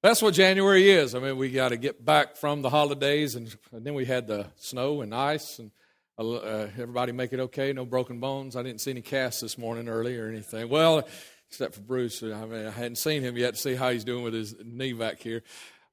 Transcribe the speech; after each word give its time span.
That's 0.00 0.22
what 0.22 0.34
January 0.34 0.90
is. 0.90 1.16
I 1.16 1.18
mean, 1.18 1.36
we 1.36 1.50
got 1.50 1.70
to 1.70 1.76
get 1.76 2.04
back 2.04 2.36
from 2.36 2.62
the 2.62 2.70
holidays, 2.70 3.34
and, 3.34 3.52
and 3.72 3.84
then 3.84 3.94
we 3.94 4.04
had 4.04 4.28
the 4.28 4.46
snow 4.54 5.00
and 5.00 5.12
ice, 5.12 5.58
and 5.58 5.72
uh, 6.16 6.68
everybody 6.78 7.10
make 7.10 7.32
it 7.32 7.40
okay. 7.40 7.72
No 7.72 7.84
broken 7.84 8.20
bones. 8.20 8.54
I 8.54 8.62
didn't 8.62 8.80
see 8.80 8.92
any 8.92 9.02
casts 9.02 9.40
this 9.40 9.58
morning 9.58 9.88
early 9.88 10.16
or 10.16 10.28
anything. 10.28 10.68
Well, 10.68 11.02
except 11.50 11.74
for 11.74 11.80
Bruce. 11.80 12.22
I 12.22 12.44
mean, 12.44 12.66
I 12.66 12.70
hadn't 12.70 12.98
seen 12.98 13.22
him 13.22 13.36
yet 13.36 13.54
to 13.54 13.60
see 13.60 13.74
how 13.74 13.90
he's 13.90 14.04
doing 14.04 14.22
with 14.22 14.34
his 14.34 14.54
knee 14.64 14.92
back 14.92 15.20
here. 15.20 15.42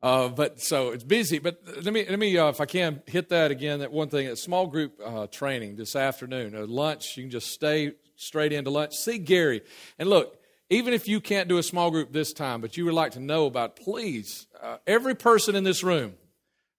Uh, 0.04 0.28
but 0.28 0.62
so 0.62 0.90
it's 0.90 1.04
busy. 1.04 1.40
But 1.40 1.62
let 1.66 1.92
me 1.92 2.06
let 2.08 2.20
me 2.20 2.38
uh, 2.38 2.50
if 2.50 2.62
I 2.62 2.66
can 2.66 3.02
hit 3.08 3.30
that 3.30 3.50
again. 3.50 3.80
That 3.80 3.92
one 3.92 4.10
thing. 4.10 4.28
That 4.28 4.38
small 4.38 4.68
group 4.68 5.00
uh, 5.04 5.26
training 5.28 5.78
this 5.78 5.96
afternoon. 5.96 6.54
lunch. 6.70 7.18
You 7.18 7.24
can 7.24 7.32
just 7.32 7.48
stay 7.48 7.94
straight 8.18 8.54
into 8.54 8.70
lunch. 8.70 8.94
See 8.94 9.18
Gary 9.18 9.64
and 9.98 10.08
look 10.12 10.38
even 10.76 10.94
if 10.94 11.08
you 11.08 11.22
can't 11.22 11.48
do 11.48 11.58
a 11.58 11.64
small 11.64 11.90
group 11.90 12.12
this 12.12 12.34
time, 12.34 12.60
but 12.60 12.76
you 12.76 12.84
would 12.86 12.94
like 12.94 13.14
to 13.14 13.20
know 13.20 13.46
about, 13.46 13.78
please, 13.78 14.46
uh, 14.62 14.78
every 14.86 15.16
person 15.16 15.56
in 15.56 15.64
this 15.64 15.84
room, 15.84 16.16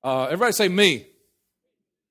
uh, 0.04 0.24
everybody 0.24 0.52
say 0.52 0.68
me. 0.68 1.06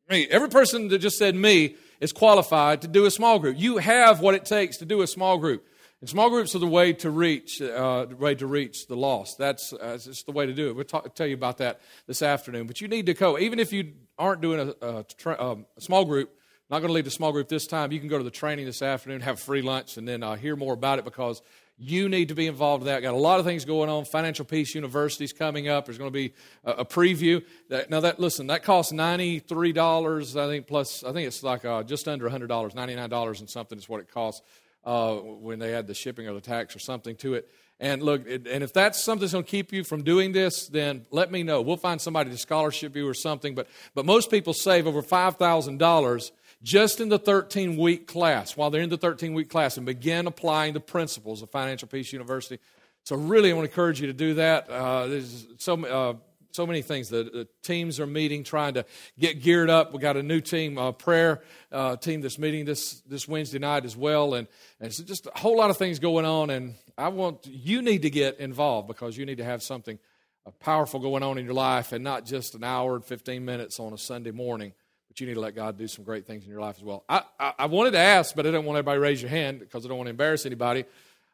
Me. 0.09 0.27
Every 0.29 0.49
person 0.49 0.87
that 0.87 0.97
just 0.97 1.17
said 1.17 1.35
me 1.35 1.75
is 1.99 2.11
qualified 2.11 2.81
to 2.81 2.87
do 2.87 3.05
a 3.05 3.11
small 3.11 3.37
group. 3.37 3.57
You 3.59 3.77
have 3.77 4.19
what 4.19 4.33
it 4.33 4.45
takes 4.45 4.77
to 4.77 4.85
do 4.85 5.01
a 5.01 5.07
small 5.07 5.37
group. 5.37 5.65
And 6.01 6.09
small 6.09 6.29
groups 6.29 6.55
are 6.55 6.59
the 6.59 6.67
way 6.67 6.91
to 6.93 7.09
reach, 7.09 7.61
uh, 7.61 8.05
the 8.05 8.15
way 8.15 8.35
to 8.35 8.47
reach 8.47 8.87
the 8.87 8.97
lost. 8.97 9.37
That's, 9.37 9.71
uh, 9.71 9.97
the 10.25 10.31
way 10.31 10.45
to 10.47 10.53
do 10.53 10.69
it. 10.69 10.75
We'll 10.75 10.85
talk, 10.85 11.13
tell 11.15 11.27
you 11.27 11.35
about 11.35 11.59
that 11.59 11.81
this 12.07 12.21
afternoon. 12.21 12.65
But 12.67 12.81
you 12.81 12.87
need 12.87 13.05
to 13.05 13.13
go, 13.13 13.37
even 13.37 13.59
if 13.59 13.71
you 13.71 13.93
aren't 14.17 14.41
doing 14.41 14.73
a, 14.81 14.87
a, 14.87 15.03
tra- 15.03 15.41
um, 15.41 15.65
a 15.77 15.81
small 15.81 16.03
group, 16.03 16.31
not 16.69 16.79
going 16.79 16.89
to 16.89 16.93
lead 16.93 17.05
a 17.05 17.11
small 17.11 17.31
group 17.31 17.47
this 17.47 17.67
time. 17.67 17.91
You 17.91 17.99
can 17.99 18.09
go 18.09 18.17
to 18.17 18.23
the 18.23 18.31
training 18.31 18.65
this 18.65 18.81
afternoon, 18.81 19.21
have 19.21 19.39
free 19.39 19.61
lunch, 19.61 19.97
and 19.97 20.07
then 20.07 20.23
uh, 20.23 20.35
hear 20.35 20.55
more 20.55 20.73
about 20.73 20.97
it 20.97 21.05
because 21.05 21.41
you 21.77 22.07
need 22.07 22.29
to 22.29 22.35
be 22.35 22.47
involved 22.47 22.83
in 22.83 22.87
that. 22.87 23.01
Got 23.01 23.13
a 23.13 23.17
lot 23.17 23.39
of 23.39 23.45
things 23.45 23.65
going 23.65 23.89
on. 23.89 24.05
Financial 24.05 24.45
Peace 24.45 24.73
University 24.73 25.25
is 25.25 25.33
coming 25.33 25.67
up. 25.67 25.85
There's 25.85 25.97
going 25.97 26.09
to 26.09 26.13
be 26.13 26.33
a, 26.63 26.85
preview. 26.85 27.43
That, 27.69 27.89
now 27.89 27.99
that 27.99 28.19
listen, 28.19 28.47
that 28.47 28.63
costs 28.63 28.93
ninety 28.93 29.39
three 29.39 29.73
dollars. 29.73 30.37
I 30.37 30.47
think 30.47 30.67
plus 30.67 31.03
I 31.03 31.11
think 31.11 31.27
it's 31.27 31.43
like 31.43 31.65
uh, 31.65 31.83
just 31.83 32.07
under 32.07 32.29
hundred 32.29 32.47
dollars, 32.47 32.75
ninety 32.75 32.95
nine 32.95 33.09
dollars 33.09 33.41
and 33.41 33.49
something 33.49 33.77
is 33.77 33.89
what 33.89 33.99
it 33.99 34.09
costs 34.09 34.41
uh, 34.85 35.15
when 35.15 35.59
they 35.59 35.73
add 35.73 35.87
the 35.87 35.93
shipping 35.93 36.27
or 36.27 36.33
the 36.33 36.41
tax 36.41 36.75
or 36.75 36.79
something 36.79 37.15
to 37.17 37.33
it. 37.33 37.49
And 37.77 38.01
look, 38.01 38.25
and 38.25 38.47
if 38.47 38.71
that's 38.71 39.03
something 39.03 39.19
that's 39.19 39.33
going 39.33 39.43
to 39.43 39.51
keep 39.51 39.73
you 39.73 39.83
from 39.83 40.03
doing 40.03 40.31
this, 40.31 40.67
then 40.67 41.05
let 41.11 41.29
me 41.29 41.43
know. 41.43 41.61
We'll 41.61 41.75
find 41.75 41.99
somebody 41.99 42.29
to 42.29 42.37
scholarship 42.37 42.95
you 42.95 43.05
or 43.05 43.13
something. 43.13 43.53
But 43.53 43.67
but 43.93 44.05
most 44.05 44.31
people 44.31 44.53
save 44.53 44.87
over 44.87 45.01
five 45.01 45.35
thousand 45.35 45.79
dollars 45.79 46.31
just 46.65 46.99
in 46.99 47.09
the 47.09 47.19
13 47.19 47.77
week 47.77 48.07
class, 48.07 48.57
while 48.57 48.71
they're 48.71 48.81
in 48.81 48.89
the 48.89 48.97
13 48.97 49.35
week 49.35 49.49
class, 49.49 49.77
and 49.77 49.85
begin 49.85 50.25
applying 50.25 50.73
the 50.73 50.79
principles 50.79 51.43
of 51.43 51.51
Financial 51.51 51.87
Peace 51.87 52.11
University. 52.11 52.59
So, 53.03 53.15
really, 53.15 53.51
I 53.51 53.53
want 53.53 53.67
to 53.67 53.71
encourage 53.71 54.01
you 54.01 54.07
to 54.07 54.13
do 54.13 54.33
that. 54.33 54.67
Uh, 54.67 55.05
there's 55.05 55.45
so, 55.59 55.85
uh, 55.85 56.13
so 56.49 56.65
many 56.65 56.81
things. 56.81 57.09
The, 57.09 57.23
the, 57.23 57.47
teams 57.61 57.99
are 57.99 58.07
meeting, 58.07 58.43
trying 58.43 58.73
to 58.73 58.85
get 59.19 59.43
geared 59.43 59.69
up. 59.69 59.93
We 59.93 59.99
got 59.99 60.17
a 60.17 60.23
new 60.23 60.41
team, 60.41 60.79
uh, 60.79 60.91
prayer 60.91 61.43
uh, 61.71 61.97
team 61.97 62.21
that's 62.21 62.39
meeting 62.39 62.65
this 62.65 63.01
this 63.01 63.27
Wednesday 63.27 63.59
night 63.59 63.85
as 63.85 63.95
well, 63.95 64.33
and 64.33 64.47
and 64.79 64.87
it's 64.87 64.97
just 64.97 65.27
a 65.27 65.37
whole 65.37 65.57
lot 65.57 65.69
of 65.69 65.77
things 65.77 65.99
going 65.99 66.25
on. 66.25 66.49
And 66.49 66.73
I 66.97 67.09
want 67.09 67.45
you 67.45 67.83
need 67.83 68.01
to 68.01 68.09
get 68.09 68.39
involved 68.39 68.87
because 68.87 69.15
you 69.15 69.27
need 69.27 69.37
to 69.37 69.45
have 69.45 69.61
something 69.61 69.99
uh, 70.47 70.51
powerful 70.61 70.99
going 70.99 71.21
on 71.21 71.37
in 71.37 71.45
your 71.45 71.53
life, 71.53 71.91
and 71.91 72.03
not 72.03 72.25
just 72.25 72.55
an 72.55 72.63
hour 72.63 72.95
and 72.95 73.05
15 73.05 73.45
minutes 73.45 73.79
on 73.79 73.93
a 73.93 73.99
Sunday 73.99 74.31
morning 74.31 74.73
but 75.15 75.21
you 75.21 75.27
need 75.27 75.35
to 75.35 75.39
let 75.39 75.55
God 75.55 75.77
do 75.77 75.87
some 75.87 76.03
great 76.03 76.27
things 76.27 76.43
in 76.43 76.49
your 76.49 76.59
life 76.59 76.75
as 76.77 76.83
well. 76.83 77.05
I, 77.07 77.21
I, 77.39 77.53
I 77.59 77.65
wanted 77.67 77.91
to 77.91 77.99
ask, 77.99 78.35
but 78.35 78.45
I 78.45 78.49
didn't 78.49 78.65
want 78.65 78.77
everybody 78.77 78.97
to 78.97 79.01
raise 79.01 79.21
your 79.21 79.29
hand 79.29 79.61
because 79.61 79.85
I 79.85 79.87
don't 79.87 79.97
want 79.97 80.07
to 80.07 80.11
embarrass 80.11 80.45
anybody. 80.45 80.83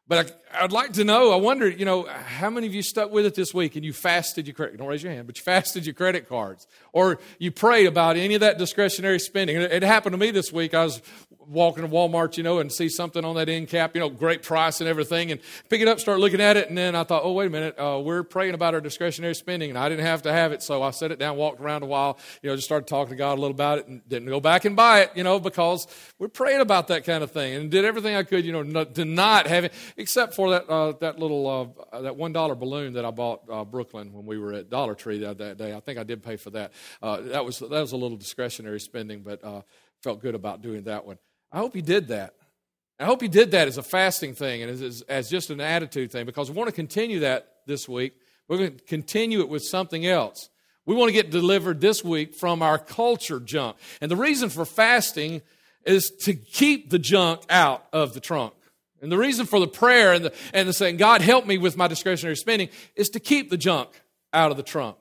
But 0.08 0.40
I, 0.54 0.62
would 0.62 0.72
like 0.72 0.94
to 0.94 1.04
know, 1.04 1.32
I 1.32 1.38
wonder, 1.38 1.68
you 1.68 1.86
know, 1.86 2.04
how 2.04 2.52
many 2.52 2.68
of 2.68 2.76
you 2.76 2.84
stuck 2.84 3.12
with 3.12 3.26
it 3.26 3.34
this 3.34 3.56
week 3.56 3.76
and 3.76 3.84
you 3.84 3.92
fasted 3.92 4.46
your 4.46 4.54
credit, 4.54 4.78
don't 4.78 4.88
raise 4.88 5.02
your 5.02 5.12
hand, 5.12 5.26
but 5.26 5.36
you 5.36 5.44
fasted 5.44 5.84
your 5.84 5.96
credit 5.96 6.30
cards 6.30 6.68
or 6.94 7.20
you 7.40 7.50
prayed 7.50 7.88
about 7.88 8.18
any 8.18 8.36
of 8.36 8.42
that 8.42 8.60
discretionary 8.60 9.20
spending. 9.20 9.56
It 9.56 9.82
happened 9.82 10.14
to 10.14 10.20
me 10.20 10.30
this 10.30 10.54
week. 10.54 10.76
I 10.76 10.84
was 10.84 11.02
walking 11.48 11.84
to 11.84 11.90
Walmart, 11.90 12.38
you 12.38 12.44
know, 12.44 12.60
and 12.60 12.72
see 12.72 12.90
something 12.90 13.26
on 13.26 13.36
that 13.36 13.50
end 13.50 13.68
cap, 13.68 13.96
you 13.96 14.00
know, 14.00 14.10
great 14.10 14.44
price 14.44 14.82
and 14.82 14.88
everything, 14.88 15.32
and 15.32 15.42
pick 15.70 15.82
it 15.82 15.88
up, 15.88 16.00
start 16.00 16.20
looking 16.20 16.42
at 16.42 16.58
it, 16.58 16.70
and 16.70 16.78
then 16.78 16.96
I 16.96 17.04
thought, 17.04 17.24
oh, 17.24 17.34
wait 17.34 17.48
a 17.48 17.50
minute, 17.50 17.80
uh, 17.80 18.00
we're 18.04 18.24
praying 18.24 18.54
about 18.54 18.74
our 18.74 18.82
discretionary 18.82 19.36
spending, 19.36 19.70
and 19.70 19.78
I 19.78 19.90
didn't 19.90 20.06
have 20.06 20.22
to 20.24 20.32
have 20.32 20.52
it, 20.52 20.64
so 20.64 20.82
I 20.84 20.92
set 20.92 21.12
it 21.12 21.20
down, 21.20 21.38
walked 21.38 21.60
around 21.60 21.84
a 21.84 21.88
while, 21.88 22.18
you 22.42 22.50
know, 22.50 22.56
just 22.56 22.68
started 22.68 22.88
talking 22.88 23.12
to 23.12 23.16
God 23.16 23.38
a 23.38 23.42
little 23.42 23.52
about 23.52 23.80
it, 23.80 23.88
and 23.88 24.08
didn't 24.08 24.30
go 24.30 24.40
back 24.40 24.66
and 24.66 24.76
buy 24.76 25.02
it, 25.02 25.12
you 25.16 25.24
know, 25.24 25.40
because 25.40 25.88
we're 26.20 26.28
praying 26.28 26.62
about 26.62 26.88
that 26.88 27.04
kind 27.04 27.24
of 27.24 27.32
thing, 27.32 27.56
and 27.56 27.72
did 27.72 27.86
everything 27.86 28.16
I 28.16 28.24
could, 28.24 28.46
you 28.46 28.52
know, 28.52 28.64
not, 28.64 28.96
to 28.96 29.06
not 29.06 29.48
have 29.48 29.66
it, 29.66 29.74
except 29.98 30.34
for 30.34 30.52
that 30.52 30.70
uh, 30.70 30.94
that 31.00 31.20
little 31.20 31.76
uh, 31.92 32.02
that 32.02 32.16
one 32.16 32.34
dollar 32.34 32.56
balloon 32.56 32.94
that 32.94 33.06
I 33.06 33.12
bought 33.12 33.42
uh, 33.52 33.66
Brooklyn 33.66 34.14
when 34.14 34.26
we 34.26 34.38
were 34.38 34.54
at 34.54 34.70
Dollar 34.70 34.96
Tree 34.96 35.20
that, 35.20 35.38
that 35.40 35.58
day. 35.58 35.74
I 35.74 35.80
think 35.80 36.00
I 36.00 36.04
did 36.04 36.24
pay 36.24 36.38
for 36.38 36.52
that. 36.52 36.72
Uh, 37.02 37.22
that 37.22 37.46
was 37.46 37.60
that 37.60 37.70
was 37.70 37.92
a 37.92 37.98
little 37.98 38.18
discretionary 38.18 38.80
spending, 38.80 39.22
but 39.22 39.44
uh, 39.44 39.62
felt 40.02 40.22
good 40.22 40.36
about 40.36 40.62
doing 40.62 40.84
that 40.84 41.06
one. 41.06 41.18
I 41.52 41.58
hope 41.58 41.76
you 41.76 41.82
did 41.82 42.08
that. 42.10 42.36
I 43.00 43.06
hope 43.06 43.24
you 43.24 43.28
did 43.28 43.52
that 43.52 43.68
as 43.68 43.78
a 43.78 43.84
fasting 43.84 44.36
thing 44.36 44.62
and 44.62 44.72
as, 44.72 45.02
as 45.10 45.30
just 45.30 45.50
an 45.50 45.60
attitude 45.60 46.12
thing 46.12 46.26
because 46.26 46.52
we 46.52 46.56
want 46.56 46.70
to 46.70 46.76
continue 46.76 47.22
that 47.22 47.48
this 47.66 47.90
week. 47.90 48.14
We're 48.48 48.58
going 48.58 48.78
to 48.78 48.84
continue 48.84 49.40
it 49.40 49.50
with 49.50 49.64
something 49.64 50.06
else. 50.06 50.50
We 50.86 50.96
want 50.96 51.10
to 51.10 51.14
get 51.14 51.32
delivered 51.32 51.82
this 51.82 52.04
week 52.04 52.36
from 52.36 52.62
our 52.62 52.78
culture 52.78 53.40
junk. 53.40 53.78
And 54.02 54.12
the 54.12 54.16
reason 54.16 54.50
for 54.50 54.66
fasting 54.66 55.42
is 55.86 56.12
to 56.22 56.34
keep 56.34 56.90
the 56.90 57.00
junk 57.00 57.42
out 57.50 57.86
of 57.92 58.14
the 58.14 58.20
trunk. 58.20 58.54
And 59.02 59.12
the 59.12 59.18
reason 59.18 59.48
for 59.48 59.60
the 59.60 59.68
prayer 59.68 60.14
and 60.14 60.26
the, 60.26 60.34
and 60.54 60.68
the 60.68 60.74
saying, 60.74 60.98
God, 60.98 61.22
help 61.22 61.48
me 61.48 61.58
with 61.58 61.76
my 61.76 61.88
discretionary 61.88 62.36
spending, 62.36 62.70
is 62.96 63.10
to 63.10 63.20
keep 63.20 63.50
the 63.50 63.58
junk 63.58 63.90
out 64.32 64.52
of 64.52 64.58
the 64.58 64.64
trunk. 64.64 64.98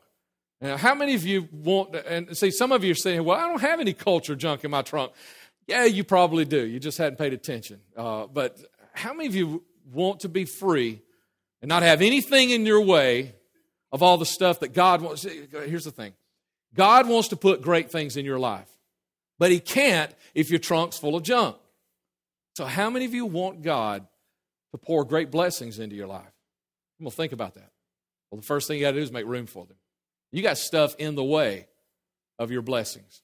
Now, 0.63 0.77
how 0.77 0.95
many 0.95 1.15
of 1.15 1.25
you 1.25 1.49
want, 1.53 1.95
and 1.95 2.37
see, 2.37 2.51
some 2.51 2.73
of 2.73 2.85
you 2.85 2.93
are 2.93 2.95
saying, 2.95 3.25
well, 3.25 3.39
I 3.39 3.49
don't 3.49 3.61
have 3.61 3.81
any 3.81 3.95
culture 3.95 4.37
junk 4.37 4.65
in 4.65 4.71
my 4.71 4.83
trunk. 4.83 5.13
Yeah, 5.71 5.85
you 5.85 6.03
probably 6.03 6.45
do. 6.45 6.67
You 6.67 6.81
just 6.81 6.99
hadn't 6.99 7.17
paid 7.17 7.33
attention. 7.33 7.79
Uh, 7.97 8.27
but 8.27 8.59
how 8.93 9.15
many 9.15 9.29
of 9.29 9.37
you 9.37 9.63
want 9.93 10.21
to 10.21 10.29
be 10.29 10.45
free 10.45 11.01
and 11.63 11.69
not 11.69 11.85
have 11.85 12.03
anything 12.03 12.51
in 12.51 12.67
your 12.67 12.81
way 12.81 13.37
of 13.93 14.03
all 14.03 14.19
the 14.19 14.27
stuff 14.27 14.59
that 14.61 14.73
God 14.73 15.01
wants? 15.01 15.23
Here's 15.23 15.85
the 15.85 15.93
thing 15.93 16.13
God 16.75 17.09
wants 17.09 17.29
to 17.29 17.37
put 17.37 17.63
great 17.63 17.93
things 17.93 18.17
in 18.17 18.25
your 18.25 18.41
life, 18.41 18.69
but 19.39 19.53
He 19.53 19.61
can't 19.61 20.13
if 20.35 20.51
your 20.51 20.59
trunk's 20.59 20.99
full 20.99 21.15
of 21.15 21.23
junk. 21.23 21.57
So, 22.57 22.65
how 22.65 22.91
many 22.91 23.05
of 23.05 23.15
you 23.15 23.27
want 23.27 23.63
God 23.63 24.09
to 24.73 24.79
pour 24.79 25.05
great 25.05 25.31
blessings 25.31 25.79
into 25.79 25.95
your 25.95 26.09
life? 26.09 26.35
I'm 26.99 27.05
going 27.05 27.13
to 27.13 27.17
think 27.17 27.33
about 27.33 27.55
that. 27.55 27.71
Well, 28.33 28.41
the 28.41 28.47
first 28.47 28.67
thing 28.67 28.79
you 28.79 28.85
got 28.85 28.91
to 28.91 28.97
do 28.97 29.03
is 29.05 29.13
make 29.13 29.25
room 29.25 29.47
for 29.47 29.67
them. 29.67 29.77
You 30.33 30.43
got 30.43 30.59
stuff 30.59 30.97
in 30.99 31.15
the 31.15 31.23
way 31.23 31.69
of 32.41 32.51
your 32.51 32.63
blessings. 32.63 33.23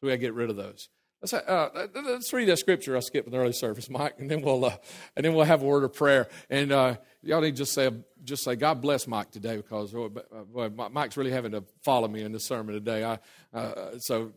So 0.00 0.06
we 0.06 0.08
got 0.08 0.14
to 0.14 0.18
get 0.18 0.34
rid 0.34 0.50
of 0.50 0.56
those. 0.56 0.88
Let's, 1.22 1.32
uh, 1.32 1.88
let's 1.94 2.32
read 2.32 2.48
that 2.48 2.58
scripture 2.58 2.94
I 2.96 3.00
skipped 3.00 3.26
in 3.26 3.32
the 3.32 3.38
early 3.38 3.52
service, 3.52 3.88
Mike, 3.88 4.16
and 4.18 4.30
then 4.30 4.42
we'll 4.42 4.64
uh, 4.66 4.76
and 5.16 5.24
then 5.24 5.34
we'll 5.34 5.46
have 5.46 5.62
a 5.62 5.64
word 5.64 5.82
of 5.82 5.94
prayer. 5.94 6.28
And 6.50 6.70
uh, 6.70 6.96
y'all 7.22 7.40
need 7.40 7.52
to 7.52 7.56
just 7.56 7.72
say 7.72 7.90
just 8.22 8.44
say 8.44 8.54
God 8.54 8.82
bless 8.82 9.06
Mike 9.06 9.30
today 9.30 9.56
because 9.56 9.94
oh, 9.94 10.08
boy, 10.08 10.68
Mike's 10.68 11.16
really 11.16 11.30
having 11.30 11.52
to 11.52 11.64
follow 11.82 12.06
me 12.06 12.22
in 12.22 12.32
this 12.32 12.44
sermon 12.44 12.74
today. 12.74 13.02
I 13.04 13.18
uh, 13.56 13.98
so 13.98 14.32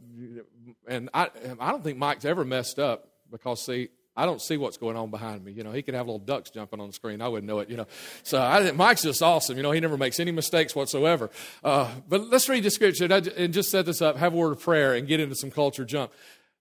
and 0.88 1.09
I 1.13 1.29
I 1.59 1.72
don't 1.72 1.84
think 1.84 1.97
Mike's 1.97 2.23
ever 2.23 2.45
messed 2.45 2.79
up 2.79 3.09
because 3.29 3.66
see 3.66 3.89
I 4.16 4.25
don't 4.25 4.41
see 4.41 4.57
what's 4.57 4.75
going 4.78 4.97
on 4.97 5.12
behind 5.12 5.45
me. 5.45 5.53
You 5.53 5.63
know, 5.63 5.72
he 5.72 5.81
could 5.81 5.94
have 5.94 6.06
little 6.06 6.19
ducks 6.19 6.50
jumping 6.50 6.81
on 6.81 6.88
the 6.88 6.94
screen. 6.94 7.22
I 7.22 7.28
wouldn't 7.28 7.47
know 7.47 7.59
it, 7.59 7.69
you 7.69 7.78
know. 7.78 7.88
So 8.23 8.41
I 8.41 8.72
Mike's 8.72 9.01
just 9.01 9.22
awesome. 9.22 9.56
You 9.56 9.63
know, 9.63 9.72
he 9.72 9.79
never 9.79 9.97
makes 9.97 10.19
any 10.19 10.31
mistakes 10.31 10.75
whatsoever. 10.75 11.29
Uh, 11.63 11.89
but 12.07 12.29
let's 12.29 12.50
read 12.50 12.63
the 12.63 12.72
scripture 12.72 13.06
and 13.06 13.53
just 13.53 13.69
set 13.69 13.85
this 13.85 14.01
up, 14.01 14.18
have 14.18 14.34
a 14.34 14.38
word 14.38 14.51
of 14.51 14.62
prayer, 14.62 14.94
and 14.94 15.07
get 15.07 15.19
into 15.19 15.35
some 15.35 15.51
culture 15.51 15.85
jump. 15.85 16.12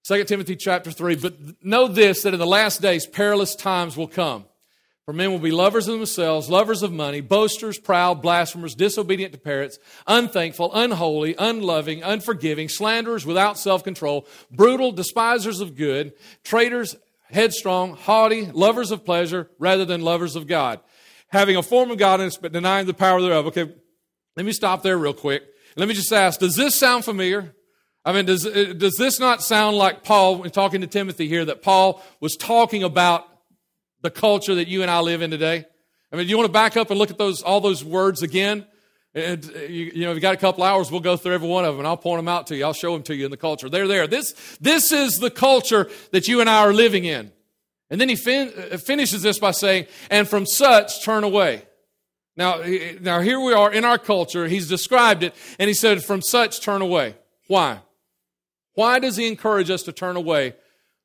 2 0.04 0.24
Timothy 0.24 0.56
chapter 0.56 0.90
3. 0.90 1.16
But 1.16 1.64
know 1.64 1.88
this 1.88 2.22
that 2.22 2.34
in 2.34 2.40
the 2.40 2.46
last 2.46 2.80
days 2.80 3.06
perilous 3.06 3.54
times 3.54 3.96
will 3.96 4.08
come. 4.08 4.46
For 5.08 5.14
men 5.14 5.30
will 5.32 5.38
be 5.38 5.50
lovers 5.50 5.88
of 5.88 5.94
themselves, 5.94 6.50
lovers 6.50 6.82
of 6.82 6.92
money, 6.92 7.22
boasters, 7.22 7.78
proud, 7.78 8.20
blasphemers, 8.20 8.74
disobedient 8.74 9.32
to 9.32 9.38
parents, 9.38 9.78
unthankful, 10.06 10.70
unholy, 10.74 11.34
unloving, 11.38 12.02
unforgiving, 12.02 12.68
slanderers 12.68 13.24
without 13.24 13.58
self 13.58 13.82
control, 13.82 14.26
brutal, 14.50 14.92
despisers 14.92 15.60
of 15.60 15.76
good, 15.76 16.12
traitors, 16.44 16.94
headstrong, 17.30 17.96
haughty, 17.96 18.50
lovers 18.52 18.90
of 18.90 19.06
pleasure 19.06 19.48
rather 19.58 19.86
than 19.86 20.02
lovers 20.02 20.36
of 20.36 20.46
God, 20.46 20.78
having 21.28 21.56
a 21.56 21.62
form 21.62 21.90
of 21.90 21.96
godliness 21.96 22.36
but 22.36 22.52
denying 22.52 22.86
the 22.86 22.92
power 22.92 23.22
thereof. 23.22 23.46
Okay, 23.46 23.72
let 24.36 24.44
me 24.44 24.52
stop 24.52 24.82
there 24.82 24.98
real 24.98 25.14
quick. 25.14 25.42
Let 25.74 25.88
me 25.88 25.94
just 25.94 26.12
ask 26.12 26.38
Does 26.38 26.54
this 26.54 26.74
sound 26.74 27.06
familiar? 27.06 27.54
I 28.08 28.12
mean, 28.12 28.24
does, 28.24 28.46
uh, 28.46 28.72
does 28.74 28.96
this 28.96 29.20
not 29.20 29.42
sound 29.42 29.76
like 29.76 30.02
Paul, 30.02 30.42
talking 30.44 30.80
to 30.80 30.86
Timothy 30.86 31.28
here, 31.28 31.44
that 31.44 31.60
Paul 31.60 32.02
was 32.20 32.36
talking 32.36 32.82
about 32.82 33.28
the 34.00 34.10
culture 34.10 34.54
that 34.54 34.66
you 34.66 34.80
and 34.80 34.90
I 34.90 35.00
live 35.00 35.20
in 35.20 35.30
today? 35.30 35.66
I 36.10 36.16
mean, 36.16 36.24
do 36.24 36.30
you 36.30 36.38
want 36.38 36.46
to 36.46 36.52
back 36.52 36.78
up 36.78 36.88
and 36.88 36.98
look 36.98 37.10
at 37.10 37.18
those, 37.18 37.42
all 37.42 37.60
those 37.60 37.84
words 37.84 38.22
again? 38.22 38.64
And, 39.14 39.44
uh, 39.54 39.58
you, 39.58 39.92
you 39.94 40.04
know, 40.06 40.12
if 40.12 40.14
you 40.14 40.22
got 40.22 40.32
a 40.32 40.38
couple 40.38 40.64
hours, 40.64 40.90
we'll 40.90 41.02
go 41.02 41.18
through 41.18 41.34
every 41.34 41.48
one 41.48 41.66
of 41.66 41.74
them 41.74 41.80
and 41.80 41.86
I'll 41.86 41.98
point 41.98 42.18
them 42.18 42.28
out 42.28 42.46
to 42.46 42.56
you. 42.56 42.64
I'll 42.64 42.72
show 42.72 42.94
them 42.94 43.02
to 43.02 43.14
you 43.14 43.26
in 43.26 43.30
the 43.30 43.36
culture. 43.36 43.68
They're 43.68 43.86
there. 43.86 44.06
This, 44.06 44.32
this 44.58 44.90
is 44.90 45.18
the 45.18 45.30
culture 45.30 45.90
that 46.12 46.28
you 46.28 46.40
and 46.40 46.48
I 46.48 46.60
are 46.60 46.72
living 46.72 47.04
in. 47.04 47.30
And 47.90 48.00
then 48.00 48.08
he 48.08 48.16
fin- 48.16 48.54
uh, 48.72 48.78
finishes 48.78 49.20
this 49.20 49.38
by 49.38 49.50
saying, 49.50 49.84
and 50.10 50.26
from 50.26 50.46
such 50.46 51.04
turn 51.04 51.24
away. 51.24 51.64
Now, 52.38 52.62
now 53.02 53.20
here 53.20 53.38
we 53.38 53.52
are 53.52 53.70
in 53.70 53.84
our 53.84 53.98
culture. 53.98 54.48
He's 54.48 54.66
described 54.66 55.24
it, 55.24 55.34
and 55.58 55.68
he 55.68 55.74
said, 55.74 56.02
From 56.02 56.22
such 56.22 56.62
turn 56.62 56.80
away. 56.80 57.14
Why? 57.48 57.80
Why 58.78 59.00
does 59.00 59.16
he 59.16 59.26
encourage 59.26 59.70
us 59.70 59.82
to 59.82 59.92
turn 59.92 60.14
away 60.14 60.54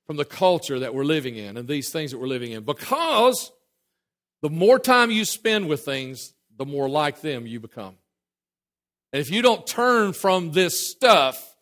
from 0.06 0.16
the 0.16 0.25
culture 0.25 0.78
that 0.78 0.94
we're 0.94 1.06
living 1.06 1.38
in 1.38 1.58
and 1.58 1.68
these 1.68 1.90
things 1.90 2.12
that 2.12 2.20
we're 2.20 2.28
living 2.28 2.52
in? 2.52 2.66
Because 2.66 3.52
the 4.44 4.52
more 4.52 4.78
time 4.78 5.10
you 5.10 5.25
spend 5.25 5.68
with 5.68 5.84
things, 5.84 6.36
the 6.56 6.68
more 6.68 6.88
like 6.88 7.22
them 7.22 7.48
you 7.48 7.60
become. 7.60 7.96
And 9.12 9.20
if 9.20 9.31
you 9.31 9.42
don't 9.42 9.66
turn 9.66 10.14
from 10.14 10.52
this 10.52 10.88
stuff, 10.88 11.56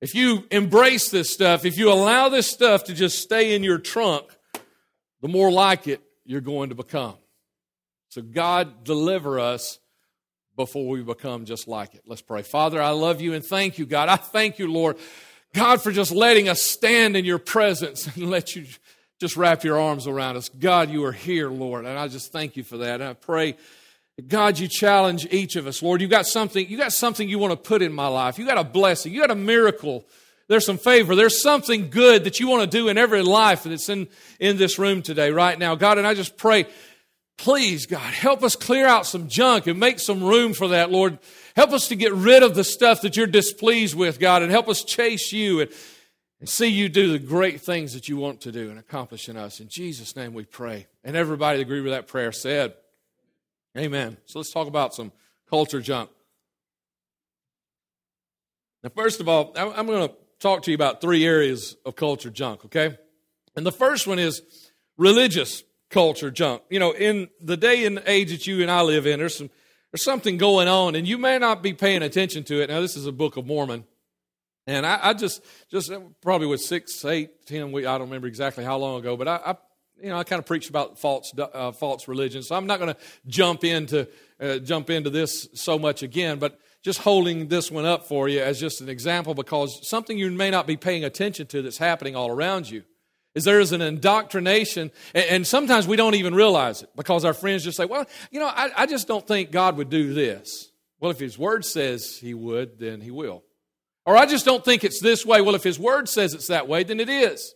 if 0.00 0.12
you 0.12 0.44
embrace 0.50 1.08
this 1.08 1.32
stuff, 1.32 1.64
if 1.64 1.78
you 1.78 1.92
allow 1.92 2.28
this 2.28 2.50
stuff 2.50 2.82
to 2.86 2.92
just 2.92 3.20
stay 3.20 3.54
in 3.54 3.62
your 3.62 3.78
trunk, 3.78 4.26
the 5.20 5.28
more 5.28 5.52
like 5.52 5.86
it 5.86 6.02
you're 6.24 6.40
going 6.40 6.70
to 6.70 6.74
become. 6.74 7.14
So, 8.08 8.22
God, 8.22 8.82
deliver 8.82 9.38
us 9.38 9.78
before 10.56 10.88
we 10.88 11.02
become 11.02 11.44
just 11.44 11.68
like 11.68 11.94
it. 11.94 12.02
Let's 12.08 12.22
pray. 12.22 12.42
Father, 12.42 12.82
I 12.82 12.90
love 12.90 13.20
you 13.20 13.34
and 13.34 13.44
thank 13.44 13.78
you, 13.78 13.86
God. 13.86 14.08
I 14.08 14.16
thank 14.16 14.58
you, 14.58 14.66
Lord, 14.66 14.96
God, 15.54 15.82
for 15.82 15.92
just 15.92 16.12
letting 16.12 16.48
us 16.48 16.62
stand 16.62 17.16
in 17.16 17.24
your 17.24 17.38
presence 17.38 18.06
and 18.16 18.30
let 18.30 18.54
you 18.54 18.66
just 19.20 19.36
wrap 19.36 19.64
your 19.64 19.80
arms 19.80 20.06
around 20.06 20.36
us. 20.36 20.48
God, 20.48 20.90
you 20.90 21.04
are 21.04 21.12
here, 21.12 21.50
Lord, 21.50 21.84
and 21.84 21.98
I 21.98 22.08
just 22.08 22.32
thank 22.32 22.56
you 22.56 22.62
for 22.62 22.78
that. 22.78 23.00
And 23.00 23.10
I 23.10 23.14
pray, 23.14 23.56
God, 24.26 24.58
you 24.58 24.68
challenge 24.68 25.26
each 25.30 25.56
of 25.56 25.66
us, 25.66 25.82
Lord. 25.82 26.00
You 26.00 26.08
got 26.08 26.26
something, 26.26 26.68
you 26.68 26.76
got 26.76 26.92
something 26.92 27.28
you 27.28 27.38
want 27.38 27.52
to 27.52 27.56
put 27.56 27.82
in 27.82 27.92
my 27.92 28.08
life. 28.08 28.38
You 28.38 28.46
got 28.46 28.58
a 28.58 28.64
blessing, 28.64 29.12
you 29.12 29.20
got 29.20 29.30
a 29.30 29.36
miracle. 29.36 30.04
There's 30.48 30.64
some 30.64 30.78
favor. 30.78 31.14
There's 31.14 31.42
something 31.42 31.90
good 31.90 32.24
that 32.24 32.40
you 32.40 32.48
want 32.48 32.70
to 32.70 32.78
do 32.78 32.88
in 32.88 32.96
every 32.96 33.22
life 33.22 33.64
that's 33.64 33.88
in, 33.88 34.08
in 34.40 34.56
this 34.56 34.78
room 34.78 35.02
today, 35.02 35.30
right 35.30 35.58
now. 35.58 35.74
God, 35.74 35.98
and 35.98 36.06
I 36.06 36.14
just 36.14 36.36
pray, 36.38 36.66
please, 37.36 37.86
God, 37.86 38.00
help 38.00 38.42
us 38.42 38.56
clear 38.56 38.86
out 38.86 39.06
some 39.06 39.28
junk 39.28 39.66
and 39.66 39.78
make 39.78 40.00
some 40.00 40.22
room 40.24 40.54
for 40.54 40.68
that, 40.68 40.90
Lord. 40.90 41.18
Help 41.58 41.72
us 41.72 41.88
to 41.88 41.96
get 41.96 42.12
rid 42.12 42.44
of 42.44 42.54
the 42.54 42.62
stuff 42.62 43.00
that 43.00 43.16
you're 43.16 43.26
displeased 43.26 43.96
with, 43.96 44.20
God, 44.20 44.42
and 44.42 44.52
help 44.52 44.68
us 44.68 44.84
chase 44.84 45.32
you 45.32 45.58
and, 45.58 45.68
and 46.38 46.48
see 46.48 46.68
you 46.68 46.88
do 46.88 47.10
the 47.10 47.18
great 47.18 47.60
things 47.60 47.94
that 47.94 48.08
you 48.08 48.16
want 48.16 48.42
to 48.42 48.52
do 48.52 48.70
and 48.70 48.78
accomplish 48.78 49.28
in 49.28 49.36
us. 49.36 49.58
In 49.58 49.66
Jesus' 49.66 50.14
name 50.14 50.34
we 50.34 50.44
pray. 50.44 50.86
And 51.02 51.16
everybody 51.16 51.58
that 51.58 51.62
agreed 51.62 51.80
with 51.80 51.90
that 51.90 52.06
prayer 52.06 52.30
said, 52.30 52.74
Amen. 53.76 54.18
So 54.26 54.38
let's 54.38 54.52
talk 54.52 54.68
about 54.68 54.94
some 54.94 55.10
culture 55.50 55.80
junk. 55.80 56.10
Now, 58.84 58.90
first 58.94 59.18
of 59.18 59.28
all, 59.28 59.52
I'm 59.56 59.88
going 59.88 60.08
to 60.08 60.14
talk 60.38 60.62
to 60.62 60.70
you 60.70 60.76
about 60.76 61.00
three 61.00 61.26
areas 61.26 61.76
of 61.84 61.96
culture 61.96 62.30
junk, 62.30 62.66
okay? 62.66 62.96
And 63.56 63.66
the 63.66 63.72
first 63.72 64.06
one 64.06 64.20
is 64.20 64.42
religious 64.96 65.64
culture 65.90 66.30
junk. 66.30 66.62
You 66.70 66.78
know, 66.78 66.92
in 66.92 67.30
the 67.40 67.56
day 67.56 67.84
and 67.84 68.00
age 68.06 68.30
that 68.30 68.46
you 68.46 68.62
and 68.62 68.70
I 68.70 68.82
live 68.82 69.08
in, 69.08 69.18
there's 69.18 69.36
some 69.36 69.50
there's 69.92 70.04
something 70.04 70.36
going 70.36 70.68
on, 70.68 70.94
and 70.94 71.06
you 71.06 71.18
may 71.18 71.38
not 71.38 71.62
be 71.62 71.72
paying 71.72 72.02
attention 72.02 72.44
to 72.44 72.62
it. 72.62 72.68
Now, 72.68 72.80
this 72.80 72.96
is 72.96 73.06
a 73.06 73.12
Book 73.12 73.36
of 73.36 73.46
Mormon, 73.46 73.84
and 74.66 74.84
I, 74.84 74.98
I 75.02 75.14
just 75.14 75.42
just 75.70 75.90
probably 76.20 76.46
was 76.46 76.66
six, 76.66 77.04
eight, 77.04 77.46
ten 77.46 77.72
weeks. 77.72 77.88
I 77.88 77.92
don't 77.92 78.08
remember 78.08 78.26
exactly 78.26 78.64
how 78.64 78.76
long 78.76 79.00
ago, 79.00 79.16
but 79.16 79.28
I, 79.28 79.36
I 79.36 79.56
you 80.02 80.10
know 80.10 80.18
I 80.18 80.24
kind 80.24 80.38
of 80.38 80.46
preached 80.46 80.68
about 80.68 80.98
false 80.98 81.32
uh, 81.38 81.72
false 81.72 82.06
religion, 82.06 82.42
so 82.42 82.54
I'm 82.54 82.66
not 82.66 82.78
going 82.78 82.94
to 82.94 83.00
jump 83.26 83.64
into 83.64 84.08
uh, 84.40 84.58
jump 84.58 84.90
into 84.90 85.10
this 85.10 85.48
so 85.54 85.78
much 85.78 86.02
again, 86.02 86.38
but 86.38 86.58
just 86.82 87.00
holding 87.00 87.48
this 87.48 87.70
one 87.70 87.84
up 87.84 88.06
for 88.06 88.28
you 88.28 88.40
as 88.40 88.60
just 88.60 88.80
an 88.80 88.88
example 88.88 89.34
because 89.34 89.88
something 89.88 90.16
you 90.16 90.30
may 90.30 90.50
not 90.50 90.66
be 90.66 90.76
paying 90.76 91.04
attention 91.04 91.46
to 91.46 91.62
that's 91.62 91.78
happening 91.78 92.14
all 92.14 92.30
around 92.30 92.70
you 92.70 92.84
is 93.38 93.44
there 93.44 93.60
is 93.60 93.72
an 93.72 93.80
indoctrination, 93.80 94.90
and, 95.14 95.46
sometimes 95.46 95.86
we 95.86 95.96
don't 95.96 96.16
even 96.16 96.34
realize 96.34 96.82
it 96.82 96.90
because 96.96 97.24
our 97.24 97.32
friends 97.32 97.64
just 97.64 97.76
say, 97.76 97.84
Well, 97.84 98.04
you 98.30 98.40
know, 98.40 98.46
I, 98.46 98.70
I 98.76 98.86
just 98.86 99.08
don't 99.08 99.26
think 99.26 99.50
God 99.50 99.76
would 99.76 99.88
do 99.88 100.12
this. 100.12 100.70
Well, 101.00 101.10
if 101.10 101.18
His 101.18 101.38
Word 101.38 101.64
says 101.64 102.18
He 102.20 102.34
would, 102.34 102.78
then 102.78 103.00
He 103.00 103.10
will. 103.10 103.44
Or 104.04 104.16
I 104.16 104.26
just 104.26 104.44
don't 104.44 104.64
think 104.64 104.84
it's 104.84 105.00
this 105.00 105.24
way. 105.24 105.40
Well, 105.40 105.54
if 105.54 105.62
His 105.62 105.78
Word 105.78 106.08
says 106.08 106.34
it's 106.34 106.48
that 106.48 106.68
way, 106.68 106.82
then 106.82 107.00
it 107.00 107.08
is. 107.08 107.54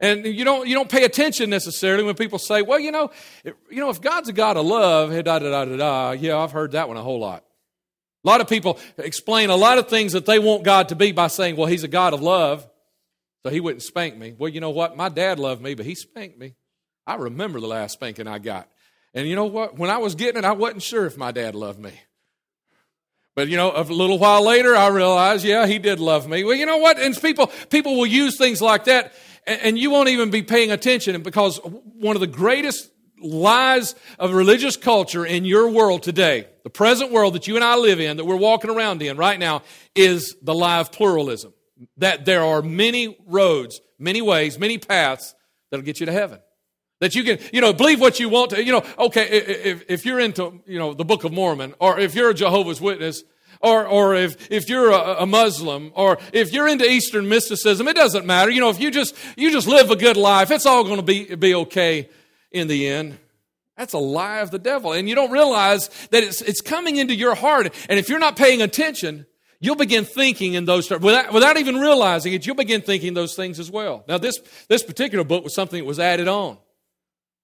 And 0.00 0.26
you 0.26 0.44
don't, 0.44 0.68
you 0.68 0.74
don't 0.74 0.88
pay 0.88 1.04
attention 1.04 1.50
necessarily 1.50 2.04
when 2.04 2.14
people 2.14 2.38
say, 2.38 2.62
well, 2.62 2.78
you 2.78 2.92
know, 2.92 3.10
you 3.44 3.80
know, 3.80 3.90
if 3.90 4.00
God's 4.00 4.28
a 4.28 4.32
God 4.32 4.56
of 4.56 4.64
love, 4.64 5.10
da, 5.10 5.22
da, 5.22 5.38
da, 5.38 5.64
da, 5.64 5.76
da, 5.76 6.10
yeah, 6.12 6.38
I've 6.38 6.52
heard 6.52 6.72
that 6.72 6.88
one 6.88 6.96
a 6.96 7.02
whole 7.02 7.18
lot. 7.18 7.44
A 8.24 8.28
lot 8.28 8.40
of 8.40 8.48
people 8.48 8.78
explain 8.96 9.50
a 9.50 9.56
lot 9.56 9.78
of 9.78 9.88
things 9.88 10.12
that 10.12 10.26
they 10.26 10.38
want 10.38 10.64
God 10.64 10.88
to 10.90 10.96
be 10.96 11.12
by 11.12 11.28
saying, 11.28 11.56
well, 11.56 11.66
He's 11.66 11.84
a 11.84 11.88
God 11.88 12.14
of 12.14 12.22
love, 12.22 12.68
so 13.42 13.50
He 13.50 13.60
wouldn't 13.60 13.82
spank 13.82 14.16
me. 14.16 14.34
Well, 14.36 14.48
you 14.48 14.60
know 14.60 14.70
what? 14.70 14.96
My 14.96 15.08
dad 15.08 15.38
loved 15.38 15.62
me, 15.62 15.74
but 15.74 15.86
He 15.86 15.94
spanked 15.94 16.38
me. 16.38 16.54
I 17.06 17.14
remember 17.14 17.60
the 17.60 17.66
last 17.66 17.92
spanking 17.92 18.26
I 18.26 18.38
got. 18.38 18.68
And 19.14 19.26
you 19.26 19.34
know 19.34 19.46
what? 19.46 19.78
When 19.78 19.90
I 19.90 19.98
was 19.98 20.14
getting 20.14 20.38
it, 20.38 20.44
I 20.44 20.52
wasn't 20.52 20.82
sure 20.82 21.06
if 21.06 21.16
my 21.16 21.32
dad 21.32 21.54
loved 21.54 21.78
me. 21.78 21.92
But 23.34 23.48
you 23.48 23.56
know, 23.56 23.72
a 23.74 23.82
little 23.82 24.18
while 24.18 24.44
later, 24.44 24.74
I 24.74 24.88
realized, 24.88 25.44
yeah, 25.44 25.66
he 25.66 25.78
did 25.78 26.00
love 26.00 26.28
me. 26.28 26.42
Well, 26.42 26.56
you 26.56 26.66
know 26.66 26.78
what? 26.78 26.98
And 26.98 27.16
people, 27.16 27.46
people 27.70 27.96
will 27.96 28.06
use 28.06 28.36
things 28.36 28.60
like 28.60 28.84
that, 28.84 29.12
and, 29.46 29.60
and 29.62 29.78
you 29.78 29.90
won't 29.90 30.08
even 30.08 30.30
be 30.30 30.42
paying 30.42 30.72
attention 30.72 31.22
because 31.22 31.58
one 31.62 32.16
of 32.16 32.20
the 32.20 32.26
greatest 32.26 32.90
lies 33.20 33.94
of 34.18 34.32
religious 34.32 34.76
culture 34.76 35.24
in 35.24 35.44
your 35.44 35.70
world 35.70 36.02
today, 36.02 36.46
the 36.64 36.70
present 36.70 37.12
world 37.12 37.34
that 37.34 37.46
you 37.46 37.54
and 37.54 37.64
I 37.64 37.76
live 37.76 38.00
in, 38.00 38.16
that 38.16 38.24
we're 38.24 38.36
walking 38.36 38.70
around 38.70 39.02
in 39.02 39.16
right 39.16 39.38
now, 39.38 39.62
is 39.94 40.36
the 40.42 40.54
lie 40.54 40.80
of 40.80 40.92
pluralism. 40.92 41.52
That 41.96 42.24
there 42.24 42.42
are 42.42 42.62
many 42.62 43.16
roads, 43.26 43.80
many 43.98 44.20
ways, 44.22 44.58
many 44.58 44.78
paths 44.78 45.34
that'll 45.70 45.84
get 45.84 46.00
you 46.00 46.06
to 46.06 46.12
heaven. 46.12 46.40
That 47.00 47.14
you 47.14 47.22
can, 47.22 47.38
you 47.52 47.60
know, 47.60 47.72
believe 47.72 48.00
what 48.00 48.18
you 48.18 48.28
want 48.28 48.50
to, 48.50 48.64
you 48.64 48.72
know, 48.72 48.84
okay, 48.98 49.28
if, 49.28 49.84
if 49.88 50.04
you're 50.04 50.18
into, 50.18 50.60
you 50.66 50.78
know, 50.78 50.94
the 50.94 51.04
Book 51.04 51.22
of 51.22 51.32
Mormon, 51.32 51.74
or 51.78 52.00
if 52.00 52.14
you're 52.16 52.30
a 52.30 52.34
Jehovah's 52.34 52.80
Witness, 52.80 53.22
or, 53.60 53.86
or 53.86 54.14
if, 54.14 54.50
if 54.50 54.68
you're 54.68 54.90
a, 54.90 55.22
a, 55.22 55.26
Muslim, 55.26 55.92
or 55.94 56.18
if 56.32 56.52
you're 56.52 56.68
into 56.68 56.84
Eastern 56.84 57.28
mysticism, 57.28 57.86
it 57.88 57.94
doesn't 57.94 58.26
matter. 58.26 58.50
You 58.50 58.60
know, 58.60 58.70
if 58.70 58.80
you 58.80 58.90
just, 58.90 59.14
you 59.36 59.50
just 59.50 59.68
live 59.68 59.90
a 59.90 59.96
good 59.96 60.16
life, 60.16 60.50
it's 60.50 60.66
all 60.66 60.84
going 60.84 60.96
to 60.96 61.02
be, 61.02 61.34
be 61.36 61.54
okay 61.54 62.08
in 62.50 62.66
the 62.68 62.88
end. 62.88 63.18
That's 63.76 63.92
a 63.92 63.98
lie 63.98 64.38
of 64.38 64.50
the 64.50 64.58
devil. 64.58 64.92
And 64.92 65.08
you 65.08 65.14
don't 65.14 65.30
realize 65.30 65.88
that 66.10 66.24
it's, 66.24 66.42
it's 66.42 66.60
coming 66.60 66.96
into 66.96 67.14
your 67.14 67.36
heart. 67.36 67.72
And 67.88 67.98
if 67.98 68.08
you're 68.08 68.18
not 68.18 68.36
paying 68.36 68.60
attention, 68.60 69.26
you'll 69.60 69.76
begin 69.76 70.04
thinking 70.04 70.54
in 70.54 70.64
those 70.64 70.88
terms. 70.88 71.02
Without, 71.02 71.32
without 71.32 71.56
even 71.56 71.76
realizing 71.76 72.32
it, 72.32 72.46
you'll 72.46 72.56
begin 72.56 72.80
thinking 72.80 73.14
those 73.14 73.34
things 73.34 73.58
as 73.58 73.70
well. 73.70 74.04
Now, 74.08 74.18
this, 74.18 74.38
this 74.68 74.82
particular 74.82 75.24
book 75.24 75.44
was 75.44 75.54
something 75.54 75.78
that 75.78 75.84
was 75.86 75.98
added 75.98 76.28
on. 76.28 76.58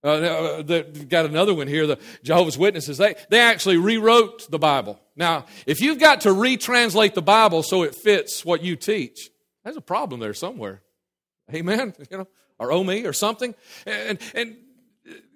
Uh, 0.03 0.09
uh 0.09 0.63
the, 0.63 1.07
got 1.09 1.25
another 1.25 1.55
one 1.55 1.67
here, 1.67 1.87
the 1.87 1.99
Jehovah's 2.23 2.59
Witnesses. 2.59 2.99
They, 2.99 3.15
they 3.31 3.41
actually 3.41 3.79
rewrote 3.79 4.51
the 4.51 4.59
Bible. 4.59 5.01
Now, 5.17 5.47
if 5.67 5.81
you've 5.81 5.99
got 5.99 6.23
to 6.23 6.31
retranslate 6.31 7.15
the 7.15 7.23
Bible 7.23 7.63
so 7.63 7.83
it 7.83 7.95
fits 7.95 8.45
what 8.45 8.63
you 8.63 8.77
teach, 8.77 9.31
there's 9.65 9.77
a 9.77 9.81
problem 9.81 10.21
there 10.21 10.35
somewhere. 10.35 10.83
Amen? 11.53 11.95
You 12.11 12.19
know, 12.19 12.29
or 12.59 12.71
oh 12.71 12.85
me 12.85 13.05
or 13.05 13.13
something. 13.13 13.55
And, 13.87 14.19
and 14.35 14.57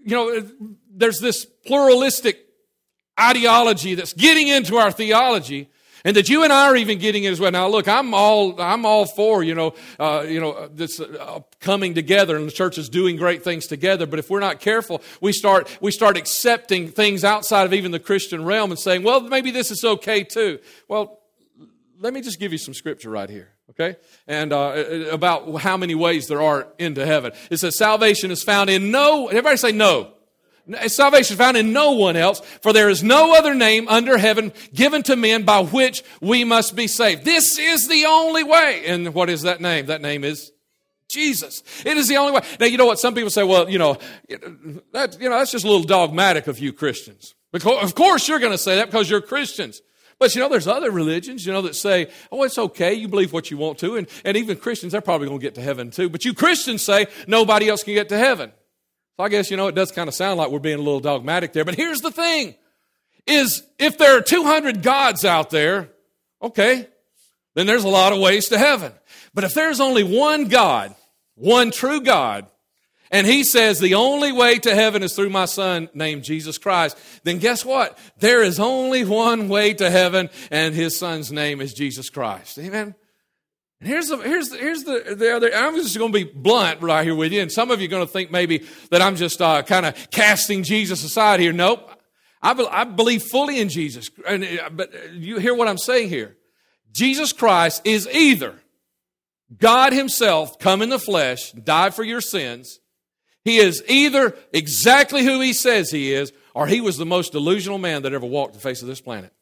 you 0.04 0.16
know, 0.16 0.46
there's 0.90 1.18
this 1.18 1.44
pluralistic 1.44 2.46
ideology 3.18 3.94
that's 3.94 4.12
getting 4.12 4.48
into 4.48 4.76
our 4.76 4.92
theology 4.92 5.68
and 6.08 6.16
that 6.16 6.30
you 6.30 6.42
and 6.42 6.50
I 6.50 6.68
are 6.68 6.76
even 6.76 6.98
getting 6.98 7.24
it 7.24 7.32
as 7.32 7.38
well. 7.38 7.50
Now, 7.50 7.68
look, 7.68 7.86
I'm 7.86 8.14
all 8.14 8.58
I'm 8.58 8.86
all 8.86 9.04
for 9.04 9.42
you 9.42 9.54
know 9.54 9.74
uh, 10.00 10.24
you 10.26 10.40
know 10.40 10.66
this 10.68 10.98
uh, 11.00 11.40
coming 11.60 11.92
together 11.94 12.34
and 12.34 12.46
the 12.46 12.50
church 12.50 12.78
is 12.78 12.88
doing 12.88 13.16
great 13.16 13.44
things 13.44 13.66
together. 13.66 14.06
But 14.06 14.18
if 14.18 14.30
we're 14.30 14.40
not 14.40 14.58
careful, 14.58 15.02
we 15.20 15.34
start 15.34 15.68
we 15.82 15.90
start 15.90 16.16
accepting 16.16 16.88
things 16.88 17.24
outside 17.24 17.66
of 17.66 17.74
even 17.74 17.92
the 17.92 18.00
Christian 18.00 18.46
realm 18.46 18.70
and 18.70 18.80
saying, 18.80 19.02
well, 19.02 19.20
maybe 19.20 19.50
this 19.50 19.70
is 19.70 19.84
okay 19.84 20.24
too. 20.24 20.60
Well, 20.88 21.20
let 22.00 22.14
me 22.14 22.22
just 22.22 22.40
give 22.40 22.52
you 22.52 22.58
some 22.58 22.72
scripture 22.72 23.10
right 23.10 23.28
here 23.28 23.50
okay? 23.72 23.98
And 24.26 24.50
uh, 24.50 25.08
about 25.12 25.60
how 25.60 25.76
many 25.76 25.94
ways 25.94 26.26
there 26.26 26.40
are 26.40 26.68
into 26.78 27.04
heaven. 27.04 27.32
It 27.50 27.58
says 27.58 27.76
salvation 27.76 28.30
is 28.30 28.42
found 28.42 28.70
in 28.70 28.90
no, 28.90 29.28
everybody 29.28 29.58
say 29.58 29.72
no. 29.72 30.14
Salvation 30.86 31.36
found 31.36 31.56
in 31.56 31.72
no 31.72 31.92
one 31.92 32.16
else, 32.16 32.40
for 32.62 32.72
there 32.72 32.90
is 32.90 33.02
no 33.02 33.34
other 33.36 33.54
name 33.54 33.88
under 33.88 34.18
heaven 34.18 34.52
given 34.74 35.02
to 35.04 35.16
men 35.16 35.44
by 35.44 35.60
which 35.60 36.02
we 36.20 36.44
must 36.44 36.76
be 36.76 36.86
saved. 36.86 37.24
This 37.24 37.58
is 37.58 37.88
the 37.88 38.04
only 38.06 38.44
way. 38.44 38.82
And 38.86 39.14
what 39.14 39.30
is 39.30 39.42
that 39.42 39.60
name? 39.60 39.86
That 39.86 40.02
name 40.02 40.24
is 40.24 40.52
Jesus. 41.08 41.62
It 41.86 41.96
is 41.96 42.08
the 42.08 42.16
only 42.18 42.32
way. 42.32 42.40
Now, 42.60 42.66
you 42.66 42.76
know 42.76 42.86
what? 42.86 42.98
Some 42.98 43.14
people 43.14 43.30
say, 43.30 43.42
well, 43.42 43.68
you 43.68 43.78
know, 43.78 43.96
that, 44.92 45.18
you 45.20 45.28
know, 45.28 45.38
that's 45.38 45.50
just 45.50 45.64
a 45.64 45.68
little 45.68 45.84
dogmatic 45.84 46.46
of 46.46 46.58
you 46.58 46.72
Christians. 46.72 47.34
Because, 47.50 47.82
of 47.82 47.94
course 47.94 48.28
you're 48.28 48.38
going 48.38 48.52
to 48.52 48.58
say 48.58 48.76
that 48.76 48.86
because 48.86 49.08
you're 49.08 49.22
Christians. 49.22 49.80
But 50.18 50.34
you 50.34 50.40
know, 50.40 50.48
there's 50.48 50.66
other 50.66 50.90
religions, 50.90 51.46
you 51.46 51.52
know, 51.52 51.62
that 51.62 51.76
say, 51.76 52.10
oh, 52.32 52.42
it's 52.42 52.58
okay, 52.58 52.92
you 52.92 53.08
believe 53.08 53.32
what 53.32 53.50
you 53.50 53.56
want 53.56 53.78
to. 53.78 53.96
And, 53.96 54.08
and 54.24 54.36
even 54.36 54.56
Christians, 54.56 54.92
they're 54.92 55.00
probably 55.00 55.28
going 55.28 55.38
to 55.38 55.46
get 55.46 55.54
to 55.54 55.62
heaven 55.62 55.90
too. 55.90 56.08
But 56.08 56.24
you 56.24 56.34
Christians 56.34 56.82
say, 56.82 57.06
nobody 57.26 57.68
else 57.68 57.84
can 57.84 57.94
get 57.94 58.08
to 58.10 58.18
heaven. 58.18 58.52
So 59.18 59.24
I 59.24 59.28
guess, 59.30 59.50
you 59.50 59.56
know, 59.56 59.66
it 59.66 59.74
does 59.74 59.90
kind 59.90 60.06
of 60.06 60.14
sound 60.14 60.38
like 60.38 60.50
we're 60.50 60.60
being 60.60 60.78
a 60.78 60.82
little 60.82 61.00
dogmatic 61.00 61.52
there. 61.52 61.64
But 61.64 61.74
here's 61.74 62.00
the 62.00 62.12
thing 62.12 62.54
is 63.26 63.64
if 63.76 63.98
there 63.98 64.16
are 64.16 64.20
200 64.20 64.80
gods 64.80 65.24
out 65.24 65.50
there, 65.50 65.90
okay, 66.40 66.86
then 67.56 67.66
there's 67.66 67.82
a 67.82 67.88
lot 67.88 68.12
of 68.12 68.20
ways 68.20 68.48
to 68.50 68.58
heaven. 68.58 68.92
But 69.34 69.42
if 69.42 69.54
there's 69.54 69.80
only 69.80 70.04
one 70.04 70.44
God, 70.44 70.94
one 71.34 71.72
true 71.72 72.00
God, 72.00 72.46
and 73.10 73.26
he 73.26 73.42
says 73.42 73.80
the 73.80 73.94
only 73.94 74.30
way 74.30 74.60
to 74.60 74.72
heaven 74.72 75.02
is 75.02 75.16
through 75.16 75.30
my 75.30 75.46
son 75.46 75.88
named 75.94 76.22
Jesus 76.22 76.56
Christ, 76.56 76.96
then 77.24 77.38
guess 77.38 77.64
what? 77.64 77.98
There 78.20 78.44
is 78.44 78.60
only 78.60 79.04
one 79.04 79.48
way 79.48 79.74
to 79.74 79.90
heaven, 79.90 80.30
and 80.52 80.76
his 80.76 80.96
son's 80.96 81.32
name 81.32 81.60
is 81.60 81.74
Jesus 81.74 82.08
Christ. 82.08 82.56
Amen. 82.60 82.94
And 83.80 83.88
here's 83.88 84.08
the, 84.08 84.16
here's 84.16 84.48
the, 84.48 84.58
here's 84.58 84.82
the, 84.84 85.14
the 85.16 85.36
other, 85.36 85.54
I'm 85.54 85.76
just 85.76 85.96
going 85.96 86.12
to 86.12 86.24
be 86.24 86.24
blunt 86.24 86.82
right 86.82 87.04
here 87.04 87.14
with 87.14 87.32
you. 87.32 87.40
And 87.40 87.52
some 87.52 87.70
of 87.70 87.80
you 87.80 87.86
are 87.86 87.90
going 87.90 88.06
to 88.06 88.12
think 88.12 88.30
maybe 88.30 88.64
that 88.90 89.00
I'm 89.00 89.14
just 89.14 89.40
uh, 89.40 89.62
kind 89.62 89.86
of 89.86 90.10
casting 90.10 90.64
Jesus 90.64 91.04
aside 91.04 91.38
here. 91.38 91.52
Nope. 91.52 91.88
I, 92.42 92.54
be, 92.54 92.66
I 92.68 92.84
believe 92.84 93.22
fully 93.22 93.60
in 93.60 93.68
Jesus. 93.68 94.10
And, 94.26 94.44
uh, 94.44 94.70
but 94.70 95.12
you 95.14 95.38
hear 95.38 95.54
what 95.54 95.68
I'm 95.68 95.78
saying 95.78 96.08
here. 96.08 96.36
Jesus 96.92 97.32
Christ 97.32 97.82
is 97.84 98.08
either 98.08 98.54
God 99.56 99.92
Himself 99.92 100.58
come 100.58 100.82
in 100.82 100.88
the 100.88 100.98
flesh, 100.98 101.52
died 101.52 101.94
for 101.94 102.02
your 102.02 102.20
sins. 102.20 102.80
He 103.44 103.58
is 103.58 103.82
either 103.88 104.36
exactly 104.52 105.24
who 105.24 105.40
He 105.40 105.52
says 105.52 105.90
He 105.90 106.12
is, 106.12 106.32
or 106.54 106.66
He 106.66 106.80
was 106.80 106.96
the 106.96 107.06
most 107.06 107.32
delusional 107.32 107.78
man 107.78 108.02
that 108.02 108.12
ever 108.12 108.26
walked 108.26 108.54
the 108.54 108.60
face 108.60 108.82
of 108.82 108.88
this 108.88 109.00
planet. 109.00 109.32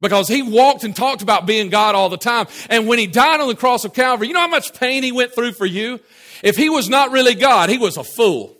Because 0.00 0.28
he 0.28 0.42
walked 0.42 0.84
and 0.84 0.94
talked 0.94 1.22
about 1.22 1.46
being 1.46 1.70
God 1.70 1.94
all 1.94 2.08
the 2.08 2.18
time. 2.18 2.46
And 2.68 2.86
when 2.86 2.98
he 2.98 3.06
died 3.06 3.40
on 3.40 3.48
the 3.48 3.56
cross 3.56 3.84
of 3.84 3.94
Calvary, 3.94 4.28
you 4.28 4.34
know 4.34 4.40
how 4.40 4.48
much 4.48 4.74
pain 4.74 5.02
he 5.02 5.12
went 5.12 5.34
through 5.34 5.52
for 5.52 5.66
you? 5.66 6.00
If 6.42 6.56
he 6.56 6.68
was 6.68 6.88
not 6.88 7.12
really 7.12 7.34
God, 7.34 7.70
he 7.70 7.78
was 7.78 7.96
a 7.96 8.04
fool 8.04 8.56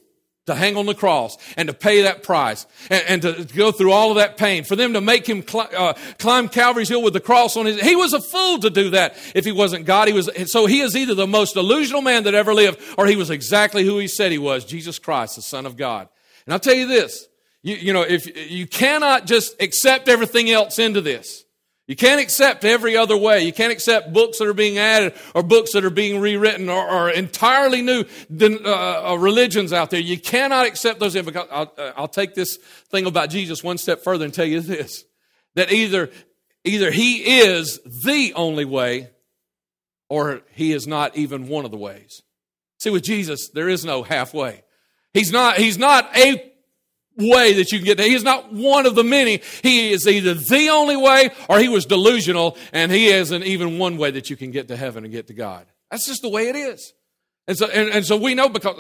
to 0.47 0.55
hang 0.55 0.77
on 0.77 0.87
the 0.87 0.95
cross 0.95 1.37
and 1.57 1.69
to 1.69 1.75
pay 1.75 2.03
that 2.03 2.23
price 2.23 2.67
and, 2.89 3.03
and 3.09 3.23
to 3.23 3.45
go 3.55 3.73
through 3.73 3.93
all 3.93 4.11
of 4.11 4.17
that 4.17 4.37
pain. 4.37 4.65
For 4.65 4.77
them 4.77 4.93
to 4.95 5.01
make 5.01 5.27
him 5.29 5.47
cl- 5.47 5.69
uh, 5.77 5.95
climb 6.19 6.49
Calvary's 6.49 6.89
hill 6.89 7.03
with 7.03 7.13
the 7.13 7.21
cross 7.21 7.57
on 7.57 7.67
his, 7.67 7.81
he 7.81 7.97
was 7.97 8.13
a 8.13 8.21
fool 8.21 8.59
to 8.61 8.71
do 8.71 8.91
that 8.91 9.17
if 9.35 9.45
he 9.45 9.53
wasn't 9.53 9.87
God. 9.87 10.09
He 10.09 10.15
was, 10.15 10.31
so 10.51 10.67
he 10.67 10.81
is 10.81 10.97
either 10.97 11.15
the 11.15 11.27
most 11.27 11.55
delusional 11.55 12.01
man 12.01 12.25
that 12.25 12.35
ever 12.35 12.55
lived 12.55 12.81
or 12.97 13.07
he 13.07 13.17
was 13.17 13.29
exactly 13.29 13.85
who 13.85 13.99
he 13.99 14.09
said 14.09 14.31
he 14.31 14.39
was, 14.39 14.65
Jesus 14.65 14.99
Christ, 14.99 15.37
the 15.37 15.43
Son 15.43 15.67
of 15.67 15.77
God. 15.77 16.09
And 16.47 16.53
I'll 16.53 16.61
tell 16.61 16.75
you 16.75 16.87
this, 16.87 17.27
you, 17.67 17.75
you 17.75 17.93
know, 17.93 18.03
if 18.03 18.29
you 18.49 18.65
cannot 18.65 19.27
just 19.27 19.61
accept 19.61 20.09
everything 20.09 20.49
else 20.51 20.79
into 20.79 21.01
this. 21.01 21.43
You 21.89 21.97
can't 21.97 22.21
accept 22.21 22.65
every 22.65 22.97
other 22.97 23.17
way. 23.17 23.45
You 23.45 23.53
can't 23.53 23.73
accept 23.73 24.13
books 24.13 24.39
that 24.39 24.47
are 24.47 24.55
being 24.55 24.79
added 24.79 25.15
or 25.35 25.43
books 25.43 25.73
that 25.73 25.85
are 25.85 25.91
being 25.91 26.21
rewritten 26.21 26.69
or, 26.69 26.89
or 26.89 27.11
entirely 27.11 27.83
new 27.83 28.05
uh, 28.41 29.13
uh, 29.13 29.17
religions 29.19 29.73
out 29.73 29.91
there. 29.91 29.99
You 29.99 30.19
cannot 30.19 30.67
accept 30.67 31.01
those. 31.01 31.17
I'll, 31.17 31.73
uh, 31.77 31.93
I'll 31.97 32.09
take 32.09 32.35
this 32.35 32.57
thing 32.91 33.07
about 33.07 33.31
Jesus 33.31 33.65
one 33.65 33.79
step 33.79 34.03
further 34.03 34.25
and 34.25 34.33
tell 34.33 34.47
you 34.47 34.61
this: 34.61 35.05
that 35.57 35.73
either 35.73 36.11
either 36.65 36.93
he 36.93 37.41
is 37.41 37.81
the 37.85 38.33
only 38.35 38.65
way, 38.65 39.11
or 40.09 40.43
he 40.53 40.73
is 40.73 40.87
not 40.87 41.17
even 41.17 41.49
one 41.49 41.65
of 41.65 41.73
the 41.73 41.77
ways. 41.77 42.23
See, 42.79 42.91
with 42.91 43.03
Jesus, 43.03 43.49
there 43.49 43.69
is 43.69 43.85
no 43.85 44.05
halfway. 44.05 44.63
He's 45.13 45.33
not. 45.33 45.57
He's 45.57 45.79
not 45.79 46.17
a 46.17 46.53
way 47.17 47.55
that 47.55 47.73
you 47.73 47.79
can 47.79 47.85
get 47.87 47.97
there. 47.97 48.09
He's 48.09 48.25
not 48.25 48.53
one 48.53 48.87
of 48.87 48.95
the 48.95 49.05
many. 49.05 49.43
He 49.63 49.93
is 49.93 50.07
either 50.07 50.35
the 50.35 50.69
only 50.71 50.97
way 50.97 51.31
or 51.49 51.59
he 51.59 51.69
was 51.69 51.87
delusional 51.87 52.57
and 52.73 52.93
he 52.93 53.09
isn't 53.09 53.45
even 53.45 53.79
one 53.79 53.97
way 53.97 54.11
that 54.11 54.31
you 54.31 54.37
can 54.37 54.51
get 54.51 54.69
to 54.69 54.77
heaven 54.77 55.05
and 55.05 55.13
get 55.13 55.29
to 55.29 55.35
God. 55.35 55.67
That's 55.91 56.07
just 56.07 56.23
the 56.23 56.29
way 56.29 56.49
it 56.49 56.57
is. 56.57 56.93
And 57.47 57.57
so, 57.57 57.67
and, 57.69 57.89
and 57.91 58.05
so 58.05 58.17
we 58.17 58.35
know 58.35 58.49
because, 58.49 58.77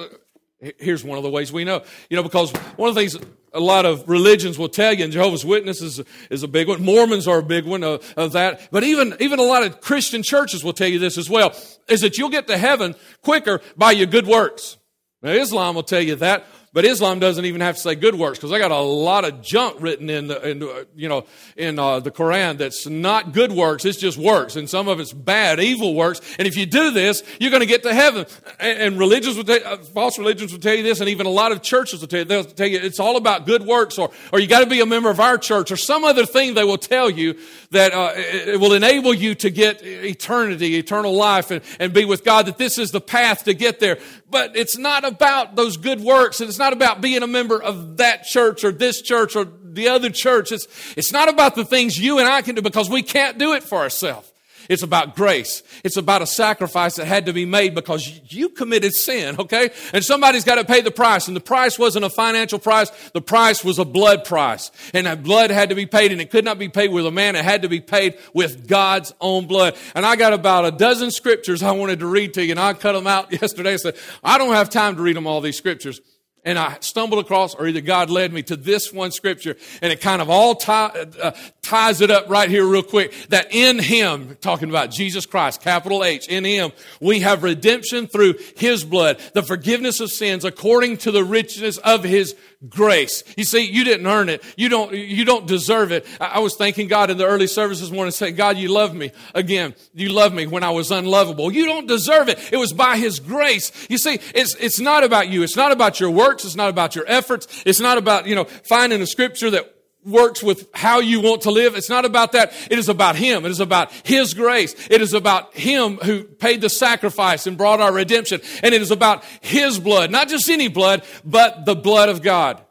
here's 0.78 1.05
one 1.05 1.19
of 1.19 1.25
the 1.25 1.31
ways 1.31 1.52
we 1.52 1.64
know. 1.64 1.83
You 2.11 2.16
know, 2.16 2.23
because 2.23 2.52
one 2.76 2.88
of 2.88 2.95
the 2.95 3.00
things 3.00 3.16
a 3.52 3.61
lot 3.61 3.87
of 3.87 4.09
religions 4.09 4.59
will 4.59 4.69
tell 4.69 4.93
you, 4.93 5.05
and 5.05 5.12
Jehovah's 5.12 5.45
Witnesses 5.45 5.99
is, 5.99 6.07
is 6.31 6.43
a 6.43 6.49
big 6.49 6.69
one. 6.69 6.85
Mormons 6.85 7.26
are 7.26 7.38
a 7.38 7.43
big 7.43 7.64
one 7.64 7.83
of, 7.83 8.14
of 8.16 8.33
that. 8.33 8.69
But 8.71 8.85
even, 8.85 9.16
even 9.21 9.38
a 9.38 9.45
lot 9.45 9.62
of 9.62 9.81
Christian 9.81 10.23
churches 10.23 10.62
will 10.62 10.73
tell 10.73 10.88
you 10.88 10.99
this 10.99 11.16
as 11.16 11.31
well, 11.31 11.55
is 11.88 12.00
that 12.00 12.19
you'll 12.19 12.28
get 12.28 12.49
to 12.49 12.59
heaven 12.59 12.95
quicker 13.23 13.61
by 13.76 13.93
your 13.93 14.07
good 14.07 14.26
works. 14.26 14.76
Now, 15.23 15.31
Islam 15.31 15.75
will 15.75 15.83
tell 15.83 16.02
you 16.02 16.16
that. 16.16 16.47
But 16.76 16.85
Islam 16.85 17.21
doesn't 17.21 17.47
even 17.47 17.62
have 17.62 17.76
to 17.76 17.80
say 17.80 17.95
good 17.95 18.16
works 18.16 18.37
because 18.38 18.50
they 18.50 18.59
got 18.59 18.71
a 18.71 18.78
lot 18.78 19.25
of 19.25 19.40
junk 19.40 19.80
written 19.80 20.11
in 20.11 20.26
the, 20.26 20.47
in, 20.47 20.87
you 20.95 21.09
know, 21.09 21.25
in 21.56 21.78
uh, 21.78 22.00
the 22.00 22.11
Quran 22.11 22.59
that's 22.59 22.87
not 22.87 23.33
good 23.33 23.50
works. 23.50 23.87
It's 23.87 23.97
just 23.97 24.18
works, 24.18 24.56
and 24.56 24.68
some 24.68 24.87
of 24.87 25.00
it's 25.00 25.14
bad, 25.14 25.59
evil 25.59 25.95
works. 25.95 26.21
And 26.38 26.47
if 26.47 26.54
you 26.54 26.66
do 26.66 26.90
this, 26.90 27.23
you're 27.40 27.50
going 27.50 27.62
to 27.62 27.66
get 27.66 27.83
to 27.85 27.95
heaven. 27.95 28.26
And, 28.61 28.78
and 28.78 28.99
religions 28.99 29.38
will 29.38 29.45
tell, 29.45 29.59
uh, 29.64 29.78
false 29.78 30.18
religions 30.18 30.52
will 30.52 30.61
tell 30.61 30.75
you 30.75 30.83
this, 30.83 31.00
and 31.00 31.09
even 31.09 31.25
a 31.25 31.30
lot 31.30 31.50
of 31.50 31.62
churches 31.62 32.02
will 32.02 32.09
tell 32.09 32.18
you, 32.18 32.25
they'll 32.26 32.45
tell 32.45 32.66
you 32.66 32.78
it's 32.78 33.00
all 33.00 33.16
about 33.16 33.47
good 33.47 33.62
works, 33.62 33.97
or 33.97 34.11
or 34.30 34.38
you 34.38 34.47
got 34.47 34.61
to 34.61 34.66
be 34.66 34.80
a 34.80 34.87
member 34.87 35.09
of 35.09 35.18
our 35.18 35.38
church, 35.38 35.71
or 35.71 35.78
some 35.78 36.04
other 36.04 36.26
thing 36.26 36.52
they 36.52 36.64
will 36.64 36.76
tell 36.76 37.09
you 37.09 37.38
that 37.71 37.95
uh, 37.95 38.12
it, 38.16 38.49
it 38.49 38.61
will 38.61 38.75
enable 38.75 39.14
you 39.14 39.35
to 39.37 39.49
get 39.49 39.83
eternity, 39.83 40.76
eternal 40.76 41.14
life, 41.14 41.50
and, 41.50 41.62
and 41.80 41.95
be 41.95 42.04
with 42.04 42.23
God. 42.23 42.45
That 42.45 42.59
this 42.59 42.76
is 42.76 42.90
the 42.90 43.00
path 43.00 43.45
to 43.45 43.54
get 43.54 43.80
there. 43.80 43.97
But 44.28 44.56
it's 44.56 44.76
not 44.76 45.04
about 45.04 45.54
those 45.54 45.76
good 45.76 46.00
works, 46.00 46.40
and 46.40 46.49
it's 46.49 46.59
not 46.59 46.73
about 46.73 47.00
being 47.00 47.23
a 47.23 47.28
member 47.28 47.62
of 47.62 47.99
that 47.99 48.25
church 48.25 48.64
or 48.64 48.73
this 48.73 49.00
church 49.00 49.37
or 49.37 49.47
the 49.62 49.88
other 49.88 50.11
church. 50.11 50.50
It's, 50.50 50.66
it's 50.97 51.12
not 51.12 51.28
about 51.28 51.54
the 51.54 51.64
things 51.64 51.99
you 51.99 52.18
and 52.18 52.26
I 52.26 52.42
can 52.42 52.54
do 52.54 52.62
because 52.62 52.90
we 52.90 53.02
can't 53.02 53.38
do 53.38 53.52
it 53.52 53.62
for 53.62 53.78
ourselves. 53.78 54.33
It's 54.68 54.82
about 54.82 55.16
grace. 55.16 55.62
It's 55.85 55.96
about 55.96 56.23
a 56.23 56.26
sacrifice 56.26 56.96
that 56.96 57.06
had 57.06 57.26
to 57.26 57.32
be 57.32 57.44
made 57.44 57.75
because 57.75 58.20
you 58.32 58.49
committed 58.49 58.94
sin, 58.94 59.37
okay? 59.38 59.70
And 59.92 60.04
somebody's 60.04 60.44
got 60.44 60.56
to 60.56 60.64
pay 60.64 60.80
the 60.80 60.90
price. 60.90 61.28
And 61.28 61.37
the 61.37 61.40
price 61.40 61.78
wasn't 61.78 62.04
a 62.04 62.11
financial 62.11 62.58
price. 62.58 62.90
The 63.12 63.20
price 63.20 63.64
was 63.64 63.78
a 63.78 63.85
blood 63.85 64.25
price. 64.25 64.70
And 64.94 65.06
that 65.06 65.23
blood 65.23 65.50
had 65.50 65.68
to 65.68 65.75
be 65.75 65.87
paid 65.87 66.12
and 66.12 66.20
it 66.20 66.30
could 66.30 66.44
not 66.44 66.58
be 66.58 66.68
paid 66.68 66.92
with 66.92 67.06
a 67.06 67.11
man. 67.11 67.37
It 67.37 67.44
had 67.44 67.62
to 67.62 67.68
be 67.68 67.80
paid 67.80 68.18
with 68.32 68.66
God's 68.68 69.12
own 69.20 69.46
blood. 69.46 69.76
And 69.94 70.04
I 70.04 70.16
got 70.16 70.32
about 70.32 70.64
a 70.64 70.70
dozen 70.70 71.11
scriptures 71.11 71.62
I 71.62 71.73
wanted 71.73 72.00
to 72.00 72.06
read 72.06 72.35
to 72.35 72.44
you 72.44 72.52
and 72.52 72.61
I 72.61 72.73
cut 72.75 72.92
them 72.92 73.06
out 73.06 73.32
yesterday 73.40 73.73
and 73.73 73.80
said, 73.80 73.96
I 74.23 74.38
don't 74.38 74.54
have 74.54 74.70
time 74.70 74.96
to 74.96 75.02
read 75.02 75.16
them 75.16 75.26
all 75.26 75.40
these 75.40 75.56
scriptures 75.56 76.00
and 76.46 76.58
I 76.58 76.76
stumbled 76.80 77.22
across, 77.22 77.54
or 77.56 77.66
either 77.66 77.80
God 77.80 78.08
led 78.08 78.32
me 78.32 78.42
to 78.44 78.56
this 78.56 78.92
one 78.92 79.10
scripture, 79.10 79.56
and 79.82 79.92
it 79.92 80.00
kind 80.00 80.22
of 80.22 80.30
all 80.30 80.54
tie, 80.54 81.06
uh, 81.20 81.32
ties 81.60 82.00
it 82.00 82.10
up 82.10 82.30
right 82.30 82.48
here 82.48 82.64
real 82.64 82.84
quick. 82.84 83.12
That 83.30 83.48
in 83.50 83.80
Him, 83.80 84.36
talking 84.40 84.70
about 84.70 84.92
Jesus 84.92 85.26
Christ, 85.26 85.60
capital 85.60 86.04
H, 86.04 86.28
in 86.28 86.44
Him, 86.44 86.70
we 87.00 87.20
have 87.20 87.42
redemption 87.42 88.06
through 88.06 88.36
His 88.56 88.84
blood, 88.84 89.18
the 89.34 89.42
forgiveness 89.42 89.98
of 89.98 90.10
sins 90.10 90.44
according 90.44 90.98
to 90.98 91.10
the 91.10 91.24
richness 91.24 91.78
of 91.78 92.04
His 92.04 92.36
grace. 92.68 93.22
You 93.36 93.44
see, 93.44 93.70
you 93.70 93.84
didn't 93.84 94.06
earn 94.06 94.28
it. 94.28 94.42
You 94.56 94.68
don't, 94.68 94.92
you 94.92 95.25
don't 95.25 95.46
deserve 95.46 95.92
it. 95.92 96.06
I, 96.20 96.40
was 96.40 96.56
thanking 96.56 96.88
God 96.88 97.10
in 97.10 97.18
the 97.18 97.26
early 97.26 97.46
service 97.46 97.80
this 97.80 97.90
morning 97.90 98.12
saying, 98.12 98.34
God, 98.36 98.56
you 98.56 98.68
love 98.68 98.94
me. 98.94 99.12
Again, 99.34 99.75
you 99.94 100.10
love 100.10 100.32
me 100.32 100.46
when 100.46 100.62
I 100.62 100.70
was 100.70 100.90
unlovable. 100.90 101.52
You 101.52 101.66
don't 101.66 101.86
deserve 101.86 102.28
it. 102.28 102.38
It 102.52 102.56
was 102.56 102.72
by 102.72 102.96
His 102.96 103.20
grace. 103.20 103.72
You 103.90 103.98
see, 103.98 104.18
it's, 104.34 104.54
it's 104.56 104.80
not 104.80 105.04
about 105.04 105.28
you. 105.28 105.42
It's 105.42 105.56
not 105.56 105.72
about 105.72 106.00
your 106.00 106.10
works. 106.10 106.44
It's 106.44 106.56
not 106.56 106.70
about 106.70 106.94
your 106.94 107.04
efforts. 107.06 107.62
It's 107.66 107.80
not 107.80 107.98
about, 107.98 108.26
you 108.26 108.34
know, 108.34 108.44
finding 108.44 109.02
a 109.02 109.06
scripture 109.06 109.50
that 109.50 109.75
works 110.06 110.42
with 110.42 110.68
how 110.72 111.00
you 111.00 111.20
want 111.20 111.42
to 111.42 111.50
live. 111.50 111.75
It's 111.75 111.90
not 111.90 112.04
about 112.04 112.32
that. 112.32 112.52
It 112.70 112.78
is 112.78 112.88
about 112.88 113.16
Him. 113.16 113.44
It 113.44 113.50
is 113.50 113.60
about 113.60 113.90
His 114.04 114.32
grace. 114.34 114.75
It 114.90 115.02
is 115.02 115.12
about 115.12 115.54
Him 115.54 115.96
who 115.96 116.25
paid 116.25 116.60
the 116.60 116.68
sacrifice 116.68 117.46
and 117.46 117.58
brought 117.58 117.80
our 117.80 117.92
redemption. 117.92 118.40
And 118.62 118.75
it 118.75 118.82
is 118.82 118.90
about 118.90 119.25
His 119.40 119.78
blood, 119.78 120.10
not 120.10 120.28
just 120.28 120.48
any 120.48 120.68
blood, 120.68 121.04
but 121.25 121.66
the 121.66 121.75
blood 121.75 122.08
of 122.08 122.22
God. 122.22 122.62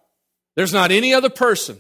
There's 0.56 0.74
not 0.74 0.92
any 0.92 1.14
other 1.14 1.30
person 1.30 1.78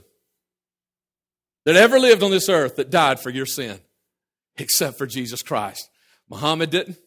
that 1.63 1.75
ever 1.75 1.97
lived 1.97 2.21
on 2.21 2.31
this 2.31 2.49
earth 2.49 2.75
that 2.75 2.89
died 2.89 3.19
for 3.19 3.29
your 3.29 3.45
sin 3.45 3.79
except 4.57 4.97
for 4.97 5.07
Jesus 5.07 5.41
Christ. 5.41 5.89
Muhammad 6.29 6.69
didn't. 6.69 6.97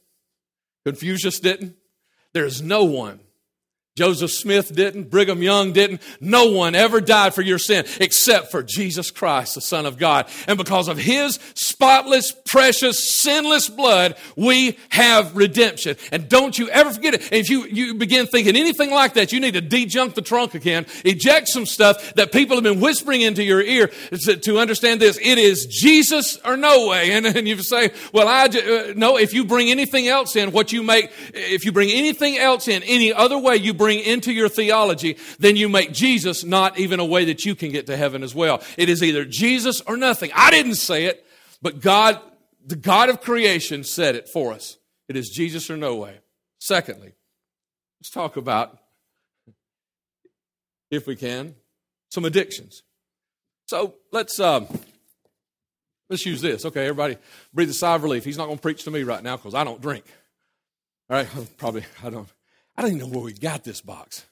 Confucius 0.84 1.40
didn't. 1.40 1.76
There's 2.32 2.62
no 2.62 2.84
one 2.84 3.20
Joseph 3.98 4.30
Smith 4.30 4.72
didn't. 4.72 5.10
Brigham 5.10 5.42
Young 5.42 5.72
didn't. 5.72 6.00
No 6.20 6.52
one 6.52 6.76
ever 6.76 7.00
died 7.00 7.34
for 7.34 7.42
your 7.42 7.58
sin 7.58 7.84
except 8.00 8.52
for 8.52 8.62
Jesus 8.62 9.10
Christ, 9.10 9.56
the 9.56 9.60
Son 9.60 9.86
of 9.86 9.98
God. 9.98 10.30
And 10.46 10.56
because 10.56 10.86
of 10.86 10.98
His 10.98 11.40
spotless, 11.78 12.32
precious, 12.32 13.12
sinless 13.12 13.68
blood, 13.68 14.16
we 14.36 14.78
have 14.90 15.36
redemption. 15.36 15.96
And 16.12 16.28
don't 16.28 16.58
you 16.58 16.68
ever 16.70 16.92
forget 16.92 17.14
it. 17.14 17.22
And 17.24 17.34
if 17.34 17.50
you, 17.50 17.66
you 17.66 17.94
begin 17.94 18.26
thinking 18.26 18.56
anything 18.56 18.90
like 18.90 19.14
that, 19.14 19.32
you 19.32 19.40
need 19.40 19.54
to 19.54 19.62
dejunk 19.62 20.14
the 20.14 20.22
trunk 20.22 20.54
again, 20.54 20.86
eject 21.04 21.48
some 21.48 21.66
stuff 21.66 22.14
that 22.14 22.32
people 22.32 22.56
have 22.56 22.64
been 22.64 22.80
whispering 22.80 23.20
into 23.22 23.42
your 23.42 23.60
ear 23.60 23.90
to, 24.10 24.36
to 24.36 24.58
understand 24.58 25.00
this. 25.00 25.18
It 25.20 25.38
is 25.38 25.66
Jesus 25.66 26.38
or 26.44 26.56
no 26.56 26.88
way. 26.88 27.12
And, 27.12 27.26
and 27.26 27.48
you 27.48 27.60
say, 27.62 27.90
well, 28.12 28.28
I, 28.28 28.44
uh, 28.44 28.92
no, 28.96 29.16
if 29.18 29.34
you 29.34 29.44
bring 29.44 29.70
anything 29.70 30.08
else 30.08 30.36
in, 30.36 30.52
what 30.52 30.72
you 30.72 30.82
make, 30.82 31.10
if 31.34 31.64
you 31.64 31.72
bring 31.72 31.90
anything 31.90 32.38
else 32.38 32.68
in, 32.68 32.82
any 32.84 33.12
other 33.12 33.38
way 33.38 33.56
you 33.56 33.74
bring 33.74 33.88
bring 33.88 34.00
into 34.00 34.32
your 34.32 34.50
theology, 34.50 35.16
then 35.38 35.56
you 35.56 35.66
make 35.66 35.92
Jesus 35.92 36.44
not 36.44 36.78
even 36.78 37.00
a 37.00 37.04
way 37.06 37.24
that 37.24 37.46
you 37.46 37.54
can 37.54 37.72
get 37.72 37.86
to 37.86 37.96
heaven 37.96 38.22
as 38.22 38.34
well. 38.34 38.62
It 38.76 38.90
is 38.90 39.02
either 39.02 39.24
Jesus 39.24 39.80
or 39.80 39.96
nothing. 39.96 40.30
I 40.34 40.50
didn't 40.50 40.74
say 40.74 41.06
it, 41.06 41.24
but 41.60 41.80
God, 41.80 42.20
the 42.64 42.76
God 42.76 43.08
of 43.08 43.20
creation, 43.20 43.84
said 43.84 44.14
it 44.14 44.28
for 44.28 44.52
us. 44.52 44.76
It 45.08 45.16
is 45.16 45.30
Jesus 45.30 45.70
or 45.70 45.76
no 45.76 45.96
way. 45.96 46.18
Secondly, 46.58 47.12
let's 48.00 48.10
talk 48.10 48.36
about, 48.36 48.78
if 50.90 51.06
we 51.06 51.16
can, 51.16 51.54
some 52.10 52.24
addictions. 52.24 52.82
So 53.66 53.94
let's 54.12 54.40
um, 54.40 54.66
let's 56.08 56.24
use 56.24 56.40
this. 56.40 56.64
Okay, 56.64 56.82
everybody, 56.82 57.18
breathe 57.52 57.70
a 57.70 57.74
sigh 57.74 57.94
of 57.94 58.02
relief. 58.02 58.24
He's 58.24 58.38
not 58.38 58.46
going 58.46 58.58
to 58.58 58.62
preach 58.62 58.84
to 58.84 58.90
me 58.90 59.02
right 59.02 59.22
now 59.22 59.36
because 59.36 59.54
I 59.54 59.64
don't 59.64 59.80
drink. 59.80 60.04
All 61.10 61.16
right, 61.16 61.28
probably 61.58 61.84
I 62.02 62.10
don't. 62.10 62.28
I 62.76 62.82
don't 62.82 62.94
even 62.94 63.10
know 63.10 63.16
where 63.16 63.24
we 63.24 63.32
got 63.32 63.64
this 63.64 63.80
box. 63.80 64.24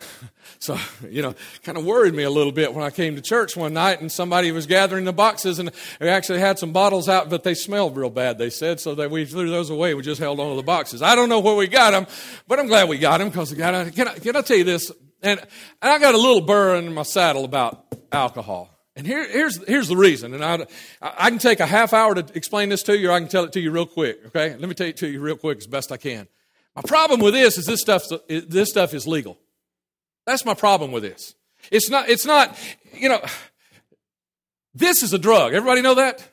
So, 0.62 0.76
you 1.08 1.22
know, 1.22 1.34
kind 1.62 1.78
of 1.78 1.86
worried 1.86 2.12
me 2.12 2.22
a 2.22 2.28
little 2.28 2.52
bit 2.52 2.74
when 2.74 2.84
I 2.84 2.90
came 2.90 3.16
to 3.16 3.22
church 3.22 3.56
one 3.56 3.72
night 3.72 4.02
and 4.02 4.12
somebody 4.12 4.52
was 4.52 4.66
gathering 4.66 5.06
the 5.06 5.12
boxes 5.12 5.58
and 5.58 5.70
we 5.98 6.08
actually 6.08 6.40
had 6.40 6.58
some 6.58 6.70
bottles 6.70 7.08
out, 7.08 7.30
but 7.30 7.44
they 7.44 7.54
smelled 7.54 7.96
real 7.96 8.10
bad, 8.10 8.36
they 8.36 8.50
said. 8.50 8.78
So 8.78 8.94
that 8.96 9.10
we 9.10 9.24
threw 9.24 9.48
those 9.48 9.70
away. 9.70 9.94
We 9.94 10.02
just 10.02 10.20
held 10.20 10.38
on 10.38 10.50
to 10.50 10.56
the 10.56 10.62
boxes. 10.62 11.00
I 11.00 11.14
don't 11.14 11.30
know 11.30 11.40
where 11.40 11.56
we 11.56 11.66
got 11.66 11.92
them, 11.92 12.06
but 12.46 12.58
I'm 12.58 12.66
glad 12.66 12.90
we 12.90 12.98
got 12.98 13.18
them 13.18 13.30
because 13.30 13.54
can 13.54 13.74
I, 13.74 13.88
can 13.88 14.36
I 14.36 14.42
tell 14.42 14.58
you 14.58 14.64
this? 14.64 14.92
And, 15.22 15.40
and 15.40 15.90
I 15.90 15.98
got 15.98 16.14
a 16.14 16.18
little 16.18 16.42
burr 16.42 16.76
in 16.76 16.92
my 16.92 17.04
saddle 17.04 17.46
about 17.46 17.86
alcohol. 18.12 18.68
And 18.96 19.06
here, 19.06 19.26
here's, 19.26 19.66
here's 19.66 19.88
the 19.88 19.96
reason. 19.96 20.34
And 20.34 20.44
I, 20.44 20.66
I 21.00 21.30
can 21.30 21.38
take 21.38 21.60
a 21.60 21.66
half 21.66 21.94
hour 21.94 22.14
to 22.14 22.26
explain 22.36 22.68
this 22.68 22.82
to 22.82 22.98
you, 22.98 23.08
or 23.08 23.12
I 23.12 23.20
can 23.20 23.28
tell 23.28 23.44
it 23.44 23.52
to 23.52 23.60
you 23.60 23.70
real 23.70 23.86
quick. 23.86 24.26
Okay? 24.26 24.50
Let 24.50 24.68
me 24.68 24.74
tell 24.74 24.88
it 24.88 24.98
to 24.98 25.08
you 25.08 25.20
real 25.20 25.38
quick 25.38 25.56
as 25.56 25.66
best 25.66 25.90
I 25.90 25.96
can. 25.96 26.28
My 26.76 26.82
problem 26.82 27.20
with 27.20 27.32
this 27.32 27.56
is 27.56 27.64
this 27.64 27.80
stuff, 27.80 28.04
this 28.28 28.68
stuff 28.68 28.92
is 28.92 29.06
legal. 29.06 29.38
That's 30.30 30.44
my 30.44 30.54
problem 30.54 30.92
with 30.92 31.02
this. 31.02 31.34
It's 31.72 31.90
not, 31.90 32.08
it's 32.08 32.24
not, 32.24 32.56
you 32.94 33.08
know, 33.08 33.20
this 34.72 35.02
is 35.02 35.12
a 35.12 35.18
drug. 35.18 35.54
Everybody 35.54 35.82
know 35.82 35.94
that? 35.94 36.24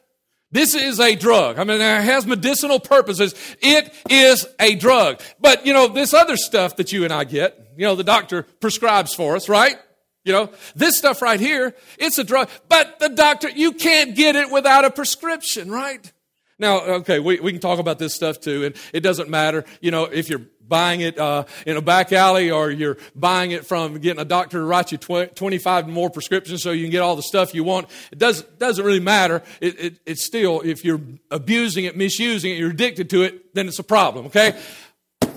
This 0.52 0.76
is 0.76 1.00
a 1.00 1.16
drug. 1.16 1.58
I 1.58 1.64
mean, 1.64 1.82
it 1.82 2.02
has 2.04 2.28
medicinal 2.28 2.80
purposes. 2.80 3.34
It 3.60 3.92
is 4.08 4.46
a 4.60 4.76
drug. 4.76 5.20
But, 5.40 5.66
you 5.66 5.74
know, 5.74 5.88
this 5.88 6.14
other 6.14 6.38
stuff 6.38 6.76
that 6.76 6.92
you 6.92 7.06
and 7.06 7.12
I 7.12 7.24
get, 7.24 7.60
you 7.76 7.86
know, 7.86 7.96
the 7.96 8.04
doctor 8.04 8.44
prescribes 8.44 9.16
for 9.16 9.36
us, 9.36 9.50
right? 9.50 9.78
You 10.24 10.34
know, 10.34 10.52
this 10.76 10.96
stuff 10.96 11.24
right 11.24 11.40
here, 11.40 11.74
it's 11.98 12.20
a 12.20 12.24
drug. 12.24 12.50
But 12.70 13.00
the 13.00 13.10
doctor, 13.10 13.50
you 13.50 13.72
can't 13.72 14.16
get 14.16 14.36
it 14.36 14.52
without 14.52 14.86
a 14.86 14.92
prescription, 14.92 15.72
right? 15.72 16.14
Now, 16.60 16.82
okay, 16.82 17.20
we, 17.20 17.40
we 17.40 17.52
can 17.52 17.62
talk 17.62 17.80
about 17.80 17.98
this 17.98 18.14
stuff 18.14 18.40
too, 18.40 18.64
and 18.66 18.76
it 18.94 19.02
doesn't 19.02 19.30
matter, 19.30 19.66
you 19.82 19.90
know, 19.90 20.06
if 20.06 20.30
you're 20.30 20.42
buying 20.68 21.02
it 21.02 21.18
uh, 21.18 21.46
in 21.66 21.78
a 21.78 21.82
back 21.82 22.12
alley 22.12 22.52
or 22.52 22.70
you're 22.70 22.98
buying 23.16 23.52
it 23.52 23.66
from 23.66 24.00
getting 24.00 24.22
a 24.22 24.26
doctor 24.26 24.60
to 24.60 24.64
write 24.64 24.92
you 24.92 24.98
tw- 24.98 25.36
25 25.36 25.88
more 25.88 26.10
prescriptions 26.10 26.64
so 26.64 26.72
you 26.72 26.84
can 26.84 26.92
get 26.92 27.02
all 27.02 27.16
the 27.16 27.24
stuff 27.24 27.54
you 27.54 27.64
want. 27.64 27.90
It 28.12 28.20
does, 28.20 28.44
doesn't 28.44 28.84
really 28.84 29.00
matter. 29.00 29.44
It, 29.62 29.80
it, 29.80 30.00
it's 30.06 30.26
still, 30.26 30.62
if 30.62 30.84
you're 30.84 31.02
abusing 31.32 31.86
it, 31.86 31.96
misusing 31.96 32.52
it, 32.52 32.58
you're 32.58 32.72
addicted 32.72 33.10
to 33.12 33.24
it, 33.24 33.54
then 33.54 33.68
it's 33.68 33.80
a 33.80 33.84
problem, 33.84 34.28
okay? 34.28 34.58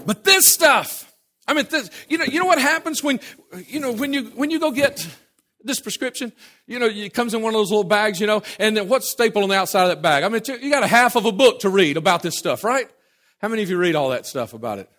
But 0.06 0.24
this 0.24 0.48
stuff, 0.48 1.12
I 1.46 1.54
mean, 1.54 1.66
this, 1.70 1.90
you 2.08 2.18
know, 2.18 2.24
you 2.24 2.38
know 2.38 2.46
what 2.46 2.60
happens 2.60 3.02
when, 3.02 3.20
you 3.66 3.80
know, 3.80 3.92
when 3.92 4.12
you, 4.12 4.24
when 4.30 4.50
you 4.50 4.58
go 4.58 4.70
get 4.70 5.06
this 5.62 5.80
prescription, 5.80 6.32
you 6.66 6.78
know, 6.78 6.86
it 6.86 7.12
comes 7.14 7.34
in 7.34 7.42
one 7.42 7.54
of 7.54 7.58
those 7.58 7.70
little 7.70 7.84
bags, 7.84 8.20
you 8.20 8.26
know, 8.26 8.42
and 8.58 8.76
then 8.76 8.88
what's 8.88 9.10
stapled 9.10 9.42
on 9.42 9.50
the 9.50 9.56
outside 9.56 9.84
of 9.84 9.88
that 9.88 10.02
bag? 10.02 10.24
I 10.24 10.28
mean, 10.28 10.42
you 10.62 10.70
got 10.70 10.82
a 10.82 10.88
half 10.88 11.16
of 11.16 11.26
a 11.26 11.32
book 11.32 11.60
to 11.60 11.68
read 11.68 11.96
about 11.96 12.22
this 12.22 12.38
stuff, 12.38 12.64
right? 12.64 12.88
How 13.40 13.48
many 13.48 13.62
of 13.62 13.70
you 13.70 13.78
read 13.78 13.94
all 13.94 14.10
that 14.10 14.26
stuff 14.26 14.52
about 14.52 14.78
it? 14.78 14.90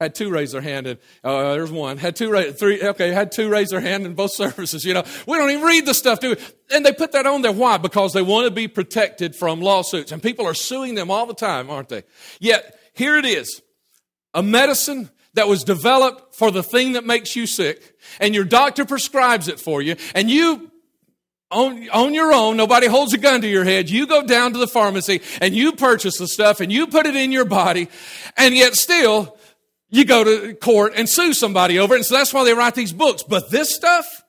Had 0.00 0.16
two 0.16 0.28
raise 0.28 0.50
their 0.52 0.60
hand, 0.60 0.88
and 0.88 0.98
uh, 1.22 1.54
there's 1.54 1.70
one. 1.70 1.98
Had 1.98 2.16
two, 2.16 2.28
raise, 2.28 2.54
three. 2.56 2.82
Okay, 2.82 3.10
had 3.10 3.30
two 3.30 3.48
raise 3.48 3.70
their 3.70 3.80
hand 3.80 4.04
in 4.04 4.14
both 4.14 4.32
services. 4.34 4.84
You 4.84 4.94
know, 4.94 5.04
we 5.26 5.38
don't 5.38 5.50
even 5.50 5.64
read 5.64 5.86
the 5.86 5.94
stuff, 5.94 6.18
do 6.18 6.30
we? 6.30 6.36
And 6.74 6.84
they 6.84 6.92
put 6.92 7.12
that 7.12 7.26
on 7.26 7.42
there. 7.42 7.52
Why? 7.52 7.76
Because 7.76 8.12
they 8.12 8.22
want 8.22 8.46
to 8.46 8.50
be 8.50 8.66
protected 8.66 9.36
from 9.36 9.60
lawsuits, 9.60 10.10
and 10.10 10.22
people 10.22 10.46
are 10.46 10.54
suing 10.54 10.96
them 10.96 11.10
all 11.10 11.26
the 11.26 11.34
time, 11.34 11.70
aren't 11.70 11.90
they? 11.90 12.02
Yet 12.40 12.78
here 12.92 13.16
it 13.16 13.24
is, 13.24 13.62
a 14.34 14.42
medicine 14.42 15.10
that 15.34 15.46
was 15.46 15.62
developed 15.62 16.34
for 16.34 16.50
the 16.50 16.62
thing 16.62 16.92
that 16.92 17.04
makes 17.04 17.36
you 17.36 17.46
sick, 17.46 17.96
and 18.18 18.34
your 18.34 18.44
doctor 18.44 18.84
prescribes 18.84 19.46
it 19.46 19.60
for 19.60 19.80
you, 19.80 19.94
and 20.14 20.28
you 20.28 20.72
on, 21.50 21.88
on 21.90 22.14
your 22.14 22.32
own, 22.32 22.56
nobody 22.56 22.88
holds 22.88 23.12
a 23.14 23.18
gun 23.18 23.40
to 23.42 23.48
your 23.48 23.64
head. 23.64 23.88
You 23.88 24.08
go 24.08 24.26
down 24.26 24.52
to 24.54 24.58
the 24.58 24.66
pharmacy 24.66 25.20
and 25.40 25.54
you 25.54 25.72
purchase 25.72 26.18
the 26.18 26.26
stuff 26.26 26.58
and 26.58 26.72
you 26.72 26.88
put 26.88 27.06
it 27.06 27.14
in 27.14 27.30
your 27.30 27.44
body, 27.44 27.88
and 28.36 28.56
yet 28.56 28.74
still 28.74 29.38
you 29.94 30.04
go 30.04 30.24
to 30.24 30.54
court 30.54 30.92
and 30.96 31.08
sue 31.08 31.32
somebody 31.32 31.78
over 31.78 31.94
it. 31.94 31.98
And 31.98 32.06
so 32.06 32.16
that's 32.16 32.34
why 32.34 32.42
they 32.44 32.52
write 32.52 32.74
these 32.74 32.92
books. 32.92 33.22
But 33.22 33.50
this 33.50 33.72
stuff, 33.72 34.24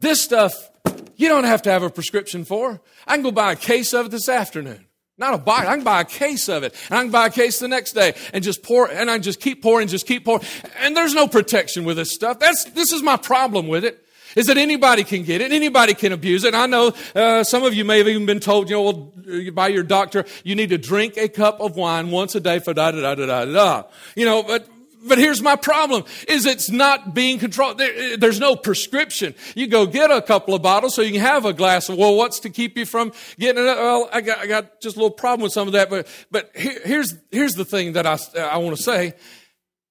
this 0.00 0.20
stuff, 0.20 0.70
you 1.16 1.28
don't 1.28 1.44
have 1.44 1.62
to 1.62 1.70
have 1.70 1.82
a 1.82 1.88
prescription 1.88 2.44
for. 2.44 2.82
I 3.06 3.14
can 3.14 3.22
go 3.22 3.30
buy 3.30 3.52
a 3.52 3.56
case 3.56 3.94
of 3.94 4.06
it 4.06 4.08
this 4.10 4.28
afternoon. 4.28 4.84
Not 5.16 5.32
a 5.32 5.38
bottle. 5.38 5.70
I 5.70 5.74
can 5.74 5.84
buy 5.84 6.02
a 6.02 6.04
case 6.04 6.50
of 6.50 6.64
it. 6.64 6.74
And 6.90 6.98
I 6.98 7.02
can 7.02 7.10
buy 7.10 7.26
a 7.28 7.30
case 7.30 7.58
the 7.58 7.68
next 7.68 7.92
day 7.92 8.14
and 8.34 8.44
just 8.44 8.62
pour, 8.62 8.90
and 8.90 9.10
I 9.10 9.18
just 9.18 9.40
keep 9.40 9.62
pouring, 9.62 9.88
just 9.88 10.06
keep 10.06 10.24
pouring. 10.24 10.44
And 10.80 10.94
there's 10.94 11.14
no 11.14 11.26
protection 11.26 11.84
with 11.84 11.96
this 11.96 12.12
stuff. 12.12 12.38
That's, 12.38 12.64
this 12.64 12.92
is 12.92 13.02
my 13.02 13.16
problem 13.16 13.68
with 13.68 13.86
it. 13.86 14.04
Is 14.36 14.46
that 14.46 14.58
anybody 14.58 15.02
can 15.02 15.24
get 15.24 15.40
it, 15.40 15.50
anybody 15.50 15.92
can 15.92 16.12
abuse 16.12 16.44
it. 16.44 16.54
I 16.54 16.66
know 16.66 16.92
uh, 17.16 17.42
some 17.42 17.64
of 17.64 17.74
you 17.74 17.84
may 17.84 17.98
have 17.98 18.06
even 18.06 18.26
been 18.26 18.38
told, 18.38 18.70
you 18.70 18.76
know, 18.76 19.12
uh, 19.28 19.50
by 19.50 19.68
your 19.68 19.82
doctor, 19.82 20.24
you 20.44 20.54
need 20.54 20.68
to 20.68 20.78
drink 20.78 21.16
a 21.16 21.28
cup 21.28 21.60
of 21.60 21.74
wine 21.74 22.10
once 22.10 22.34
a 22.36 22.40
day 22.40 22.60
for 22.60 22.72
da 22.72 22.92
da 22.92 23.00
da 23.00 23.14
da 23.14 23.26
da 23.26 23.44
da. 23.46 23.82
You 24.14 24.26
know, 24.26 24.44
but 24.44 24.68
but 25.06 25.18
here's 25.18 25.42
my 25.42 25.56
problem 25.56 26.04
is 26.28 26.46
it's 26.46 26.70
not 26.70 27.14
being 27.14 27.38
controlled. 27.38 27.78
There, 27.78 27.92
eh, 27.94 28.16
there's 28.18 28.40
no 28.40 28.56
prescription. 28.56 29.34
You 29.54 29.66
go 29.66 29.86
get 29.86 30.10
a 30.10 30.20
couple 30.20 30.54
of 30.54 30.62
bottles 30.62 30.94
so 30.94 31.02
you 31.02 31.12
can 31.12 31.20
have 31.20 31.44
a 31.44 31.52
glass 31.52 31.88
of, 31.88 31.96
well, 31.96 32.14
what's 32.14 32.40
to 32.40 32.50
keep 32.50 32.76
you 32.76 32.86
from 32.86 33.12
getting 33.38 33.62
it? 33.62 33.66
Well, 33.66 34.08
I 34.12 34.20
got, 34.20 34.38
I 34.38 34.46
got 34.46 34.80
just 34.80 34.96
a 34.96 34.98
little 34.98 35.14
problem 35.14 35.42
with 35.42 35.52
some 35.52 35.66
of 35.66 35.72
that, 35.72 35.90
but, 35.90 36.06
but 36.30 36.50
here, 36.54 36.80
here's, 36.84 37.14
here's 37.30 37.54
the 37.54 37.64
thing 37.64 37.92
that 37.94 38.06
I, 38.06 38.18
I 38.38 38.58
want 38.58 38.76
to 38.76 38.82
say 38.82 39.14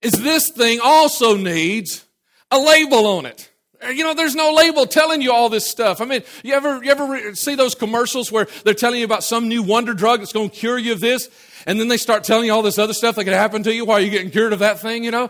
is 0.01 0.13
this 0.13 0.49
thing 0.51 0.79
also 0.81 1.35
needs 1.35 2.05
a 2.51 2.59
label 2.59 3.05
on 3.05 3.25
it. 3.25 3.49
Eh, 3.81 3.91
you 3.91 4.03
know, 4.03 4.13
there's 4.13 4.35
no 4.35 4.53
label 4.53 4.85
telling 4.85 5.21
you 5.21 5.31
all 5.31 5.49
this 5.49 5.69
stuff. 5.69 6.01
I 6.01 6.05
mean, 6.05 6.23
you 6.43 6.53
ever, 6.53 6.83
you 6.83 6.91
ever 6.91 7.35
see 7.35 7.55
those 7.55 7.75
commercials 7.75 8.31
where 8.31 8.47
they're 8.63 8.73
telling 8.73 8.99
you 8.99 9.05
about 9.05 9.23
some 9.23 9.47
new 9.47 9.63
wonder 9.63 9.93
drug 9.93 10.19
that's 10.19 10.33
going 10.33 10.49
to 10.49 10.55
cure 10.55 10.77
you 10.77 10.93
of 10.93 10.99
this? 10.99 11.29
And 11.65 11.79
then 11.79 11.87
they 11.87 11.97
start 11.97 12.23
telling 12.23 12.45
you 12.45 12.53
all 12.53 12.61
this 12.61 12.77
other 12.77 12.93
stuff 12.93 13.15
that 13.15 13.23
could 13.23 13.33
happen 13.33 13.63
to 13.63 13.73
you 13.73 13.85
while 13.85 13.99
you're 13.99 14.11
getting 14.11 14.31
cured 14.31 14.53
of 14.53 14.59
that 14.59 14.79
thing, 14.79 15.03
you 15.03 15.11
know? 15.11 15.29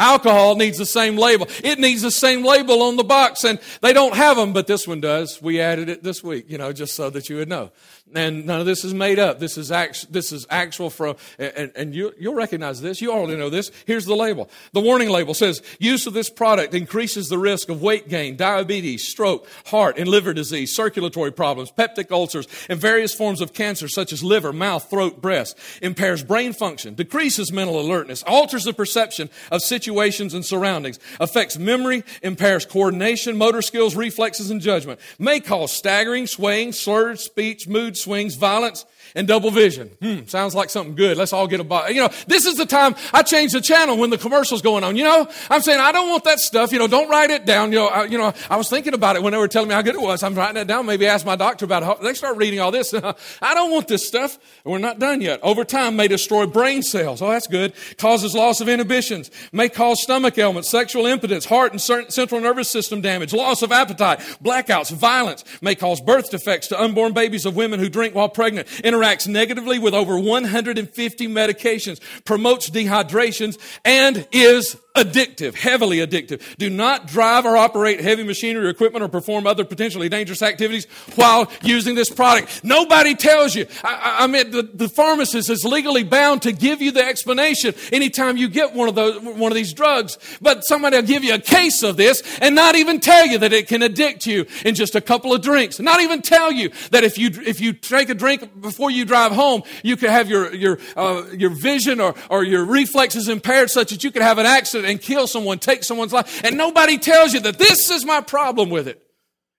Alcohol 0.00 0.54
needs 0.54 0.78
the 0.78 0.86
same 0.86 1.16
label. 1.16 1.48
It 1.64 1.80
needs 1.80 2.02
the 2.02 2.12
same 2.12 2.44
label 2.44 2.82
on 2.82 2.96
the 2.96 3.04
box, 3.04 3.42
and 3.42 3.58
they 3.82 3.92
don't 3.92 4.14
have 4.14 4.36
them, 4.36 4.52
but 4.52 4.68
this 4.68 4.86
one 4.86 5.00
does. 5.00 5.42
We 5.42 5.60
added 5.60 5.88
it 5.88 6.04
this 6.04 6.22
week, 6.22 6.44
you 6.48 6.56
know, 6.56 6.72
just 6.72 6.94
so 6.94 7.10
that 7.10 7.28
you 7.28 7.36
would 7.36 7.48
know. 7.48 7.72
And 8.14 8.46
none 8.46 8.60
of 8.60 8.66
this 8.66 8.84
is 8.84 8.94
made 8.94 9.18
up. 9.18 9.38
This 9.38 9.58
is, 9.58 9.70
act, 9.70 10.12
this 10.12 10.32
is 10.32 10.46
actual 10.48 10.90
from, 10.90 11.16
and, 11.38 11.70
and 11.76 11.94
you, 11.94 12.12
you'll 12.18 12.34
recognize 12.34 12.80
this. 12.80 13.00
You 13.00 13.12
already 13.12 13.36
know 13.36 13.50
this. 13.50 13.70
Here's 13.86 14.06
the 14.06 14.16
label. 14.16 14.48
The 14.72 14.80
warning 14.80 15.10
label 15.10 15.34
says, 15.34 15.62
use 15.78 16.06
of 16.06 16.14
this 16.14 16.30
product 16.30 16.74
increases 16.74 17.28
the 17.28 17.38
risk 17.38 17.68
of 17.68 17.82
weight 17.82 18.08
gain, 18.08 18.36
diabetes, 18.36 19.06
stroke, 19.06 19.46
heart 19.66 19.98
and 19.98 20.08
liver 20.08 20.32
disease, 20.32 20.74
circulatory 20.74 21.32
problems, 21.32 21.70
peptic 21.70 22.10
ulcers, 22.10 22.46
and 22.68 22.80
various 22.80 23.14
forms 23.14 23.40
of 23.40 23.52
cancer 23.52 23.88
such 23.88 24.12
as 24.12 24.24
liver, 24.24 24.52
mouth, 24.52 24.88
throat, 24.88 25.20
breast, 25.20 25.58
impairs 25.82 26.22
brain 26.22 26.52
function, 26.52 26.94
decreases 26.94 27.52
mental 27.52 27.78
alertness, 27.78 28.22
alters 28.22 28.64
the 28.64 28.72
perception 28.72 29.28
of 29.50 29.60
situations 29.60 30.32
and 30.32 30.44
surroundings, 30.44 30.98
affects 31.20 31.58
memory, 31.58 32.04
impairs 32.22 32.64
coordination, 32.64 33.36
motor 33.36 33.60
skills, 33.60 33.94
reflexes, 33.94 34.50
and 34.50 34.60
judgment, 34.60 34.98
may 35.18 35.40
cause 35.40 35.72
staggering, 35.72 36.26
swaying, 36.26 36.72
slurred 36.72 37.20
speech, 37.20 37.68
mood 37.68 37.96
swings, 37.98 38.34
violence, 38.34 38.84
and 39.14 39.26
double 39.28 39.50
vision. 39.50 39.88
Hmm, 40.00 40.26
sounds 40.26 40.54
like 40.54 40.70
something 40.70 40.94
good. 40.94 41.16
Let's 41.16 41.32
all 41.32 41.46
get 41.46 41.60
a 41.60 41.64
bottle. 41.64 41.94
You 41.94 42.02
know, 42.02 42.10
this 42.26 42.46
is 42.46 42.56
the 42.56 42.66
time 42.66 42.94
I 43.12 43.22
change 43.22 43.52
the 43.52 43.60
channel 43.60 43.96
when 43.96 44.10
the 44.10 44.18
commercial's 44.18 44.62
going 44.62 44.84
on. 44.84 44.96
You 44.96 45.04
know, 45.04 45.28
I'm 45.50 45.60
saying 45.62 45.80
I 45.80 45.92
don't 45.92 46.08
want 46.08 46.24
that 46.24 46.38
stuff. 46.38 46.72
You 46.72 46.78
know, 46.78 46.86
don't 46.86 47.08
write 47.08 47.30
it 47.30 47.46
down. 47.46 47.72
You 47.72 47.78
know, 47.78 47.86
I, 47.88 48.04
you 48.04 48.18
know, 48.18 48.32
I 48.50 48.56
was 48.56 48.68
thinking 48.68 48.94
about 48.94 49.16
it 49.16 49.22
when 49.22 49.32
they 49.32 49.38
were 49.38 49.48
telling 49.48 49.68
me 49.68 49.74
how 49.74 49.82
good 49.82 49.94
it 49.94 50.00
was. 50.00 50.22
I'm 50.22 50.34
writing 50.34 50.60
it 50.60 50.66
down. 50.66 50.86
Maybe 50.86 51.06
ask 51.06 51.24
my 51.24 51.36
doctor 51.36 51.64
about 51.64 51.82
it. 51.82 52.02
They 52.02 52.14
start 52.14 52.36
reading 52.36 52.60
all 52.60 52.70
this. 52.70 52.94
I 53.42 53.54
don't 53.54 53.70
want 53.70 53.88
this 53.88 54.06
stuff. 54.06 54.38
We're 54.64 54.78
not 54.78 54.98
done 54.98 55.20
yet. 55.20 55.40
Over 55.42 55.64
time, 55.64 55.96
may 55.96 56.08
destroy 56.08 56.46
brain 56.46 56.82
cells. 56.82 57.22
Oh, 57.22 57.30
that's 57.30 57.46
good. 57.46 57.72
Causes 57.96 58.34
loss 58.34 58.60
of 58.60 58.68
inhibitions. 58.68 59.30
May 59.52 59.68
cause 59.68 60.02
stomach 60.02 60.38
ailments, 60.38 60.70
sexual 60.70 61.06
impotence, 61.06 61.44
heart 61.44 61.72
and 61.72 61.80
central 61.80 62.40
nervous 62.40 62.70
system 62.70 63.00
damage, 63.00 63.32
loss 63.32 63.62
of 63.62 63.72
appetite, 63.72 64.20
blackouts, 64.42 64.90
violence. 64.92 65.44
May 65.60 65.74
cause 65.74 66.00
birth 66.00 66.30
defects 66.30 66.68
to 66.68 66.80
unborn 66.80 67.12
babies 67.12 67.46
of 67.46 67.56
women 67.56 67.80
who 67.80 67.88
drink 67.88 68.14
while 68.14 68.28
pregnant. 68.28 68.68
Interacts 68.98 69.28
negatively 69.28 69.78
with 69.78 69.94
over 69.94 70.18
150 70.18 71.28
medications, 71.28 72.00
promotes 72.24 72.68
dehydrations, 72.68 73.56
and 73.84 74.26
is 74.32 74.76
addictive, 74.98 75.54
heavily 75.54 75.98
addictive. 75.98 76.42
Do 76.56 76.68
not 76.68 77.06
drive 77.06 77.46
or 77.46 77.56
operate 77.56 78.00
heavy 78.00 78.24
machinery 78.24 78.66
or 78.66 78.68
equipment 78.68 79.04
or 79.04 79.08
perform 79.08 79.46
other 79.46 79.64
potentially 79.64 80.08
dangerous 80.08 80.42
activities 80.42 80.86
while 81.14 81.50
using 81.62 81.94
this 81.94 82.10
product. 82.10 82.64
Nobody 82.64 83.14
tells 83.14 83.54
you. 83.54 83.66
I, 83.84 84.18
I 84.20 84.26
mean, 84.26 84.50
the, 84.50 84.62
the 84.62 84.88
pharmacist 84.88 85.50
is 85.50 85.64
legally 85.64 86.02
bound 86.02 86.42
to 86.42 86.52
give 86.52 86.82
you 86.82 86.90
the 86.90 87.04
explanation 87.04 87.74
anytime 87.92 88.36
you 88.36 88.48
get 88.48 88.74
one 88.74 88.88
of 88.88 88.94
those, 88.94 89.20
one 89.20 89.52
of 89.52 89.56
these 89.56 89.72
drugs. 89.72 90.18
But 90.40 90.64
somebody 90.64 90.96
will 90.96 91.06
give 91.06 91.24
you 91.24 91.34
a 91.34 91.38
case 91.38 91.82
of 91.82 91.96
this 91.96 92.22
and 92.40 92.54
not 92.54 92.74
even 92.74 93.00
tell 93.00 93.26
you 93.26 93.38
that 93.38 93.52
it 93.52 93.68
can 93.68 93.82
addict 93.82 94.26
you 94.26 94.46
in 94.64 94.74
just 94.74 94.94
a 94.94 95.00
couple 95.00 95.32
of 95.32 95.42
drinks. 95.42 95.78
Not 95.78 96.00
even 96.00 96.22
tell 96.22 96.50
you 96.50 96.70
that 96.90 97.04
if 97.04 97.18
you, 97.18 97.30
if 97.46 97.60
you 97.60 97.72
take 97.72 98.08
a 98.08 98.14
drink 98.14 98.60
before 98.60 98.87
you 98.90 99.04
drive 99.04 99.32
home, 99.32 99.62
you 99.82 99.96
could 99.96 100.10
have 100.10 100.28
your, 100.28 100.54
your, 100.54 100.78
uh, 100.96 101.24
your 101.36 101.50
vision 101.50 102.00
or, 102.00 102.14
or 102.30 102.44
your 102.44 102.64
reflexes 102.64 103.28
impaired 103.28 103.70
such 103.70 103.90
that 103.90 104.04
you 104.04 104.10
could 104.10 104.22
have 104.22 104.38
an 104.38 104.46
accident 104.46 104.90
and 104.90 105.00
kill 105.00 105.26
someone, 105.26 105.58
take 105.58 105.84
someone's 105.84 106.12
life. 106.12 106.42
And 106.44 106.56
nobody 106.56 106.98
tells 106.98 107.34
you 107.34 107.40
that 107.40 107.58
this 107.58 107.90
is 107.90 108.04
my 108.04 108.20
problem 108.20 108.70
with 108.70 108.88
it. 108.88 109.02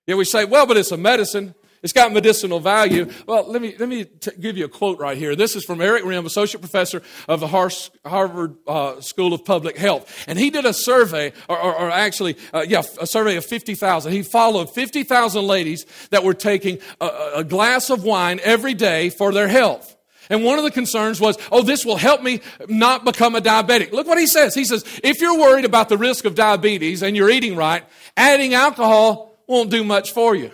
Yet 0.06 0.16
we 0.16 0.24
say, 0.24 0.44
well, 0.44 0.66
but 0.66 0.76
it's 0.76 0.92
a 0.92 0.96
medicine. 0.96 1.54
It's 1.82 1.94
got 1.94 2.12
medicinal 2.12 2.60
value. 2.60 3.10
Well, 3.26 3.50
let 3.50 3.62
me, 3.62 3.74
let 3.78 3.88
me 3.88 4.04
t- 4.04 4.32
give 4.38 4.58
you 4.58 4.66
a 4.66 4.68
quote 4.68 4.98
right 4.98 5.16
here. 5.16 5.34
This 5.34 5.56
is 5.56 5.64
from 5.64 5.80
Eric 5.80 6.04
Rimm, 6.04 6.26
Associate 6.26 6.60
Professor 6.60 7.02
of 7.26 7.40
the 7.40 7.48
Harvard 7.48 8.56
uh, 8.66 9.00
School 9.00 9.32
of 9.32 9.46
Public 9.46 9.78
Health. 9.78 10.24
And 10.26 10.38
he 10.38 10.50
did 10.50 10.66
a 10.66 10.74
survey, 10.74 11.32
or, 11.48 11.58
or, 11.58 11.74
or 11.74 11.90
actually, 11.90 12.36
uh, 12.52 12.66
yeah, 12.68 12.82
a 13.00 13.06
survey 13.06 13.36
of 13.36 13.46
50,000. 13.46 14.12
He 14.12 14.22
followed 14.22 14.74
50,000 14.74 15.46
ladies 15.46 15.86
that 16.10 16.22
were 16.22 16.34
taking 16.34 16.80
a, 17.00 17.30
a 17.36 17.44
glass 17.44 17.88
of 17.88 18.04
wine 18.04 18.40
every 18.42 18.74
day 18.74 19.08
for 19.08 19.32
their 19.32 19.48
health. 19.48 19.96
And 20.28 20.44
one 20.44 20.58
of 20.58 20.64
the 20.64 20.70
concerns 20.70 21.18
was, 21.18 21.36
oh, 21.50 21.62
this 21.62 21.84
will 21.84 21.96
help 21.96 22.22
me 22.22 22.40
not 22.68 23.04
become 23.06 23.34
a 23.34 23.40
diabetic. 23.40 23.90
Look 23.90 24.06
what 24.06 24.18
he 24.18 24.26
says. 24.26 24.54
He 24.54 24.64
says, 24.64 24.84
if 25.02 25.20
you're 25.20 25.38
worried 25.38 25.64
about 25.64 25.88
the 25.88 25.98
risk 25.98 26.24
of 26.26 26.34
diabetes 26.34 27.02
and 27.02 27.16
you're 27.16 27.30
eating 27.30 27.56
right, 27.56 27.84
adding 28.16 28.52
alcohol 28.54 29.34
won't 29.48 29.70
do 29.70 29.82
much 29.82 30.12
for 30.12 30.36
you. 30.36 30.52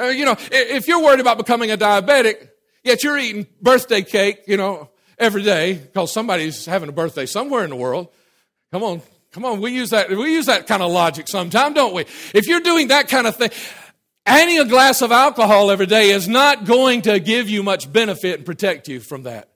Uh, 0.00 0.06
you 0.06 0.24
know, 0.24 0.36
if 0.50 0.88
you're 0.88 1.02
worried 1.02 1.20
about 1.20 1.36
becoming 1.36 1.70
a 1.70 1.76
diabetic, 1.76 2.48
yet 2.82 3.02
you're 3.02 3.18
eating 3.18 3.46
birthday 3.60 4.02
cake, 4.02 4.42
you 4.46 4.56
know, 4.56 4.88
every 5.18 5.42
day 5.42 5.74
because 5.74 6.12
somebody's 6.12 6.64
having 6.64 6.88
a 6.88 6.92
birthday 6.92 7.26
somewhere 7.26 7.62
in 7.64 7.70
the 7.70 7.76
world. 7.76 8.08
Come 8.72 8.82
on, 8.82 9.02
come 9.32 9.44
on. 9.44 9.60
We 9.60 9.72
use 9.72 9.90
that. 9.90 10.08
We 10.08 10.32
use 10.32 10.46
that 10.46 10.66
kind 10.66 10.82
of 10.82 10.90
logic 10.90 11.28
sometimes, 11.28 11.74
don't 11.74 11.94
we? 11.94 12.02
If 12.34 12.48
you're 12.48 12.60
doing 12.60 12.88
that 12.88 13.08
kind 13.08 13.26
of 13.26 13.36
thing, 13.36 13.50
adding 14.24 14.58
a 14.58 14.64
glass 14.64 15.02
of 15.02 15.12
alcohol 15.12 15.70
every 15.70 15.86
day 15.86 16.10
is 16.10 16.28
not 16.28 16.64
going 16.64 17.02
to 17.02 17.20
give 17.20 17.50
you 17.50 17.62
much 17.62 17.92
benefit 17.92 18.38
and 18.38 18.46
protect 18.46 18.88
you 18.88 19.00
from 19.00 19.24
that. 19.24 19.49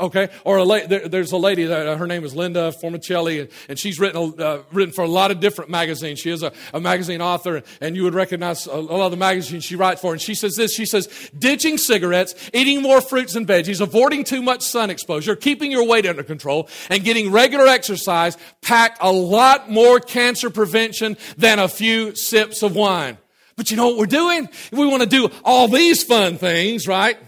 Okay, 0.00 0.30
or 0.44 0.56
a 0.56 0.64
la- 0.64 0.86
there, 0.86 1.08
there's 1.08 1.30
a 1.30 1.36
lady 1.36 1.64
that 1.64 1.86
uh, 1.86 1.96
her 1.96 2.06
name 2.06 2.24
is 2.24 2.34
Linda 2.34 2.72
Formichelli, 2.82 3.42
and, 3.42 3.50
and 3.68 3.78
she's 3.78 4.00
written 4.00 4.32
uh, 4.40 4.62
written 4.72 4.94
for 4.94 5.04
a 5.04 5.08
lot 5.08 5.30
of 5.30 5.40
different 5.40 5.70
magazines. 5.70 6.18
She 6.18 6.30
is 6.30 6.42
a, 6.42 6.52
a 6.72 6.80
magazine 6.80 7.20
author, 7.20 7.62
and 7.82 7.94
you 7.94 8.04
would 8.04 8.14
recognize 8.14 8.66
a, 8.66 8.70
a, 8.70 8.80
lot 8.80 9.04
of 9.04 9.10
the 9.10 9.18
magazines 9.18 9.62
she 9.62 9.76
writes 9.76 10.00
for. 10.00 10.12
And 10.12 10.20
she 10.20 10.34
says 10.34 10.56
this: 10.56 10.72
she 10.72 10.86
says, 10.86 11.06
ditching 11.38 11.76
cigarettes, 11.76 12.34
eating 12.54 12.80
more 12.80 13.02
fruits 13.02 13.36
and 13.36 13.46
veggies, 13.46 13.82
avoiding 13.82 14.24
too 14.24 14.40
much 14.40 14.62
sun 14.62 14.88
exposure, 14.88 15.36
keeping 15.36 15.70
your 15.70 15.86
weight 15.86 16.06
under 16.06 16.22
control, 16.22 16.70
and 16.88 17.04
getting 17.04 17.30
regular 17.30 17.66
exercise 17.66 18.38
pack 18.62 18.96
a 19.02 19.12
lot 19.12 19.70
more 19.70 20.00
cancer 20.00 20.48
prevention 20.48 21.18
than 21.36 21.58
a 21.58 21.68
few 21.68 22.14
sips 22.14 22.62
of 22.62 22.74
wine. 22.74 23.18
But 23.54 23.70
you 23.70 23.76
know 23.76 23.88
what 23.88 23.98
we're 23.98 24.06
doing? 24.06 24.48
We 24.72 24.86
want 24.86 25.02
to 25.02 25.08
do 25.08 25.28
all 25.44 25.68
these 25.68 26.02
fun 26.02 26.38
things, 26.38 26.88
right? 26.88 27.18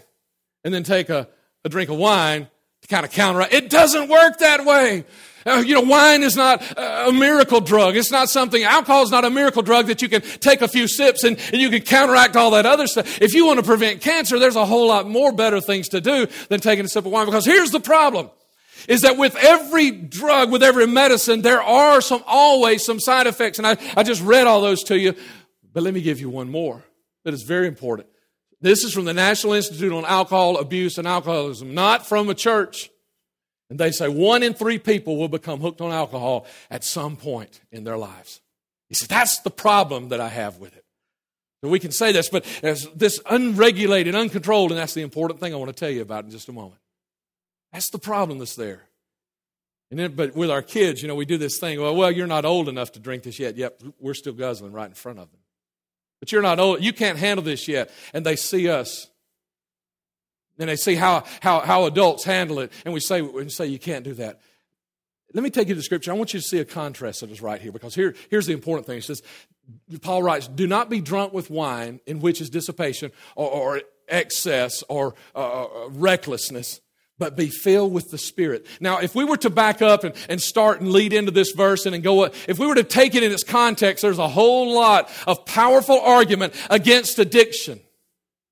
And 0.65 0.73
then 0.73 0.85
take 0.85 1.11
a, 1.11 1.29
a 1.67 1.69
drink 1.69 1.91
of 1.91 1.99
wine 1.99 2.49
to 2.83 2.89
kind 2.89 3.07
of 3.07 3.13
counteract. 3.13 3.53
It 3.55 3.71
doesn't 3.71 4.09
work 4.09 4.39
that 4.39 4.65
way. 4.65 5.05
Uh, 5.45 5.63
you 5.65 5.75
know, 5.75 5.81
wine 5.81 6.23
is 6.23 6.37
not 6.37 6.63
a 6.77 7.13
miracle 7.13 7.61
drug. 7.61 7.97
It's 7.97 8.13
not 8.13 8.29
something, 8.29 8.63
alcohol 8.63 9.03
is 9.03 9.11
not 9.11 9.25
a 9.25 9.31
miracle 9.31 9.63
drug 9.63 9.87
that 9.87 10.01
you 10.01 10.09
can 10.09 10.21
take 10.21 10.63
a 10.63 10.69
few 10.69 10.87
sips 10.87 11.25
and, 11.25 11.37
and 11.53 11.61
you 11.61 11.69
can 11.69 11.83
counteract 11.83 12.37
all 12.37 12.53
that 12.53 12.65
other 12.65 12.87
stuff. 12.87 13.21
If 13.21 13.35
you 13.35 13.47
want 13.47 13.59
to 13.59 13.67
prevent 13.67 14.01
cancer, 14.01 14.39
there's 14.39 14.57
a 14.57 14.65
whole 14.65 14.87
lot 14.87 15.09
more 15.09 15.33
better 15.33 15.61
things 15.61 15.89
to 15.89 16.01
do 16.01 16.29
than 16.49 16.61
taking 16.61 16.85
a 16.85 16.89
sip 16.89 17.07
of 17.07 17.13
wine. 17.13 17.27
Because 17.27 17.45
here's 17.45 17.71
the 17.71 17.81
problem. 17.81 18.31
Is 18.89 19.03
that 19.03 19.17
with 19.17 19.37
every 19.37 19.91
drug, 19.91 20.51
with 20.51 20.63
every 20.63 20.87
medicine, 20.87 21.43
there 21.43 21.63
are 21.63 22.01
some, 22.01 22.23
always 22.27 22.85
some 22.85 22.99
side 22.99 23.27
effects. 23.27 23.59
And 23.59 23.67
I, 23.67 23.77
I 23.97 24.03
just 24.03 24.23
read 24.23 24.47
all 24.47 24.61
those 24.61 24.83
to 24.85 24.99
you. 24.99 25.15
But 25.73 25.83
let 25.83 25.95
me 25.95 26.03
give 26.03 26.21
you 26.21 26.31
one 26.31 26.51
more 26.51 26.85
that 27.25 27.35
is 27.35 27.43
very 27.43 27.67
important. 27.67 28.09
This 28.63 28.85
is 28.85 28.95
from 28.95 29.05
the 29.05 29.13
National 29.13 29.55
Institute 29.55 29.93
on 29.93 30.05
Alcohol 30.05 30.57
Abuse 30.57 30.97
and 30.97 31.07
Alcoholism, 31.07 31.75
not 31.75 32.07
from 32.07 32.31
a 32.31 32.35
church. 32.35 32.91
And 33.69 33.79
they 33.79 33.91
say 33.91 34.09
one 34.09 34.45
in 34.45 34.55
three 34.55 34.79
people 34.79 35.17
will 35.17 35.29
become 35.29 35.61
hooked 35.61 35.81
on 35.81 35.91
alcohol 35.91 36.47
at 36.71 36.85
some 36.85 37.17
point 37.17 37.61
in 37.73 37.85
their 37.85 37.99
lives. 37.99 38.41
He 38.89 38.95
said, 38.95 39.09
That's 39.09 39.41
the 39.41 39.51
problem 39.51 40.11
that 40.11 40.21
I 40.21 40.29
have 40.29 40.59
with 40.59 40.77
it. 40.77 40.85
So 41.63 41.71
we 41.71 41.81
can 41.81 41.91
say 41.91 42.13
this, 42.13 42.29
but 42.29 42.45
as 42.63 42.89
this 42.95 43.21
unregulated, 43.29 44.15
uncontrolled, 44.15 44.71
and 44.71 44.79
that's 44.79 44.95
the 44.95 45.03
important 45.03 45.41
thing 45.41 45.53
I 45.53 45.57
want 45.57 45.75
to 45.75 45.79
tell 45.79 45.91
you 45.91 46.03
about 46.03 46.25
in 46.25 46.31
just 46.31 46.49
a 46.49 46.53
moment. 46.53 46.81
That's 47.73 47.91
the 47.91 47.99
problem 47.99 48.39
that's 48.39 48.57
there. 48.57 48.83
And 49.91 49.99
then, 49.99 50.15
but 50.15 50.37
with 50.37 50.51
our 50.51 50.63
kids, 50.63 51.03
you 51.03 51.09
know, 51.09 51.15
we 51.15 51.25
do 51.25 51.39
this 51.39 51.59
thing. 51.59 51.81
Well, 51.81 51.97
well, 51.97 52.11
you're 52.11 52.27
not 52.27 52.45
old 52.45 52.69
enough 52.69 52.93
to 52.93 53.01
drink 53.01 53.25
this 53.25 53.39
yet. 53.39 53.57
Yep, 53.57 53.83
we're 53.99 54.15
still 54.15 54.33
guzzling 54.33 54.73
right 54.73 54.89
in 54.89 54.95
front 54.95 55.19
of 55.19 55.31
them 55.31 55.42
but 56.23 56.31
you're 56.31 56.41
not 56.41 56.61
old. 56.61 56.85
You 56.85 56.93
can't 56.93 57.19
handle 57.19 57.43
this 57.43 57.67
yet. 57.67 57.91
And 58.15 58.25
they 58.25 58.37
see 58.37 58.69
us. 58.69 59.09
And 60.57 60.69
they 60.69 60.77
see 60.77 60.95
how, 60.95 61.25
how, 61.41 61.59
how 61.59 61.87
adults 61.87 62.23
handle 62.23 62.61
it. 62.61 62.71
And 62.85 62.95
we 62.95 63.01
say, 63.01 63.23
we 63.23 63.49
say, 63.49 63.67
you 63.67 63.81
can't 63.81 64.05
do 64.05 64.15
that. 64.15 64.41
Let 65.35 65.43
me 65.43 65.51
take 65.51 65.67
you 65.67 65.75
to 65.75 65.81
the 65.81 65.83
scripture. 65.83 66.13
I 66.13 66.15
want 66.15 66.33
you 66.33 66.39
to 66.39 66.47
see 66.47 66.61
a 66.61 66.65
contrast 66.65 67.23
that 67.23 67.33
is 67.33 67.43
right 67.43 67.61
here 67.61 67.73
because 67.73 67.97
here, 67.97 68.15
here's 68.31 68.47
the 68.47 68.53
important 68.53 68.87
thing. 68.87 68.99
It 68.99 69.03
says, 69.03 69.21
Paul 70.01 70.23
writes, 70.23 70.47
Do 70.47 70.69
not 70.69 70.89
be 70.89 71.01
drunk 71.01 71.33
with 71.33 71.51
wine, 71.51 71.99
in 72.07 72.21
which 72.21 72.41
is 72.41 72.51
dissipation 72.51 73.11
or, 73.35 73.51
or 73.51 73.83
excess 74.07 74.85
or 74.89 75.17
uh, 75.35 75.65
uh 75.65 75.89
recklessness, 75.89 76.81
but 77.19 77.37
be 77.37 77.49
filled 77.49 77.93
with 77.93 78.11
the 78.11 78.19
Spirit. 78.19 78.67
Now, 78.81 78.99
if 78.99 79.15
we 79.15 79.25
were 79.25 79.37
to 79.39 79.51
back 79.51 79.81
up 79.83 80.05
and, 80.05 80.15
and 80.29 80.41
start 80.41 80.81
and 80.81 80.91
lead 80.91 81.13
into 81.13 81.31
this 81.31 81.53
verse 81.53 81.87
and, 81.87 81.95
and 81.95 82.03
go, 82.03 82.25
if 82.25 82.59
we 82.59 82.67
were 82.67 82.75
to 82.75 82.85
take 82.85 83.15
it 83.15 83.23
in 83.23 83.31
its 83.31 83.45
context, 83.45 84.03
there's 84.03 84.19
a 84.19 84.29
whole 84.29 84.75
lot 84.75 85.11
of 85.27 85.45
powerful 85.45 86.01
argument 86.01 86.55
against 86.71 87.19
addiction. 87.19 87.81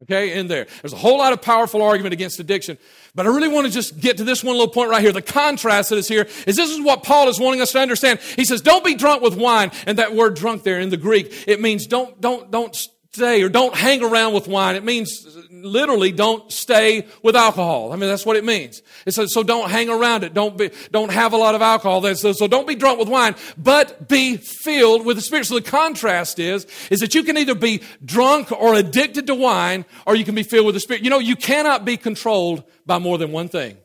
Okay, 0.04 0.38
in 0.38 0.46
there. 0.46 0.66
There's 0.80 0.94
a 0.94 0.96
whole 0.96 1.18
lot 1.18 1.34
of 1.34 1.42
powerful 1.42 1.82
argument 1.82 2.14
against 2.14 2.40
addiction. 2.40 2.78
But 3.14 3.26
I 3.26 3.28
really 3.28 3.48
want 3.48 3.66
to 3.66 3.72
just 3.72 4.00
get 4.00 4.16
to 4.16 4.24
this 4.24 4.42
one 4.42 4.54
little 4.54 4.72
point 4.72 4.88
right 4.88 5.02
here. 5.02 5.12
The 5.12 5.20
contrast 5.20 5.90
that 5.90 5.96
is 5.96 6.08
here 6.08 6.26
is 6.46 6.56
this 6.56 6.70
is 6.70 6.80
what 6.80 7.02
Paul 7.02 7.28
is 7.28 7.38
wanting 7.38 7.60
us 7.60 7.72
to 7.72 7.80
understand. 7.80 8.18
He 8.36 8.46
says, 8.46 8.62
don't 8.62 8.82
be 8.82 8.94
drunk 8.94 9.20
with 9.22 9.36
wine. 9.36 9.70
And 9.86 9.98
that 9.98 10.14
word 10.14 10.36
drunk 10.36 10.62
there 10.62 10.80
in 10.80 10.88
the 10.88 10.96
Greek, 10.96 11.44
it 11.46 11.60
means 11.60 11.86
don't, 11.86 12.18
don't, 12.18 12.50
don't 12.50 12.74
stay 13.12 13.42
or 13.42 13.48
don't 13.48 13.74
hang 13.74 14.04
around 14.04 14.34
with 14.34 14.46
wine. 14.46 14.76
It 14.76 14.84
means 14.84 15.26
literally 15.50 16.12
don't 16.12 16.50
stay 16.52 17.06
with 17.22 17.34
alcohol. 17.34 17.92
I 17.92 17.96
mean, 17.96 18.08
that's 18.08 18.24
what 18.24 18.36
it 18.36 18.44
means. 18.44 18.82
It 19.04 19.14
says, 19.14 19.34
so 19.34 19.42
don't 19.42 19.68
hang 19.68 19.88
around 19.88 20.22
it. 20.22 20.32
Don't 20.32 20.56
be, 20.56 20.70
don't 20.92 21.10
have 21.10 21.32
a 21.32 21.36
lot 21.36 21.56
of 21.56 21.62
alcohol. 21.62 22.02
So, 22.14 22.32
so 22.32 22.46
don't 22.46 22.68
be 22.68 22.76
drunk 22.76 23.00
with 23.00 23.08
wine, 23.08 23.34
but 23.58 24.08
be 24.08 24.36
filled 24.36 25.04
with 25.04 25.16
the 25.16 25.22
Spirit. 25.22 25.46
So 25.46 25.56
the 25.56 25.62
contrast 25.62 26.38
is, 26.38 26.66
is 26.88 27.00
that 27.00 27.14
you 27.14 27.24
can 27.24 27.36
either 27.36 27.56
be 27.56 27.82
drunk 28.04 28.52
or 28.52 28.74
addicted 28.74 29.26
to 29.26 29.34
wine, 29.34 29.84
or 30.06 30.14
you 30.14 30.24
can 30.24 30.36
be 30.36 30.44
filled 30.44 30.66
with 30.66 30.76
the 30.76 30.80
Spirit. 30.80 31.02
You 31.02 31.10
know, 31.10 31.18
you 31.18 31.34
cannot 31.34 31.84
be 31.84 31.96
controlled 31.96 32.62
by 32.86 32.98
more 32.98 33.18
than 33.18 33.32
one 33.32 33.48
thing. 33.48 33.76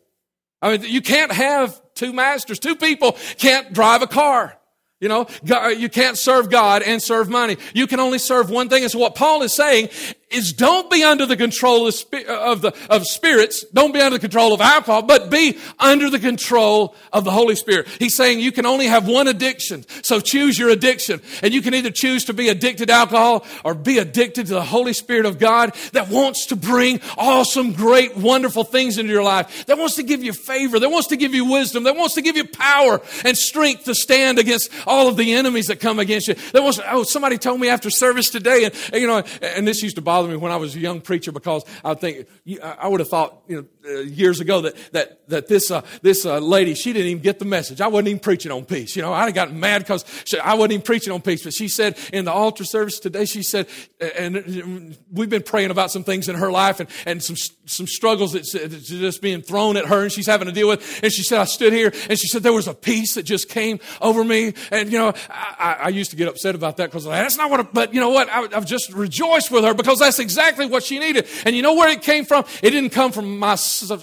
I 0.61 0.77
mean, 0.77 0.91
you 0.91 1.01
can't 1.01 1.31
have 1.31 1.81
two 1.95 2.13
masters. 2.13 2.59
Two 2.59 2.75
people 2.75 3.13
can't 3.37 3.73
drive 3.73 4.03
a 4.03 4.07
car. 4.07 4.57
You 5.01 5.09
know, 5.09 5.27
uh, 5.51 5.67
you 5.67 5.89
can't 5.89 6.17
serve 6.17 6.49
God 6.49 6.81
and 6.81 7.01
serve 7.01 7.27
money. 7.27 7.57
You 7.73 7.85
can 7.85 7.99
only 7.99 8.17
serve 8.17 8.49
one 8.49 8.69
thing. 8.69 8.83
And 8.83 8.91
so 8.91 8.97
what 8.97 9.13
Paul 9.13 9.41
is 9.41 9.53
saying 9.53 9.89
is 10.31 10.53
don't 10.53 10.89
be 10.89 11.03
under 11.03 11.25
the 11.25 11.37
control 11.37 11.87
of, 11.87 11.95
uh, 12.13 12.51
of, 12.51 12.61
the, 12.61 12.73
of 12.89 13.05
spirits. 13.05 13.65
Don't 13.73 13.93
be 13.93 14.01
under 14.01 14.17
the 14.17 14.21
control 14.21 14.53
of 14.53 14.61
alcohol, 14.61 15.01
but 15.01 15.29
be 15.29 15.57
under 15.79 16.09
the 16.09 16.17
control 16.17 16.95
of 17.13 17.23
the 17.23 17.31
Holy 17.31 17.55
Spirit. 17.55 17.87
He's 17.99 18.15
saying 18.15 18.39
you 18.39 18.51
can 18.51 18.65
only 18.65 18.87
have 18.87 19.07
one 19.07 19.27
addiction. 19.27 19.85
So 20.01 20.19
choose 20.19 20.57
your 20.57 20.69
addiction. 20.69 21.21
And 21.43 21.53
you 21.53 21.61
can 21.61 21.73
either 21.73 21.91
choose 21.91 22.25
to 22.25 22.33
be 22.33 22.49
addicted 22.49 22.87
to 22.87 22.93
alcohol 22.93 23.45
or 23.63 23.73
be 23.73 23.97
addicted 23.97 24.47
to 24.47 24.53
the 24.53 24.63
Holy 24.63 24.93
Spirit 24.93 25.25
of 25.25 25.39
God 25.39 25.75
that 25.91 26.09
wants 26.09 26.47
to 26.47 26.55
bring 26.55 27.01
awesome, 27.17 27.73
great, 27.73 28.15
wonderful 28.17 28.63
things 28.63 28.97
into 28.97 29.11
your 29.11 29.23
life. 29.23 29.65
That 29.67 29.77
wants 29.77 29.95
to 29.95 30.03
give 30.03 30.23
you 30.23 30.33
favor. 30.33 30.79
That 30.79 30.89
wants 30.89 31.09
to 31.09 31.17
give 31.17 31.33
you 31.33 31.45
wisdom. 31.45 31.83
That 31.83 31.95
wants 31.97 32.15
to 32.15 32.21
give 32.21 32.37
you 32.37 32.47
power 32.47 33.01
and 33.23 33.37
strength 33.37 33.85
to 33.85 33.93
stand 33.93 34.39
against 34.39 34.71
all 34.95 35.07
of 35.07 35.17
the 35.17 35.33
enemies 35.33 35.67
that 35.67 35.79
come 35.79 35.99
against 35.99 36.27
you. 36.27 36.35
That 36.53 36.63
wants, 36.63 36.79
oh, 36.87 37.03
somebody 37.03 37.37
told 37.37 37.59
me 37.59 37.69
after 37.69 37.89
service 37.89 38.29
today, 38.29 38.65
and, 38.65 39.01
you 39.01 39.07
know, 39.07 39.23
and 39.41 39.67
this 39.67 39.83
used 39.83 39.97
to 39.97 40.01
bother 40.01 40.27
me 40.27 40.37
when 40.37 40.51
I 40.51 40.55
was 40.55 40.75
a 40.75 40.79
young 40.79 41.01
preacher 41.01 41.31
because 41.31 41.65
I 41.83 41.93
think 41.93 42.27
I 42.63 42.87
would 42.87 43.01
have 43.01 43.09
thought 43.09 43.41
you 43.47 43.57
know 43.57 43.65
uh, 43.93 44.01
years 44.01 44.39
ago 44.39 44.61
that 44.61 44.75
that 44.93 45.29
that 45.29 45.47
this 45.47 45.69
uh, 45.69 45.81
this 46.01 46.25
uh, 46.25 46.39
lady 46.39 46.73
she 46.75 46.93
didn't 46.93 47.09
even 47.09 47.23
get 47.23 47.39
the 47.39 47.45
message. 47.45 47.81
I 47.81 47.87
wasn't 47.87 48.09
even 48.09 48.19
preaching 48.19 48.51
on 48.51 48.65
peace. 48.65 48.95
You 48.95 49.01
know, 49.01 49.13
I'd 49.13 49.25
have 49.25 49.35
gotten 49.35 49.59
mad 49.59 49.79
because 49.79 50.05
I 50.41 50.55
wasn't 50.55 50.73
even 50.73 50.85
preaching 50.85 51.13
on 51.13 51.21
peace. 51.21 51.43
But 51.43 51.53
she 51.53 51.67
said 51.67 51.97
in 52.13 52.25
the 52.25 52.31
altar 52.31 52.63
service 52.63 52.99
today, 52.99 53.25
she 53.25 53.43
said, 53.43 53.67
and 53.99 54.95
we've 55.11 55.29
been 55.29 55.43
praying 55.43 55.71
about 55.71 55.91
some 55.91 56.03
things 56.03 56.29
in 56.29 56.35
her 56.35 56.51
life 56.51 56.79
and 56.79 56.89
and 57.05 57.21
some 57.21 57.35
some 57.65 57.87
struggles 57.87 58.33
that's, 58.33 58.51
just 58.51 59.21
being 59.21 59.41
thrown 59.41 59.77
at 59.77 59.85
her 59.85 60.03
and 60.03 60.11
she's 60.11 60.27
having 60.27 60.47
to 60.47 60.53
deal 60.53 60.67
with. 60.67 61.03
And 61.03 61.11
she 61.11 61.23
said, 61.23 61.39
I 61.39 61.45
stood 61.45 61.73
here 61.73 61.91
and 62.09 62.19
she 62.19 62.27
said 62.27 62.43
there 62.43 62.53
was 62.53 62.67
a 62.67 62.73
peace 62.73 63.15
that 63.15 63.23
just 63.23 63.49
came 63.49 63.79
over 64.01 64.23
me. 64.23 64.53
And 64.71 64.91
you 64.91 64.99
know, 64.99 65.13
I, 65.29 65.77
I 65.83 65.89
used 65.89 66.11
to 66.11 66.17
get 66.17 66.27
upset 66.27 66.55
about 66.55 66.77
that 66.77 66.89
because 66.89 67.05
that's 67.05 67.37
not 67.37 67.49
what. 67.49 67.59
I, 67.59 67.63
but 67.63 67.93
you 67.93 67.99
know 67.99 68.09
what? 68.09 68.29
I, 68.29 68.43
I've 68.55 68.65
just 68.65 68.93
rejoiced 68.93 69.51
with 69.51 69.63
her 69.63 69.73
because 69.73 69.99
that's 69.99 70.19
exactly 70.19 70.65
what 70.65 70.83
she 70.83 70.99
needed. 70.99 71.27
And 71.45 71.55
you 71.55 71.61
know 71.61 71.73
where 71.73 71.89
it 71.89 72.01
came 72.01 72.25
from? 72.25 72.45
It 72.61 72.71
didn't 72.71 72.91
come 72.91 73.11
from 73.11 73.39
my, 73.39 73.57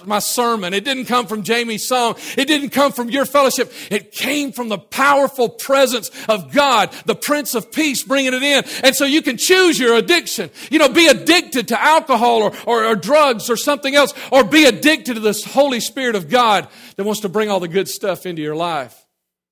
my 0.05 0.19
sermon. 0.19 0.73
It 0.73 0.83
didn't 0.83 1.05
come 1.05 1.27
from 1.27 1.43
Jamie's 1.43 1.87
song. 1.87 2.15
It 2.37 2.47
didn't 2.47 2.69
come 2.69 2.91
from 2.91 3.09
your 3.09 3.25
fellowship. 3.25 3.71
It 3.89 4.11
came 4.11 4.51
from 4.51 4.69
the 4.69 4.77
powerful 4.77 5.49
presence 5.49 6.11
of 6.27 6.51
God, 6.51 6.91
the 7.05 7.15
Prince 7.15 7.55
of 7.55 7.71
Peace, 7.71 8.03
bringing 8.03 8.33
it 8.33 8.43
in. 8.43 8.63
And 8.83 8.95
so 8.95 9.05
you 9.05 9.21
can 9.21 9.37
choose 9.37 9.79
your 9.79 9.95
addiction. 9.95 10.49
You 10.69 10.79
know, 10.79 10.89
be 10.89 11.07
addicted 11.07 11.69
to 11.69 11.81
alcohol 11.81 12.43
or, 12.43 12.53
or, 12.65 12.85
or 12.85 12.95
drugs 12.95 13.49
or 13.49 13.52
something 13.57 13.95
else, 13.95 14.13
or 14.31 14.43
be 14.43 14.65
addicted 14.65 15.15
to 15.15 15.19
this 15.19 15.43
Holy 15.43 15.79
Spirit 15.79 16.15
of 16.15 16.29
God 16.29 16.67
that 16.95 17.03
wants 17.03 17.21
to 17.21 17.29
bring 17.29 17.49
all 17.49 17.59
the 17.59 17.67
good 17.67 17.87
stuff 17.87 18.25
into 18.25 18.41
your 18.41 18.55
life. 18.55 18.99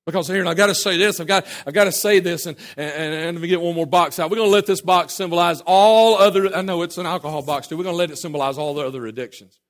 Because 0.04 0.26
here, 0.26 0.40
and 0.40 0.48
I've 0.48 0.56
got 0.56 0.66
to 0.66 0.74
say 0.74 0.96
this, 0.96 1.20
I've 1.20 1.28
got, 1.28 1.46
I've 1.64 1.74
got 1.74 1.84
to 1.84 1.92
say 1.92 2.18
this, 2.18 2.46
and, 2.46 2.56
and, 2.76 3.14
and 3.14 3.36
let 3.36 3.42
me 3.42 3.46
get 3.46 3.60
one 3.60 3.76
more 3.76 3.86
box 3.86 4.18
out. 4.18 4.30
We're 4.30 4.36
going 4.36 4.48
to 4.48 4.52
let 4.52 4.66
this 4.66 4.80
box 4.80 5.14
symbolize 5.14 5.60
all 5.64 6.16
other, 6.16 6.54
I 6.54 6.62
know 6.62 6.82
it's 6.82 6.98
an 6.98 7.06
alcohol 7.06 7.42
box 7.42 7.68
too, 7.68 7.76
we're 7.76 7.84
going 7.84 7.94
to 7.94 7.98
let 7.98 8.10
it 8.10 8.18
symbolize 8.18 8.58
all 8.58 8.74
the 8.74 8.84
other 8.84 9.06
addictions. 9.06 9.60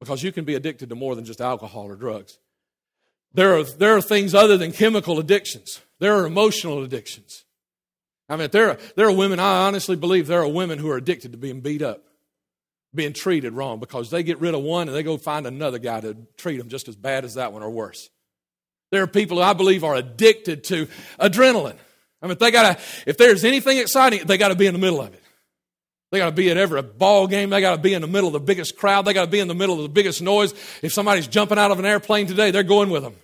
Because 0.00 0.22
you 0.22 0.32
can 0.32 0.44
be 0.44 0.56
addicted 0.56 0.88
to 0.88 0.96
more 0.96 1.14
than 1.14 1.24
just 1.24 1.40
alcohol 1.40 1.84
or 1.84 1.94
drugs. 1.94 2.38
There 3.34 3.56
are, 3.56 3.62
there 3.62 3.96
are 3.96 4.00
things 4.00 4.34
other 4.34 4.56
than 4.56 4.72
chemical 4.72 5.18
addictions. 5.20 5.80
There 6.00 6.16
are 6.16 6.26
emotional 6.26 6.82
addictions. 6.82 7.44
I 8.28 8.36
mean, 8.36 8.48
there 8.50 8.70
are, 8.70 8.78
there 8.96 9.06
are 9.06 9.12
women, 9.12 9.38
I 9.38 9.66
honestly 9.66 9.96
believe 9.96 10.26
there 10.26 10.42
are 10.42 10.48
women 10.48 10.78
who 10.78 10.90
are 10.90 10.96
addicted 10.96 11.32
to 11.32 11.38
being 11.38 11.60
beat 11.60 11.82
up, 11.82 12.04
being 12.94 13.12
treated 13.12 13.52
wrong, 13.52 13.80
because 13.80 14.10
they 14.10 14.22
get 14.22 14.40
rid 14.40 14.54
of 14.54 14.62
one 14.62 14.88
and 14.88 14.96
they 14.96 15.02
go 15.02 15.16
find 15.16 15.46
another 15.46 15.78
guy 15.78 16.00
to 16.00 16.16
treat 16.36 16.56
them 16.56 16.68
just 16.68 16.88
as 16.88 16.96
bad 16.96 17.24
as 17.24 17.34
that 17.34 17.52
one 17.52 17.62
or 17.62 17.70
worse. 17.70 18.08
There 18.90 19.02
are 19.02 19.06
people 19.06 19.36
who 19.36 19.42
I 19.42 19.52
believe 19.52 19.84
are 19.84 19.94
addicted 19.94 20.64
to 20.64 20.88
adrenaline. 21.20 21.76
I 22.22 22.26
mean, 22.26 22.32
if 22.32 22.38
they 22.38 22.50
gotta, 22.50 22.80
if 23.06 23.18
there's 23.18 23.44
anything 23.44 23.78
exciting, 23.78 24.26
they 24.26 24.38
got 24.38 24.48
to 24.48 24.54
be 24.54 24.66
in 24.66 24.72
the 24.72 24.80
middle 24.80 25.00
of 25.00 25.12
it. 25.12 25.22
They 26.10 26.18
got 26.18 26.26
to 26.26 26.32
be 26.32 26.50
at 26.50 26.56
every 26.56 26.80
ball 26.80 27.26
game. 27.26 27.50
They 27.50 27.60
got 27.60 27.76
to 27.76 27.82
be 27.82 27.92
in 27.92 28.00
the 28.00 28.08
middle 28.08 28.28
of 28.28 28.32
the 28.32 28.40
biggest 28.40 28.78
crowd. 28.78 29.04
They 29.04 29.12
got 29.12 29.26
to 29.26 29.30
be 29.30 29.40
in 29.40 29.48
the 29.48 29.54
middle 29.54 29.76
of 29.76 29.82
the 29.82 29.90
biggest 29.90 30.22
noise. 30.22 30.54
If 30.80 30.92
somebody's 30.94 31.26
jumping 31.26 31.58
out 31.58 31.70
of 31.70 31.78
an 31.78 31.84
airplane 31.84 32.26
today, 32.26 32.50
they're 32.50 32.62
going 32.62 32.88
with 32.88 33.02
them. 33.02 33.14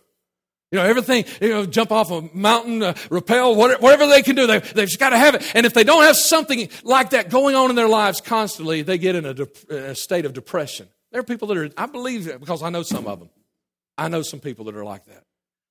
You 0.74 0.80
know, 0.80 0.87
everything, 0.87 1.24
you 1.40 1.50
know, 1.50 1.66
jump 1.66 1.92
off 1.92 2.10
a 2.10 2.28
mountain, 2.37 2.82
uh, 2.82 2.94
rappel, 3.08 3.54
whatever, 3.54 3.80
whatever, 3.80 4.08
they 4.08 4.22
can 4.22 4.34
do, 4.34 4.48
they, 4.48 4.58
they've 4.58 4.88
just 4.88 4.98
got 4.98 5.10
to 5.10 5.16
have 5.16 5.37
it. 5.37 5.52
And 5.54 5.64
if 5.64 5.72
they 5.72 5.84
don't 5.84 6.02
have 6.02 6.16
something 6.16 6.68
like 6.82 7.10
that 7.10 7.30
going 7.30 7.54
on 7.54 7.70
in 7.70 7.76
their 7.76 7.87
lives 7.87 8.20
constantly, 8.20 8.82
they 8.82 8.98
get 8.98 9.14
in 9.14 9.24
a, 9.24 9.72
a 9.72 9.94
state 9.94 10.24
of 10.24 10.32
depression. 10.32 10.88
There 11.12 11.20
are 11.20 11.24
people 11.24 11.46
that 11.46 11.58
are, 11.58 11.70
I 11.78 11.87
believe 11.87 12.24
that 12.24 12.40
because 12.40 12.60
I 12.60 12.70
know 12.70 12.82
some 12.82 13.06
of 13.06 13.20
them. 13.20 13.30
I 13.96 14.08
know 14.08 14.22
some 14.22 14.40
people 14.40 14.64
that 14.64 14.74
are 14.74 14.84
like 14.84 15.04
that. 15.04 15.22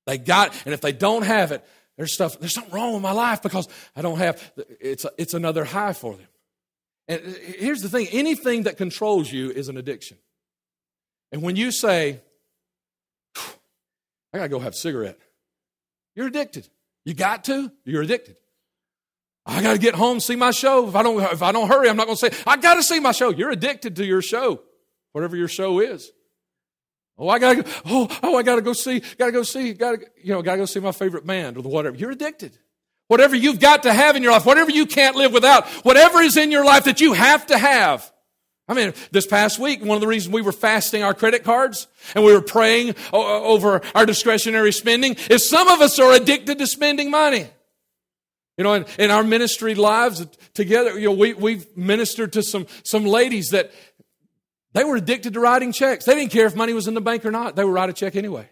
They 0.06 0.18
got, 0.18 0.56
and 0.64 0.74
if 0.74 0.80
they 0.80 0.94
don't 0.94 1.24
have 1.24 1.52
it, 1.52 1.68
there's 1.98 2.14
stuff, 2.14 2.40
there's 2.40 2.54
something 2.54 2.74
wrong 2.74 2.94
with 2.94 3.02
my 3.02 3.12
life 3.12 3.42
because 3.42 3.68
I 3.98 4.02
don't 4.02 4.20
have, 4.20 4.54
it's, 4.80 5.04
a, 5.04 5.12
it's 5.18 5.34
another 5.34 5.66
high 5.66 5.92
for 5.92 6.16
them. 6.16 6.28
And 7.10 7.22
here's 7.60 7.82
the 7.82 7.90
thing 7.90 8.08
anything 8.14 8.64
that 8.64 8.78
controls 8.78 9.30
you 9.30 9.52
is 9.52 9.68
an 9.68 9.76
addiction. 9.76 10.18
And 11.34 11.42
when 11.42 11.58
you 11.58 11.74
say, 11.74 12.22
I 14.34 14.38
got 14.38 14.44
to 14.44 14.50
go 14.50 14.60
have 14.60 14.74
a 14.74 14.76
cigarette, 14.76 15.20
you're 16.16 16.28
addicted. 16.28 16.68
You 17.06 17.14
got 17.14 17.44
to, 17.46 17.72
you're 17.84 18.02
addicted. 18.02 18.38
I 19.46 19.62
got 19.62 19.74
to 19.74 19.80
get 19.80 19.94
home, 19.94 20.22
see 20.22 20.38
my 20.38 20.52
show. 20.52 20.88
If 20.88 20.96
I 20.96 21.04
don't, 21.04 21.22
if 21.22 21.44
I 21.44 21.52
don't 21.52 21.68
hurry, 21.68 21.90
I'm 21.90 21.98
not 21.98 22.06
going 22.06 22.18
to 22.18 22.32
say, 22.32 22.44
I 22.48 22.56
got 22.56 22.76
to 22.76 22.84
see 22.84 23.02
my 23.02 23.12
show. 23.12 23.30
You're 23.30 23.50
addicted 23.50 23.98
to 23.98 24.06
your 24.06 24.22
show, 24.22 24.62
whatever 25.12 25.36
your 25.36 25.50
show 25.50 25.80
is. 25.80 26.12
Oh, 27.18 27.30
I 27.30 27.40
gotta 27.40 27.62
go, 27.62 27.70
oh, 27.86 28.20
oh, 28.24 28.38
I 28.38 28.44
gotta 28.44 28.62
go 28.62 28.74
see, 28.74 29.02
gotta 29.20 29.32
go 29.32 29.44
see, 29.44 29.74
gotta, 29.74 30.00
you 30.24 30.34
know, 30.34 30.42
gotta 30.42 30.58
go 30.58 30.66
see 30.66 30.80
my 30.80 30.92
favorite 30.92 31.28
band 31.28 31.58
or 31.58 31.62
whatever. 31.62 31.96
You're 31.96 32.12
addicted. 32.12 32.58
Whatever 33.08 33.36
you've 33.36 33.60
got 33.60 33.84
to 33.84 33.94
have 33.94 34.16
in 34.16 34.24
your 34.24 34.32
life, 34.32 34.46
whatever 34.46 34.72
you 34.72 34.86
can't 34.86 35.16
live 35.16 35.32
without, 35.32 35.68
whatever 35.86 36.22
is 36.22 36.38
in 36.38 36.52
your 36.52 36.66
life 36.66 36.86
that 36.86 37.02
you 37.02 37.14
have 37.14 37.46
to 37.48 37.58
have. 37.58 38.12
I 38.74 38.86
mean, 38.86 38.94
this 39.12 39.28
past 39.28 39.60
week, 39.60 39.84
one 39.86 39.96
of 39.96 40.02
the 40.02 40.08
reasons 40.08 40.34
we 40.34 40.42
were 40.42 40.52
fasting 40.52 41.04
our 41.04 41.14
credit 41.14 41.44
cards 41.44 41.88
and 42.16 42.24
we 42.24 42.34
were 42.34 42.42
praying 42.42 42.96
over 43.12 43.82
our 43.94 44.06
discretionary 44.06 44.72
spending 44.72 45.16
is 45.30 45.48
some 45.48 45.68
of 45.68 45.80
us 45.80 46.00
are 46.00 46.12
addicted 46.14 46.58
to 46.58 46.66
spending 46.66 47.12
money. 47.12 47.48
You 48.58 48.64
know, 48.64 48.74
in, 48.74 48.86
in 48.98 49.12
our 49.12 49.24
ministry 49.24 49.76
lives 49.76 50.26
together, 50.56 50.98
you 50.98 51.10
know, 51.10 51.14
we, 51.14 51.34
we've 51.34 51.78
ministered 51.78 52.34
to 52.34 52.42
some, 52.42 52.66
some 52.84 53.06
ladies 53.06 53.50
that 53.50 53.72
they 54.74 54.84
were 54.84 54.96
addicted 54.96 55.34
to 55.34 55.40
writing 55.40 55.72
checks. 55.72 56.06
They 56.06 56.16
didn't 56.16 56.32
care 56.32 56.48
if 56.48 56.56
money 56.56 56.74
was 56.74 56.88
in 56.88 56.96
the 56.96 57.02
bank 57.02 57.26
or 57.26 57.32
not. 57.32 57.56
They 57.56 57.64
would 57.64 57.74
write 57.74 57.90
a 57.90 57.94
check 57.94 58.16
anyway. 58.16 58.50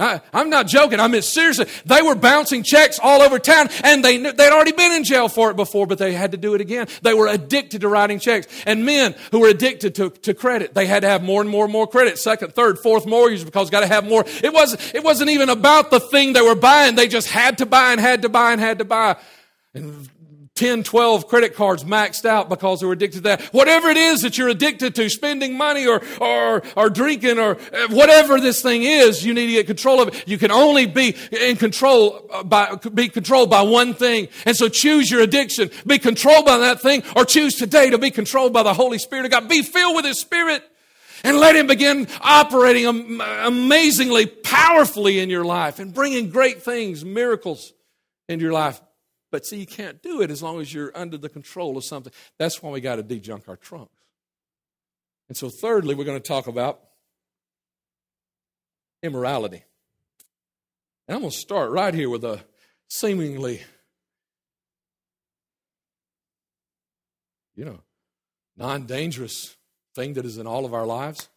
I, 0.00 0.20
am 0.32 0.48
not 0.48 0.68
joking. 0.68 1.00
I 1.00 1.08
mean, 1.08 1.22
seriously, 1.22 1.66
they 1.84 2.02
were 2.02 2.14
bouncing 2.14 2.62
checks 2.62 3.00
all 3.02 3.20
over 3.20 3.40
town 3.40 3.68
and 3.82 4.04
they, 4.04 4.16
they'd 4.18 4.52
already 4.52 4.70
been 4.70 4.92
in 4.92 5.02
jail 5.02 5.28
for 5.28 5.50
it 5.50 5.56
before, 5.56 5.88
but 5.88 5.98
they 5.98 6.12
had 6.12 6.30
to 6.32 6.36
do 6.36 6.54
it 6.54 6.60
again. 6.60 6.86
They 7.02 7.14
were 7.14 7.26
addicted 7.26 7.80
to 7.80 7.88
writing 7.88 8.20
checks. 8.20 8.46
And 8.64 8.84
men 8.84 9.16
who 9.32 9.40
were 9.40 9.48
addicted 9.48 9.96
to, 9.96 10.10
to 10.10 10.34
credit, 10.34 10.74
they 10.74 10.86
had 10.86 11.00
to 11.00 11.08
have 11.08 11.24
more 11.24 11.40
and 11.40 11.50
more 11.50 11.64
and 11.64 11.72
more 11.72 11.88
credit. 11.88 12.18
Second, 12.18 12.54
third, 12.54 12.78
fourth 12.78 13.06
mortgage 13.06 13.44
because 13.44 13.70
got 13.70 13.80
to 13.80 13.88
have 13.88 14.06
more. 14.06 14.24
It 14.42 14.52
wasn't, 14.52 14.94
it 14.94 15.02
wasn't 15.02 15.30
even 15.30 15.48
about 15.48 15.90
the 15.90 15.98
thing 15.98 16.32
they 16.32 16.42
were 16.42 16.54
buying. 16.54 16.94
They 16.94 17.08
just 17.08 17.28
had 17.28 17.58
to 17.58 17.66
buy 17.66 17.90
and 17.90 18.00
had 18.00 18.22
to 18.22 18.28
buy 18.28 18.52
and 18.52 18.60
had 18.60 18.78
to 18.78 18.84
buy. 18.84 19.16
And 19.74 20.08
10, 20.58 20.82
12 20.82 21.28
credit 21.28 21.54
cards 21.54 21.84
maxed 21.84 22.24
out 22.24 22.48
because 22.48 22.80
they 22.80 22.86
were 22.86 22.92
addicted 22.92 23.18
to 23.18 23.22
that. 23.22 23.42
Whatever 23.54 23.90
it 23.90 23.96
is 23.96 24.22
that 24.22 24.36
you're 24.36 24.48
addicted 24.48 24.92
to, 24.96 25.08
spending 25.08 25.56
money 25.56 25.86
or, 25.86 26.02
or, 26.20 26.64
or 26.76 26.90
drinking 26.90 27.38
or 27.38 27.52
uh, 27.52 27.88
whatever 27.90 28.40
this 28.40 28.60
thing 28.60 28.82
is, 28.82 29.24
you 29.24 29.34
need 29.34 29.46
to 29.46 29.52
get 29.52 29.66
control 29.68 30.02
of 30.02 30.08
it. 30.08 30.26
You 30.26 30.36
can 30.36 30.50
only 30.50 30.86
be 30.86 31.14
in 31.30 31.54
control 31.56 32.28
uh, 32.32 32.42
by, 32.42 32.74
be 32.92 33.08
controlled 33.08 33.50
by 33.50 33.62
one 33.62 33.94
thing. 33.94 34.26
And 34.46 34.56
so 34.56 34.68
choose 34.68 35.08
your 35.12 35.20
addiction. 35.20 35.70
Be 35.86 36.00
controlled 36.00 36.44
by 36.44 36.58
that 36.58 36.82
thing 36.82 37.04
or 37.14 37.24
choose 37.24 37.54
today 37.54 37.90
to 37.90 37.98
be 37.98 38.10
controlled 38.10 38.52
by 38.52 38.64
the 38.64 38.74
Holy 38.74 38.98
Spirit 38.98 39.26
of 39.26 39.30
God. 39.30 39.48
Be 39.48 39.62
filled 39.62 39.94
with 39.94 40.06
His 40.06 40.18
Spirit 40.18 40.64
and 41.22 41.36
let 41.38 41.54
Him 41.54 41.68
begin 41.68 42.08
operating 42.20 42.84
amazingly, 43.20 44.26
powerfully 44.26 45.20
in 45.20 45.30
your 45.30 45.44
life 45.44 45.78
and 45.78 45.94
bringing 45.94 46.30
great 46.30 46.64
things, 46.64 47.04
miracles 47.04 47.72
into 48.28 48.42
your 48.42 48.52
life. 48.52 48.80
But 49.30 49.44
see, 49.44 49.58
you 49.58 49.66
can't 49.66 50.02
do 50.02 50.22
it 50.22 50.30
as 50.30 50.42
long 50.42 50.60
as 50.60 50.72
you're 50.72 50.96
under 50.96 51.18
the 51.18 51.28
control 51.28 51.76
of 51.76 51.84
something. 51.84 52.12
That's 52.38 52.62
why 52.62 52.70
we 52.70 52.80
got 52.80 52.96
to 52.96 53.02
de-junk 53.02 53.48
our 53.48 53.56
trunks. 53.56 53.92
And 55.28 55.36
so, 55.36 55.50
thirdly, 55.50 55.94
we're 55.94 56.04
going 56.04 56.20
to 56.20 56.26
talk 56.26 56.46
about 56.46 56.80
immorality. 59.02 59.62
And 61.06 61.16
I'm 61.16 61.20
going 61.20 61.30
to 61.30 61.36
start 61.36 61.70
right 61.70 61.92
here 61.92 62.08
with 62.08 62.24
a 62.24 62.42
seemingly, 62.88 63.62
you 67.54 67.66
know, 67.66 67.80
non 68.56 68.86
dangerous 68.86 69.56
thing 69.94 70.14
that 70.14 70.24
is 70.24 70.38
in 70.38 70.46
all 70.46 70.64
of 70.64 70.72
our 70.72 70.86
lives. 70.86 71.28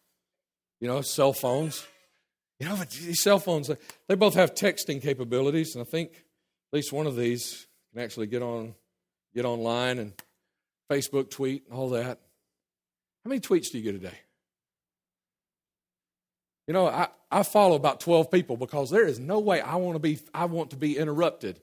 You 0.80 0.88
know, 0.88 1.02
cell 1.02 1.32
phones. 1.32 1.86
You 2.58 2.68
know, 2.68 2.76
but 2.76 2.90
these 2.90 3.22
cell 3.22 3.38
phones, 3.38 3.70
they 4.08 4.14
both 4.14 4.34
have 4.34 4.54
texting 4.54 5.02
capabilities, 5.02 5.74
and 5.74 5.82
I 5.82 5.84
think 5.84 6.12
at 6.12 6.76
least 6.76 6.92
one 6.92 7.06
of 7.06 7.16
these 7.16 7.66
can 7.92 8.02
actually 8.02 8.26
get 8.26 8.42
on 8.42 8.74
get 9.34 9.44
online 9.44 9.98
and 9.98 10.12
Facebook 10.90 11.30
tweet 11.30 11.64
and 11.66 11.78
all 11.78 11.90
that. 11.90 12.20
How 13.24 13.28
many 13.28 13.40
tweets 13.40 13.70
do 13.70 13.78
you 13.78 13.84
get 13.84 13.94
a 13.94 13.98
day? 13.98 14.18
You 16.66 16.74
know, 16.74 16.86
I, 16.86 17.08
I 17.30 17.42
follow 17.42 17.76
about 17.76 18.00
12 18.00 18.30
people 18.30 18.56
because 18.56 18.90
there 18.90 19.06
is 19.06 19.18
no 19.18 19.40
way 19.40 19.60
I 19.60 19.76
want 19.76 19.96
to 19.96 20.00
be 20.00 20.18
I 20.34 20.44
want 20.46 20.70
to 20.70 20.76
be 20.76 20.96
interrupted 20.96 21.60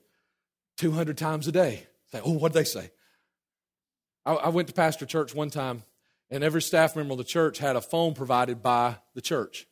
200 0.78 1.16
times 1.16 1.46
a 1.48 1.52
day. 1.52 1.86
Say, 2.12 2.20
oh, 2.24 2.32
what'd 2.32 2.54
they 2.54 2.64
say? 2.64 2.90
I, 4.24 4.34
I 4.34 4.48
went 4.48 4.68
to 4.68 4.74
pastor 4.74 5.06
church 5.06 5.34
one 5.34 5.50
time, 5.50 5.84
and 6.30 6.44
every 6.44 6.62
staff 6.62 6.96
member 6.96 7.12
of 7.12 7.18
the 7.18 7.24
church 7.24 7.58
had 7.58 7.76
a 7.76 7.80
phone 7.80 8.14
provided 8.14 8.62
by 8.62 8.96
the 9.14 9.20
church. 9.20 9.66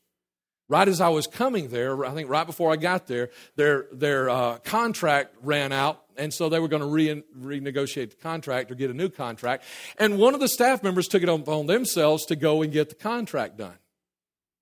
Right 0.70 0.87
as 0.87 1.00
I 1.00 1.09
was 1.09 1.26
coming 1.26 1.68
there, 1.68 2.04
I 2.04 2.11
think 2.11 2.28
right 2.28 2.46
before 2.46 2.70
I 2.70 2.76
got 2.76 3.07
there, 3.07 3.31
their, 3.57 3.87
their 3.90 4.28
uh, 4.28 4.59
contract 4.59 5.35
ran 5.42 5.72
out, 5.72 6.02
and 6.18 6.33
so 6.33 6.50
they 6.50 6.61
were 6.61 6.68
going 6.68 6.83
to 6.83 6.88
re- 6.88 7.22
renegotiate 7.40 8.11
the 8.11 8.16
contract 8.16 8.70
or 8.70 8.74
get 8.74 8.90
a 8.90 8.94
new 8.94 9.09
contract. 9.09 9.64
And 9.98 10.18
one 10.18 10.35
of 10.35 10.40
the 10.40 10.48
staff 10.48 10.83
members 10.83 11.09
took 11.09 11.22
it 11.22 11.28
upon 11.28 11.66
themselves 11.66 12.26
to 12.26 12.37
go 12.37 12.61
and 12.61 12.70
get 12.70 12.90
the 12.90 12.96
contract 12.96 13.57
done. 13.57 13.78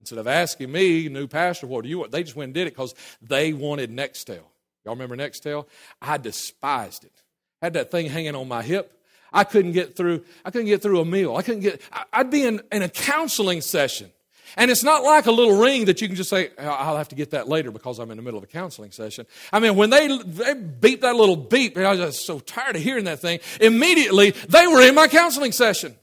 Instead 0.00 0.20
of 0.20 0.28
asking 0.28 0.70
me, 0.70 1.08
new 1.08 1.26
pastor, 1.26 1.66
what 1.66 1.82
do 1.82 1.88
you 1.88 1.98
want? 1.98 2.12
They 2.12 2.22
just 2.22 2.36
went 2.36 2.48
and 2.48 2.54
did 2.54 2.68
it 2.68 2.74
because 2.76 2.94
they 3.20 3.52
wanted 3.52 3.90
Nextel. 3.90 4.44
Y'all 4.84 4.94
remember 4.94 5.16
Nextel? 5.16 5.66
I 6.00 6.18
despised 6.18 7.02
it. 7.02 7.22
Had 7.60 7.72
that 7.72 7.90
thing 7.90 8.06
hanging 8.06 8.36
on 8.36 8.46
my 8.46 8.62
hip. 8.62 8.92
I 9.32 9.42
couldn't 9.42 9.72
get 9.72 9.96
through. 9.96 10.24
I 10.44 10.52
couldn't 10.52 10.68
get 10.68 10.82
through 10.82 11.00
a 11.00 11.04
meal. 11.04 11.34
I 11.34 11.42
couldn't 11.42 11.62
get. 11.62 11.80
I'd 12.12 12.30
be 12.30 12.44
in, 12.44 12.60
in 12.70 12.82
a 12.82 12.88
counseling 12.88 13.60
session 13.60 14.12
and 14.56 14.70
it's 14.70 14.84
not 14.84 15.02
like 15.02 15.26
a 15.26 15.32
little 15.32 15.58
ring 15.58 15.86
that 15.86 16.00
you 16.00 16.08
can 16.08 16.16
just 16.16 16.30
say, 16.30 16.50
oh, 16.58 16.64
I'll 16.64 16.96
have 16.96 17.08
to 17.08 17.16
get 17.16 17.30
that 17.32 17.48
later 17.48 17.70
because 17.70 17.98
I'm 17.98 18.10
in 18.10 18.16
the 18.16 18.22
middle 18.22 18.38
of 18.38 18.44
a 18.44 18.48
counseling 18.48 18.92
session. 18.92 19.26
I 19.52 19.60
mean, 19.60 19.76
when 19.76 19.90
they, 19.90 20.08
they 20.18 20.54
beep 20.54 21.00
that 21.00 21.16
little 21.16 21.36
beep, 21.36 21.76
I 21.76 21.90
was 21.90 21.98
just 21.98 22.26
so 22.26 22.38
tired 22.38 22.76
of 22.76 22.82
hearing 22.82 23.04
that 23.04 23.20
thing, 23.20 23.40
immediately 23.60 24.30
they 24.30 24.66
were 24.66 24.82
in 24.82 24.94
my 24.94 25.08
counseling 25.08 25.52
session. 25.52 25.96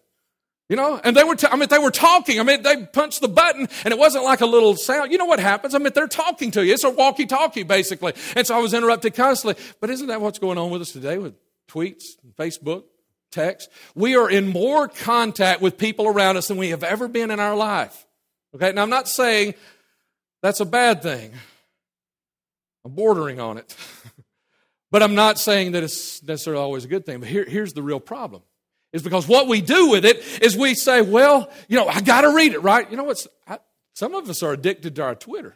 You 0.69 0.77
know, 0.77 0.99
and 1.03 1.15
they 1.15 1.25
were, 1.25 1.35
t- 1.35 1.45
I 1.51 1.57
mean, 1.57 1.67
they 1.69 1.77
were 1.77 1.91
talking. 1.91 2.39
I 2.39 2.43
mean, 2.43 2.63
they 2.63 2.85
punched 2.85 3.19
the 3.21 3.27
button 3.27 3.67
and 3.83 3.91
it 3.91 3.97
wasn't 3.99 4.23
like 4.23 4.39
a 4.41 4.45
little 4.45 4.75
sound. 4.77 5.11
You 5.11 5.17
know 5.17 5.25
what 5.25 5.39
happens? 5.39 5.75
I 5.75 5.77
mean, 5.77 5.91
they're 5.93 6.07
talking 6.07 6.51
to 6.51 6.65
you. 6.65 6.73
It's 6.73 6.85
a 6.85 6.89
walkie 6.89 7.25
talkie, 7.25 7.63
basically. 7.63 8.13
And 8.35 8.47
so 8.47 8.55
I 8.55 8.59
was 8.59 8.73
interrupted 8.73 9.13
constantly. 9.13 9.61
But 9.81 9.89
isn't 9.89 10.07
that 10.07 10.21
what's 10.21 10.39
going 10.39 10.57
on 10.57 10.71
with 10.71 10.81
us 10.81 10.91
today 10.91 11.17
with 11.17 11.35
tweets, 11.69 12.03
Facebook, 12.39 12.85
text? 13.29 13.69
We 13.93 14.15
are 14.15 14.29
in 14.29 14.47
more 14.47 14.87
contact 14.87 15.61
with 15.61 15.77
people 15.77 16.07
around 16.07 16.37
us 16.37 16.47
than 16.47 16.57
we 16.57 16.69
have 16.69 16.83
ever 16.83 17.09
been 17.09 17.29
in 17.29 17.41
our 17.41 17.55
life. 17.55 18.07
Okay, 18.55 18.71
now 18.71 18.83
I'm 18.83 18.89
not 18.89 19.07
saying 19.07 19.55
that's 20.41 20.59
a 20.59 20.65
bad 20.65 21.01
thing. 21.01 21.33
I'm 22.85 22.93
bordering 22.93 23.39
on 23.39 23.57
it. 23.57 23.75
but 24.91 25.01
I'm 25.01 25.15
not 25.15 25.39
saying 25.39 25.71
that 25.71 25.83
it's 25.83 26.21
necessarily 26.21 26.61
always 26.61 26.85
a 26.85 26.87
good 26.87 27.05
thing. 27.05 27.19
But 27.19 27.29
here, 27.29 27.45
here's 27.45 27.73
the 27.73 27.81
real 27.81 27.99
problem. 27.99 28.43
Is 28.91 29.01
because 29.01 29.27
what 29.27 29.47
we 29.47 29.61
do 29.61 29.89
with 29.89 30.05
it 30.05 30.17
is 30.43 30.55
we 30.55 30.75
say, 30.75 31.01
well, 31.01 31.49
you 31.67 31.77
know, 31.77 31.87
I 31.87 32.01
got 32.01 32.21
to 32.21 32.29
read 32.33 32.53
it, 32.53 32.59
right? 32.59 32.89
You 32.91 32.97
know 32.97 33.05
what? 33.05 33.25
some 33.95 34.13
of 34.13 34.29
us 34.29 34.43
are 34.43 34.53
addicted 34.53 34.95
to 34.97 35.03
our 35.03 35.15
Twitter. 35.15 35.55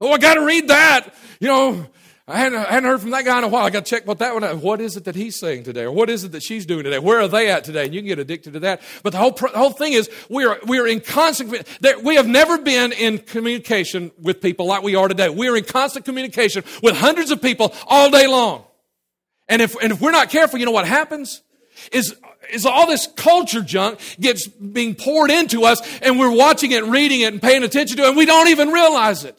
Oh, 0.00 0.12
I 0.12 0.18
got 0.18 0.34
to 0.34 0.44
read 0.44 0.68
that. 0.68 1.14
You 1.40 1.48
know, 1.48 1.86
I 2.26 2.38
hadn't, 2.38 2.58
I 2.58 2.72
hadn't, 2.72 2.88
heard 2.88 3.02
from 3.02 3.10
that 3.10 3.26
guy 3.26 3.36
in 3.36 3.44
a 3.44 3.48
while. 3.48 3.66
I 3.66 3.70
got 3.70 3.84
to 3.84 3.90
check 3.90 4.06
what 4.06 4.18
that 4.20 4.32
one. 4.32 4.42
What 4.62 4.80
is 4.80 4.96
it 4.96 5.04
that 5.04 5.14
he's 5.14 5.36
saying 5.36 5.64
today, 5.64 5.82
or 5.82 5.92
what 5.92 6.08
is 6.08 6.24
it 6.24 6.32
that 6.32 6.42
she's 6.42 6.64
doing 6.64 6.84
today? 6.84 6.98
Where 6.98 7.20
are 7.20 7.28
they 7.28 7.50
at 7.50 7.64
today? 7.64 7.84
And 7.84 7.94
you 7.94 8.00
can 8.00 8.08
get 8.08 8.18
addicted 8.18 8.54
to 8.54 8.60
that. 8.60 8.80
But 9.02 9.12
the 9.12 9.18
whole 9.18 9.32
the 9.32 9.48
whole 9.48 9.72
thing 9.72 9.92
is 9.92 10.08
we 10.30 10.46
are 10.46 10.58
we 10.66 10.78
are 10.78 10.86
in 10.86 11.00
constant. 11.00 11.68
We 12.02 12.14
have 12.14 12.26
never 12.26 12.56
been 12.56 12.92
in 12.92 13.18
communication 13.18 14.10
with 14.18 14.40
people 14.40 14.64
like 14.66 14.82
we 14.82 14.94
are 14.94 15.06
today. 15.06 15.28
We 15.28 15.48
are 15.48 15.56
in 15.56 15.64
constant 15.64 16.06
communication 16.06 16.64
with 16.82 16.96
hundreds 16.96 17.30
of 17.30 17.42
people 17.42 17.74
all 17.86 18.10
day 18.10 18.26
long. 18.26 18.64
And 19.46 19.60
if 19.60 19.76
and 19.82 19.92
if 19.92 20.00
we're 20.00 20.10
not 20.10 20.30
careful, 20.30 20.58
you 20.58 20.64
know 20.64 20.72
what 20.72 20.88
happens 20.88 21.42
is 21.92 22.16
is 22.50 22.64
all 22.64 22.86
this 22.86 23.06
culture 23.06 23.60
junk 23.60 24.00
gets 24.18 24.46
being 24.46 24.94
poured 24.94 25.30
into 25.30 25.64
us, 25.64 25.82
and 26.00 26.18
we're 26.18 26.34
watching 26.34 26.72
it, 26.72 26.84
reading 26.84 27.20
it, 27.20 27.34
and 27.34 27.42
paying 27.42 27.64
attention 27.64 27.98
to 27.98 28.04
it, 28.04 28.08
and 28.08 28.16
we 28.16 28.24
don't 28.24 28.48
even 28.48 28.70
realize 28.70 29.24
it 29.24 29.38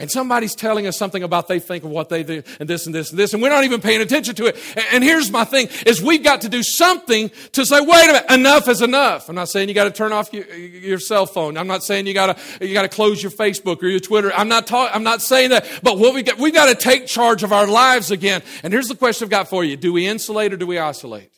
and 0.00 0.10
somebody's 0.10 0.54
telling 0.54 0.86
us 0.86 0.96
something 0.96 1.22
about 1.22 1.46
they 1.46 1.60
think 1.60 1.84
of 1.84 1.90
what 1.90 2.08
they 2.08 2.24
do 2.24 2.42
and 2.58 2.68
this 2.68 2.86
and 2.86 2.94
this 2.94 3.10
and 3.10 3.18
this, 3.18 3.32
and 3.32 3.42
we're 3.42 3.50
not 3.50 3.62
even 3.64 3.80
paying 3.80 4.00
attention 4.00 4.34
to 4.34 4.46
it. 4.46 4.56
And 4.92 5.04
here's 5.04 5.30
my 5.30 5.44
thing, 5.44 5.68
is 5.86 6.02
we've 6.02 6.24
got 6.24 6.40
to 6.40 6.48
do 6.48 6.62
something 6.62 7.30
to 7.52 7.64
say, 7.64 7.80
wait 7.80 8.04
a 8.04 8.12
minute, 8.12 8.30
enough 8.30 8.68
is 8.68 8.82
enough. 8.82 9.28
I'm 9.28 9.36
not 9.36 9.48
saying 9.48 9.68
you 9.68 9.74
got 9.74 9.84
to 9.84 9.90
turn 9.90 10.12
off 10.12 10.32
your, 10.32 10.52
your 10.54 10.98
cell 10.98 11.26
phone. 11.26 11.56
I'm 11.56 11.68
not 11.68 11.84
saying 11.84 12.06
you 12.06 12.14
got 12.14 12.36
to, 12.36 12.66
you 12.66 12.72
got 12.72 12.82
to 12.82 12.88
close 12.88 13.22
your 13.22 13.32
Facebook 13.32 13.82
or 13.82 13.86
your 13.86 14.00
Twitter. 14.00 14.32
I'm 14.34 14.48
not 14.48 14.66
talking, 14.66 14.94
I'm 14.94 15.04
not 15.04 15.22
saying 15.22 15.50
that, 15.50 15.66
but 15.82 15.98
what 15.98 16.14
we 16.14 16.22
got, 16.22 16.38
we've 16.38 16.54
got 16.54 16.66
to 16.66 16.74
take 16.74 17.06
charge 17.06 17.42
of 17.42 17.52
our 17.52 17.66
lives 17.66 18.10
again. 18.10 18.42
And 18.62 18.72
here's 18.72 18.88
the 18.88 18.96
question 18.96 19.26
I've 19.26 19.30
got 19.30 19.48
for 19.48 19.62
you. 19.62 19.76
Do 19.76 19.92
we 19.92 20.06
insulate 20.06 20.52
or 20.52 20.56
do 20.56 20.66
we 20.66 20.78
isolate? 20.78 21.30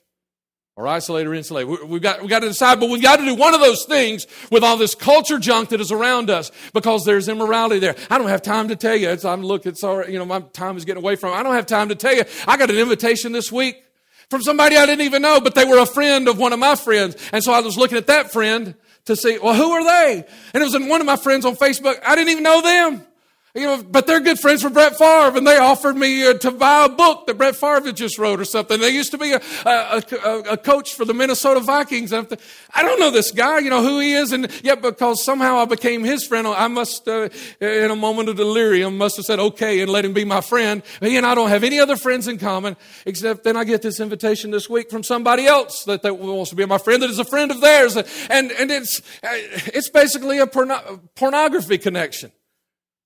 Or 0.74 0.86
isolate 0.86 1.26
or 1.26 1.34
insulate. 1.34 1.68
We've 1.86 2.00
got, 2.00 2.20
we've 2.20 2.30
got 2.30 2.40
to 2.40 2.48
decide, 2.48 2.80
but 2.80 2.88
we've 2.88 3.02
got 3.02 3.16
to 3.18 3.24
do 3.24 3.34
one 3.34 3.54
of 3.54 3.60
those 3.60 3.84
things 3.84 4.26
with 4.50 4.64
all 4.64 4.76
this 4.76 4.94
culture 4.94 5.38
junk 5.38 5.68
that 5.68 5.80
is 5.80 5.92
around 5.92 6.30
us 6.30 6.50
because 6.72 7.04
there's 7.04 7.28
immorality 7.28 7.78
there. 7.78 7.94
I 8.08 8.18
don't 8.18 8.28
have 8.28 8.42
time 8.42 8.68
to 8.68 8.76
tell 8.76 8.96
you. 8.96 9.10
It's, 9.10 9.24
I'm 9.24 9.42
look, 9.42 9.66
it's 9.66 9.84
all 9.84 9.98
right. 9.98 10.08
You 10.08 10.18
know, 10.18 10.24
my 10.24 10.40
time 10.40 10.76
is 10.76 10.84
getting 10.84 11.02
away 11.02 11.16
from. 11.16 11.34
I 11.34 11.42
don't 11.42 11.54
have 11.54 11.66
time 11.66 11.90
to 11.90 11.94
tell 11.94 12.14
you. 12.14 12.24
I 12.46 12.56
got 12.56 12.70
an 12.70 12.78
invitation 12.78 13.32
this 13.32 13.52
week 13.52 13.84
from 14.30 14.40
somebody 14.40 14.76
I 14.76 14.86
didn't 14.86 15.04
even 15.04 15.20
know, 15.20 15.40
but 15.40 15.54
they 15.54 15.66
were 15.66 15.78
a 15.78 15.86
friend 15.86 16.26
of 16.26 16.38
one 16.38 16.54
of 16.54 16.58
my 16.58 16.74
friends. 16.74 17.16
And 17.32 17.44
so 17.44 17.52
I 17.52 17.60
was 17.60 17.76
looking 17.76 17.98
at 17.98 18.06
that 18.06 18.32
friend 18.32 18.74
to 19.04 19.14
see, 19.14 19.38
well, 19.38 19.54
who 19.54 19.72
are 19.72 19.84
they? 19.84 20.24
And 20.54 20.62
it 20.62 20.64
was 20.64 20.88
one 20.88 21.00
of 21.02 21.06
my 21.06 21.16
friends 21.16 21.44
on 21.44 21.54
Facebook. 21.54 22.00
I 22.02 22.14
didn't 22.14 22.30
even 22.30 22.44
know 22.44 22.62
them. 22.62 23.06
You 23.54 23.64
know, 23.64 23.82
but 23.82 24.06
they're 24.06 24.20
good 24.20 24.38
friends 24.38 24.64
with 24.64 24.72
Brett 24.72 24.96
Favre, 24.96 25.36
and 25.36 25.46
they 25.46 25.58
offered 25.58 25.94
me 25.94 26.26
uh, 26.26 26.32
to 26.38 26.50
buy 26.50 26.86
a 26.86 26.88
book 26.88 27.26
that 27.26 27.36
Brett 27.36 27.54
Favre 27.54 27.92
just 27.92 28.16
wrote 28.16 28.40
or 28.40 28.46
something. 28.46 28.80
They 28.80 28.88
used 28.88 29.10
to 29.10 29.18
be 29.18 29.32
a, 29.32 29.42
a, 29.66 30.02
a, 30.24 30.38
a 30.52 30.56
coach 30.56 30.94
for 30.94 31.04
the 31.04 31.12
Minnesota 31.12 31.60
Vikings. 31.60 32.12
And 32.12 32.26
I 32.72 32.82
don't 32.82 32.98
know 32.98 33.10
this 33.10 33.30
guy, 33.30 33.58
you 33.58 33.68
know 33.68 33.82
who 33.82 33.98
he 33.98 34.14
is, 34.14 34.32
and 34.32 34.50
yet 34.64 34.80
because 34.80 35.22
somehow 35.22 35.58
I 35.58 35.66
became 35.66 36.02
his 36.02 36.26
friend, 36.26 36.46
I 36.46 36.66
must, 36.68 37.06
uh, 37.06 37.28
in 37.60 37.90
a 37.90 37.96
moment 37.96 38.30
of 38.30 38.36
delirium, 38.36 38.96
must 38.96 39.16
have 39.16 39.26
said 39.26 39.38
okay 39.38 39.82
and 39.82 39.90
let 39.90 40.06
him 40.06 40.14
be 40.14 40.24
my 40.24 40.40
friend. 40.40 40.82
He 41.00 41.18
and 41.18 41.26
I 41.26 41.34
don't 41.34 41.50
have 41.50 41.62
any 41.62 41.78
other 41.78 41.96
friends 41.96 42.28
in 42.28 42.38
common, 42.38 42.74
except 43.04 43.44
then 43.44 43.58
I 43.58 43.64
get 43.64 43.82
this 43.82 44.00
invitation 44.00 44.50
this 44.50 44.70
week 44.70 44.88
from 44.88 45.02
somebody 45.02 45.44
else 45.44 45.84
that, 45.84 46.00
that 46.04 46.16
wants 46.16 46.48
to 46.50 46.56
be 46.56 46.64
my 46.64 46.78
friend, 46.78 47.02
that 47.02 47.10
is 47.10 47.18
a 47.18 47.24
friend 47.24 47.50
of 47.50 47.60
theirs, 47.60 47.96
and 47.96 48.50
and 48.50 48.70
it's 48.70 49.00
uh, 49.22 49.28
it's 49.74 49.90
basically 49.90 50.38
a 50.38 50.46
porno- 50.46 51.02
pornography 51.14 51.76
connection. 51.76 52.32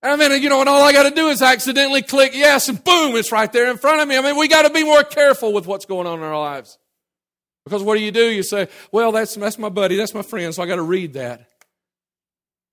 I 0.06 0.16
mean, 0.16 0.42
you 0.42 0.48
know, 0.48 0.60
and 0.60 0.68
all 0.68 0.82
I 0.82 0.92
got 0.92 1.08
to 1.08 1.14
do 1.14 1.28
is 1.28 1.42
accidentally 1.42 2.02
click 2.02 2.32
yes, 2.34 2.68
and 2.68 2.82
boom, 2.82 3.16
it's 3.16 3.32
right 3.32 3.52
there 3.52 3.70
in 3.70 3.78
front 3.78 4.00
of 4.00 4.08
me. 4.08 4.16
I 4.16 4.20
mean, 4.20 4.36
we 4.36 4.48
got 4.48 4.62
to 4.62 4.70
be 4.70 4.84
more 4.84 5.02
careful 5.02 5.52
with 5.52 5.66
what's 5.66 5.84
going 5.84 6.06
on 6.06 6.18
in 6.18 6.24
our 6.24 6.38
lives. 6.38 6.78
Because 7.64 7.82
what 7.82 7.96
do 7.96 8.04
you 8.04 8.12
do? 8.12 8.30
You 8.30 8.42
say, 8.42 8.68
well, 8.92 9.10
that's, 9.10 9.34
that's 9.34 9.58
my 9.58 9.68
buddy, 9.68 9.96
that's 9.96 10.14
my 10.14 10.22
friend, 10.22 10.54
so 10.54 10.62
I 10.62 10.66
got 10.66 10.76
to 10.76 10.82
read 10.82 11.14
that. 11.14 11.48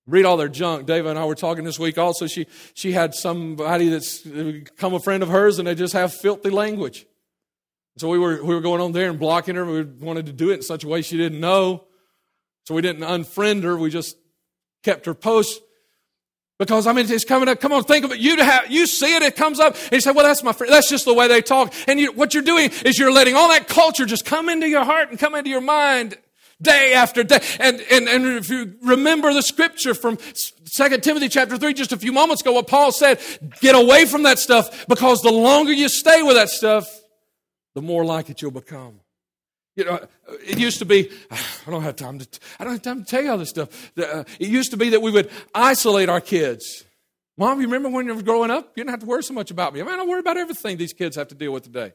Read 0.05 0.25
all 0.25 0.37
their 0.37 0.49
junk. 0.49 0.85
David 0.85 1.09
and 1.09 1.17
I 1.17 1.25
were 1.25 1.35
talking 1.35 1.63
this 1.63 1.79
week 1.79 1.97
also. 1.97 2.27
She, 2.27 2.45
she 2.73 2.91
had 2.91 3.15
somebody 3.15 3.89
that's 3.89 4.25
uh, 4.25 4.29
become 4.29 4.93
a 4.93 4.99
friend 4.99 5.23
of 5.23 5.29
hers, 5.29 5.59
and 5.59 5.67
they 5.67 5.75
just 5.75 5.93
have 5.93 6.13
filthy 6.13 6.49
language. 6.49 7.05
So 7.97 8.09
we 8.09 8.19
were, 8.19 8.43
we 8.43 8.53
were 8.53 8.61
going 8.61 8.81
on 8.81 8.91
there 8.91 9.09
and 9.09 9.19
blocking 9.19 9.55
her. 9.55 9.65
We 9.65 9.83
wanted 9.83 10.25
to 10.25 10.33
do 10.33 10.51
it 10.51 10.55
in 10.55 10.61
such 10.61 10.83
a 10.83 10.87
way 10.87 11.01
she 11.01 11.15
didn't 11.15 11.39
know. 11.39 11.85
So 12.65 12.75
we 12.75 12.81
didn't 12.81 13.03
unfriend 13.03 13.63
her. 13.63 13.77
We 13.77 13.89
just 13.89 14.17
kept 14.83 15.05
her 15.05 15.13
post 15.13 15.61
because 16.63 16.87
I 16.87 16.93
mean, 16.93 17.11
it's 17.11 17.25
coming 17.25 17.49
up. 17.49 17.59
Come 17.59 17.73
on, 17.73 17.83
think 17.83 18.05
of 18.05 18.11
it. 18.13 18.19
You 18.19 18.37
have, 18.37 18.71
you 18.71 18.87
see 18.87 19.13
it, 19.15 19.21
it 19.21 19.35
comes 19.35 19.59
up, 19.59 19.75
and 19.75 19.91
you 19.91 19.99
say, 19.99 20.11
"Well, 20.11 20.25
that's 20.25 20.43
my 20.43 20.53
friend. 20.53 20.71
That's 20.71 20.89
just 20.89 21.03
the 21.03 21.13
way 21.13 21.27
they 21.27 21.41
talk." 21.41 21.73
And 21.87 21.99
you, 21.99 22.13
what 22.13 22.33
you're 22.33 22.43
doing 22.43 22.71
is 22.85 22.97
you're 22.97 23.11
letting 23.11 23.35
all 23.35 23.49
that 23.49 23.67
culture 23.67 24.05
just 24.05 24.25
come 24.25 24.47
into 24.47 24.67
your 24.67 24.85
heart 24.85 25.09
and 25.09 25.19
come 25.19 25.35
into 25.35 25.49
your 25.49 25.61
mind 25.61 26.17
day 26.61 26.93
after 26.93 27.23
day. 27.23 27.41
And 27.59 27.81
and 27.91 28.07
and 28.07 28.25
if 28.37 28.49
you 28.49 28.75
remember 28.81 29.33
the 29.33 29.41
scripture 29.41 29.93
from 29.93 30.17
Second 30.65 31.03
Timothy 31.03 31.27
chapter 31.27 31.57
three, 31.57 31.73
just 31.73 31.91
a 31.91 31.97
few 31.97 32.13
moments 32.13 32.41
ago, 32.41 32.53
what 32.53 32.67
Paul 32.67 32.91
said: 32.91 33.19
"Get 33.59 33.75
away 33.75 34.05
from 34.05 34.23
that 34.23 34.39
stuff, 34.39 34.87
because 34.87 35.21
the 35.21 35.31
longer 35.31 35.73
you 35.73 35.89
stay 35.89 36.23
with 36.23 36.35
that 36.35 36.49
stuff, 36.49 36.87
the 37.75 37.81
more 37.81 38.05
like 38.05 38.29
it 38.29 38.41
you'll 38.41 38.51
become." 38.51 39.02
You 39.75 39.85
know, 39.85 40.05
it 40.45 40.59
used 40.59 40.79
to 40.79 40.85
be, 40.85 41.09
I 41.31 41.71
don't 41.71 41.83
have 41.83 41.95
time 41.95 42.19
to, 42.19 42.27
I 42.59 42.63
don't 42.63 42.73
have 42.73 42.81
time 42.81 43.03
to 43.03 43.09
tell 43.09 43.23
you 43.23 43.31
all 43.31 43.37
this 43.37 43.49
stuff. 43.49 43.91
Uh, 43.97 44.23
it 44.39 44.47
used 44.47 44.71
to 44.71 44.77
be 44.77 44.89
that 44.89 45.01
we 45.01 45.11
would 45.11 45.31
isolate 45.53 46.09
our 46.09 46.21
kids. 46.21 46.83
Mom, 47.37 47.59
you 47.59 47.67
remember 47.67 47.89
when 47.89 48.05
you 48.05 48.13
were 48.13 48.21
growing 48.21 48.51
up? 48.51 48.73
You 48.75 48.83
didn't 48.83 48.91
have 48.91 48.99
to 48.99 49.05
worry 49.07 49.23
so 49.23 49.33
much 49.33 49.49
about 49.49 49.73
me. 49.73 49.81
I 49.81 49.83
mean, 49.83 49.93
I 49.93 49.97
don't 49.97 50.09
worry 50.09 50.19
about 50.19 50.37
everything 50.37 50.77
these 50.77 50.93
kids 50.93 51.15
have 51.15 51.29
to 51.29 51.35
deal 51.35 51.51
with 51.51 51.63
today. 51.63 51.93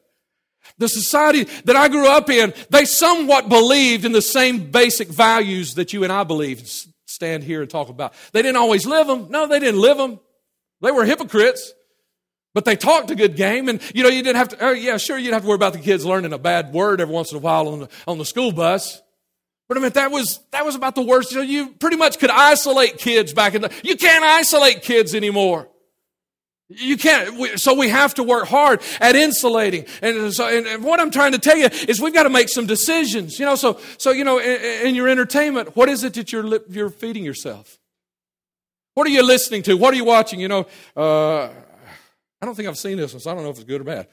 The 0.77 0.89
society 0.89 1.45
that 1.63 1.77
I 1.77 1.87
grew 1.87 2.07
up 2.07 2.29
in, 2.29 2.53
they 2.69 2.83
somewhat 2.83 3.47
believed 3.47 4.03
in 4.03 4.11
the 4.11 4.21
same 4.21 4.69
basic 4.69 5.07
values 5.07 5.75
that 5.75 5.93
you 5.93 6.03
and 6.03 6.11
I 6.11 6.25
believe, 6.25 6.69
stand 7.05 7.43
here 7.43 7.61
and 7.61 7.69
talk 7.69 7.87
about. 7.87 8.13
They 8.33 8.41
didn't 8.41 8.57
always 8.57 8.85
live 8.85 9.07
them. 9.07 9.27
No, 9.29 9.47
they 9.47 9.59
didn't 9.59 9.79
live 9.79 9.97
them. 9.97 10.19
They 10.81 10.91
were 10.91 11.05
hypocrites. 11.05 11.73
But 12.53 12.65
they 12.65 12.75
talked 12.75 13.11
a 13.11 13.15
good 13.15 13.35
game, 13.35 13.69
and 13.69 13.79
you 13.93 14.01
know, 14.01 14.09
you 14.09 14.23
didn't 14.23 14.37
have 14.37 14.49
to, 14.49 14.57
oh, 14.59 14.71
yeah, 14.71 14.97
sure, 14.97 15.17
you'd 15.17 15.33
have 15.33 15.43
to 15.43 15.47
worry 15.47 15.55
about 15.55 15.73
the 15.73 15.79
kids 15.79 16.03
learning 16.03 16.33
a 16.33 16.39
bad 16.39 16.73
word 16.73 16.99
every 16.99 17.13
once 17.13 17.31
in 17.31 17.37
a 17.37 17.41
while 17.41 17.67
on 17.67 17.79
the, 17.81 17.89
on 18.07 18.17
the 18.17 18.25
school 18.25 18.51
bus. 18.51 19.01
But 19.67 19.77
I 19.77 19.81
mean, 19.81 19.91
that 19.91 20.09
was, 20.09 20.39
that 20.49 20.65
was 20.65 20.73
about 20.73 20.95
the 20.95 21.03
worst. 21.03 21.31
You, 21.31 21.37
know, 21.37 21.43
you 21.43 21.69
pretty 21.73 21.95
much 21.95 22.17
could 22.17 22.31
isolate 22.31 22.97
kids 22.97 23.33
back 23.33 23.53
in 23.53 23.61
the, 23.61 23.71
you 23.83 23.95
can't 23.95 24.23
isolate 24.23 24.81
kids 24.81 25.13
anymore. 25.13 25.69
You 26.69 26.97
can't, 26.97 27.59
so 27.59 27.75
we 27.75 27.89
have 27.89 28.15
to 28.15 28.23
work 28.23 28.47
hard 28.47 28.81
at 28.99 29.15
insulating. 29.15 29.85
And 30.01 30.33
so, 30.33 30.47
and 30.47 30.83
what 30.83 30.99
I'm 30.99 31.11
trying 31.11 31.33
to 31.33 31.39
tell 31.39 31.57
you 31.57 31.67
is 31.87 32.01
we've 32.01 32.13
got 32.13 32.23
to 32.23 32.29
make 32.29 32.49
some 32.49 32.65
decisions. 32.65 33.39
You 33.39 33.45
know, 33.45 33.55
so, 33.55 33.79
so, 33.99 34.09
you 34.11 34.23
know, 34.23 34.39
in, 34.39 34.87
in 34.87 34.95
your 34.95 35.07
entertainment, 35.07 35.75
what 35.75 35.87
is 35.87 36.03
it 36.03 36.15
that 36.15 36.31
you're, 36.31 36.59
you're 36.67 36.89
feeding 36.89 37.23
yourself? 37.23 37.79
What 38.95 39.05
are 39.05 39.11
you 39.11 39.23
listening 39.23 39.61
to? 39.63 39.75
What 39.75 39.93
are 39.93 39.97
you 39.97 40.05
watching? 40.05 40.39
You 40.39 40.47
know, 40.47 40.67
uh, 40.97 41.49
I 42.41 42.45
don't 42.45 42.55
think 42.55 42.67
I've 42.67 42.77
seen 42.77 42.97
this 42.97 43.13
one, 43.13 43.19
so 43.19 43.31
I 43.31 43.33
don't 43.33 43.43
know 43.43 43.49
if 43.49 43.57
it's 43.57 43.65
good 43.65 43.81
or 43.81 43.85
bad. 43.85 44.07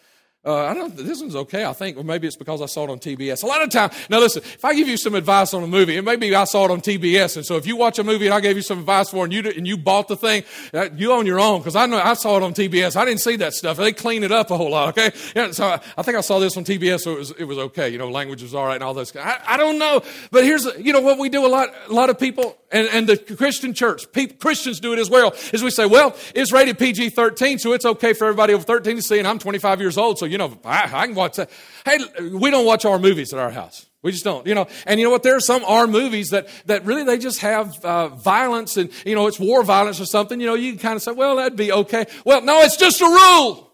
Uh, 0.47 0.67
I 0.67 0.75
don't. 0.75 0.97
This 0.97 1.21
one's 1.21 1.35
okay. 1.35 1.65
I 1.65 1.73
think, 1.73 1.97
Well, 1.97 2.05
maybe 2.05 2.29
it's 2.29 2.37
because 2.37 2.63
I 2.63 2.67
saw 2.67 2.85
it 2.85 2.91
on 2.91 3.01
TBS. 3.01 3.43
A 3.43 3.47
lot 3.47 3.63
of 3.63 3.71
time. 3.71 3.91
Now, 4.09 4.21
listen. 4.21 4.43
If 4.45 4.65
I 4.65 4.75
give 4.75 4.87
you 4.87 4.97
some 4.97 5.17
advice 5.17 5.53
on 5.53 5.65
a 5.65 5.67
movie, 5.67 5.97
it 5.97 6.03
may 6.03 6.15
be 6.15 6.33
I 6.37 6.45
saw 6.45 6.67
it 6.67 6.71
on 6.71 6.81
TBS, 6.81 7.37
and 7.37 7.45
so 7.45 7.57
if 7.57 7.67
you 7.67 7.77
watch 7.77 7.99
a 7.99 8.05
movie 8.05 8.27
and 8.27 8.35
I 8.35 8.41
gave 8.41 8.55
you 8.55 8.63
some 8.63 8.79
advice 8.79 9.11
for, 9.11 9.19
it 9.19 9.25
and 9.25 9.33
you 9.33 9.53
and 9.57 9.67
you 9.67 9.77
bought 9.77 10.07
the 10.07 10.17
thing, 10.17 10.45
uh, 10.73 10.89
you 10.95 11.13
on 11.13 11.27
your 11.27 11.41
own 11.41 11.61
because 11.61 11.75
I 11.75 11.87
know 11.87 11.99
I 11.99 12.15
saw 12.15 12.37
it 12.37 12.45
on 12.45 12.55
TBS. 12.55 12.95
I 12.95 13.05
didn't 13.05 13.23
see 13.23 13.35
that 13.37 13.55
stuff. 13.55 13.77
They 13.77 13.93
clean 13.93 14.23
it 14.23 14.31
up 14.31 14.53
a 14.53 14.57
whole 14.57 14.71
lot. 14.71 14.97
Okay. 14.97 15.11
Yeah, 15.35 15.51
so 15.51 15.67
I, 15.67 15.81
I, 15.99 16.03
think 16.03 16.17
I 16.17 16.21
saw 16.21 16.39
this 16.39 16.57
on 16.57 16.65
TBS, 16.65 17.01
so 17.01 17.13
it 17.13 17.19
was 17.19 17.31
it 17.33 17.45
was 17.45 17.59
okay. 17.59 17.89
You 17.89 17.99
know, 17.99 18.09
language 18.09 18.43
was 18.43 18.55
all 18.55 18.67
right 18.67 18.77
and 18.77 18.85
all 18.85 18.95
those. 18.95 19.15
I, 19.17 19.41
I 19.47 19.57
don't 19.57 19.79
know, 19.79 20.03
but 20.31 20.45
here's 20.45 20.65
you 20.79 20.93
know 20.93 21.01
what 21.01 21.19
we 21.19 21.29
do 21.29 21.45
a 21.45 21.49
lot. 21.49 21.71
A 21.89 21.93
lot 21.93 22.09
of 22.09 22.21
people 22.21 22.57
and, 22.73 22.89
and 22.89 23.09
the 23.09 23.17
Christian 23.17 23.75
church, 23.75 24.07
Christians 24.39 24.81
do 24.81 24.93
it 24.93 24.99
as 24.99 25.09
well, 25.09 25.35
is 25.53 25.63
we 25.63 25.71
say, 25.71 25.87
well, 25.87 26.17
it's 26.35 26.53
rated 26.53 26.79
PG 26.79 27.11
13, 27.11 27.59
so 27.59 27.73
it's 27.73 27.85
okay 27.85 28.13
for 28.13 28.25
everybody 28.25 28.55
over 28.55 28.65
13 28.65 28.97
to 28.97 29.03
see, 29.03 29.19
and 29.19 29.27
I'm 29.27 29.39
25 29.39 29.81
years 29.81 29.97
old, 29.97 30.19
so, 30.19 30.27
you 30.27 30.36
know, 30.39 30.59
I, 30.65 30.91
I 30.93 31.07
can 31.07 31.15
watch 31.15 31.37
that. 31.37 31.51
Hey, 31.85 31.99
we 32.31 32.51
don't 32.51 32.67
watch 32.67 32.85
our 32.85 32.99
movies 32.99 33.33
at 33.33 33.39
our 33.39 33.51
house. 33.51 33.87
We 34.03 34.13
just 34.13 34.25
don't, 34.25 34.47
you 34.47 34.55
know. 34.55 34.69
And 34.87 35.01
you 35.01 35.07
know 35.07 35.11
what? 35.11 35.23
There 35.23 35.35
are 35.35 35.41
some 35.41 35.65
R 35.65 35.87
movies 35.87 36.31
that, 36.31 36.49
that 36.67 36.85
really 36.85 37.03
they 37.03 37.19
just 37.19 37.41
have 37.41 37.85
uh, 37.85 38.09
violence 38.09 38.77
and, 38.77 38.91
you 39.05 39.15
know, 39.15 39.27
it's 39.27 39.41
war 39.41 39.65
violence 39.65 40.01
or 40.01 40.07
something. 40.07 40.41
You 40.41 40.47
know, 40.47 40.55
you 40.55 40.73
can 40.73 40.81
kind 40.81 40.97
of 40.97 41.03
say, 41.03 41.13
well, 41.13 41.37
that'd 41.37 41.57
be 41.57 41.73
okay. 41.73 42.07
Well, 42.25 42.43
no, 42.43 42.61
it's 42.61 42.77
just 42.77 43.01
a 43.01 43.07
rule. 43.07 43.73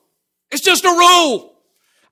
It's 0.51 0.63
just 0.63 0.85
a 0.85 0.89
rule. 0.89 1.55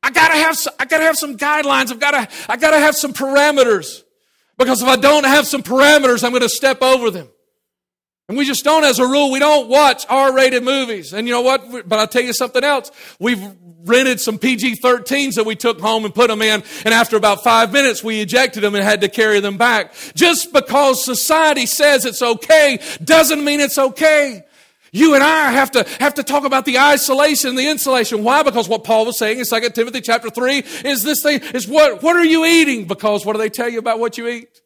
I 0.02 0.10
gotta 0.10 0.34
have, 0.34 0.58
I 0.78 0.84
gotta 0.84 1.04
have 1.04 1.16
some 1.16 1.36
guidelines. 1.36 1.90
I've 1.90 2.00
gotta, 2.00 2.28
I 2.48 2.56
gotta 2.56 2.78
have 2.78 2.96
some 2.96 3.12
parameters. 3.12 4.02
Because 4.58 4.82
if 4.82 4.88
I 4.88 4.96
don't 4.96 5.24
have 5.24 5.46
some 5.46 5.62
parameters, 5.62 6.22
I'm 6.22 6.38
to 6.38 6.48
step 6.48 6.82
over 6.82 7.10
them. 7.10 7.28
And 8.30 8.38
we 8.38 8.44
just 8.44 8.62
don't, 8.62 8.84
as 8.84 9.00
a 9.00 9.08
rule, 9.08 9.32
we 9.32 9.40
don't 9.40 9.68
watch 9.68 10.06
R 10.08 10.32
rated 10.32 10.62
movies. 10.62 11.12
And 11.12 11.26
you 11.26 11.34
know 11.34 11.40
what? 11.40 11.88
But 11.88 11.98
I'll 11.98 12.06
tell 12.06 12.22
you 12.22 12.32
something 12.32 12.62
else. 12.62 12.92
We've 13.18 13.42
rented 13.82 14.20
some 14.20 14.38
PG 14.38 14.76
13s 14.76 15.34
that 15.34 15.44
we 15.44 15.56
took 15.56 15.80
home 15.80 16.04
and 16.04 16.14
put 16.14 16.28
them 16.28 16.40
in. 16.40 16.62
And 16.84 16.94
after 16.94 17.16
about 17.16 17.42
five 17.42 17.72
minutes, 17.72 18.04
we 18.04 18.20
ejected 18.20 18.62
them 18.62 18.76
and 18.76 18.84
had 18.84 19.00
to 19.00 19.08
carry 19.08 19.40
them 19.40 19.58
back. 19.58 19.94
Just 20.14 20.52
because 20.52 21.04
society 21.04 21.66
says 21.66 22.04
it's 22.04 22.22
okay 22.22 22.78
doesn't 23.02 23.44
mean 23.44 23.58
it's 23.58 23.78
okay. 23.78 24.44
You 24.92 25.16
and 25.16 25.24
I 25.24 25.50
have 25.50 25.72
to, 25.72 25.82
have 25.98 26.14
to 26.14 26.22
talk 26.22 26.44
about 26.44 26.64
the 26.66 26.78
isolation 26.78 27.50
and 27.50 27.58
the 27.58 27.68
insulation. 27.68 28.22
Why? 28.22 28.44
Because 28.44 28.68
what 28.68 28.84
Paul 28.84 29.06
was 29.06 29.18
saying 29.18 29.40
in 29.40 29.44
2 29.44 29.70
Timothy 29.70 30.02
chapter 30.02 30.30
3 30.30 30.58
is 30.84 31.02
this 31.02 31.20
thing, 31.24 31.40
is 31.52 31.66
what, 31.66 32.00
what 32.04 32.14
are 32.14 32.24
you 32.24 32.46
eating? 32.46 32.86
Because 32.86 33.26
what 33.26 33.32
do 33.32 33.40
they 33.40 33.50
tell 33.50 33.68
you 33.68 33.80
about 33.80 33.98
what 33.98 34.16
you 34.16 34.28
eat? 34.28 34.60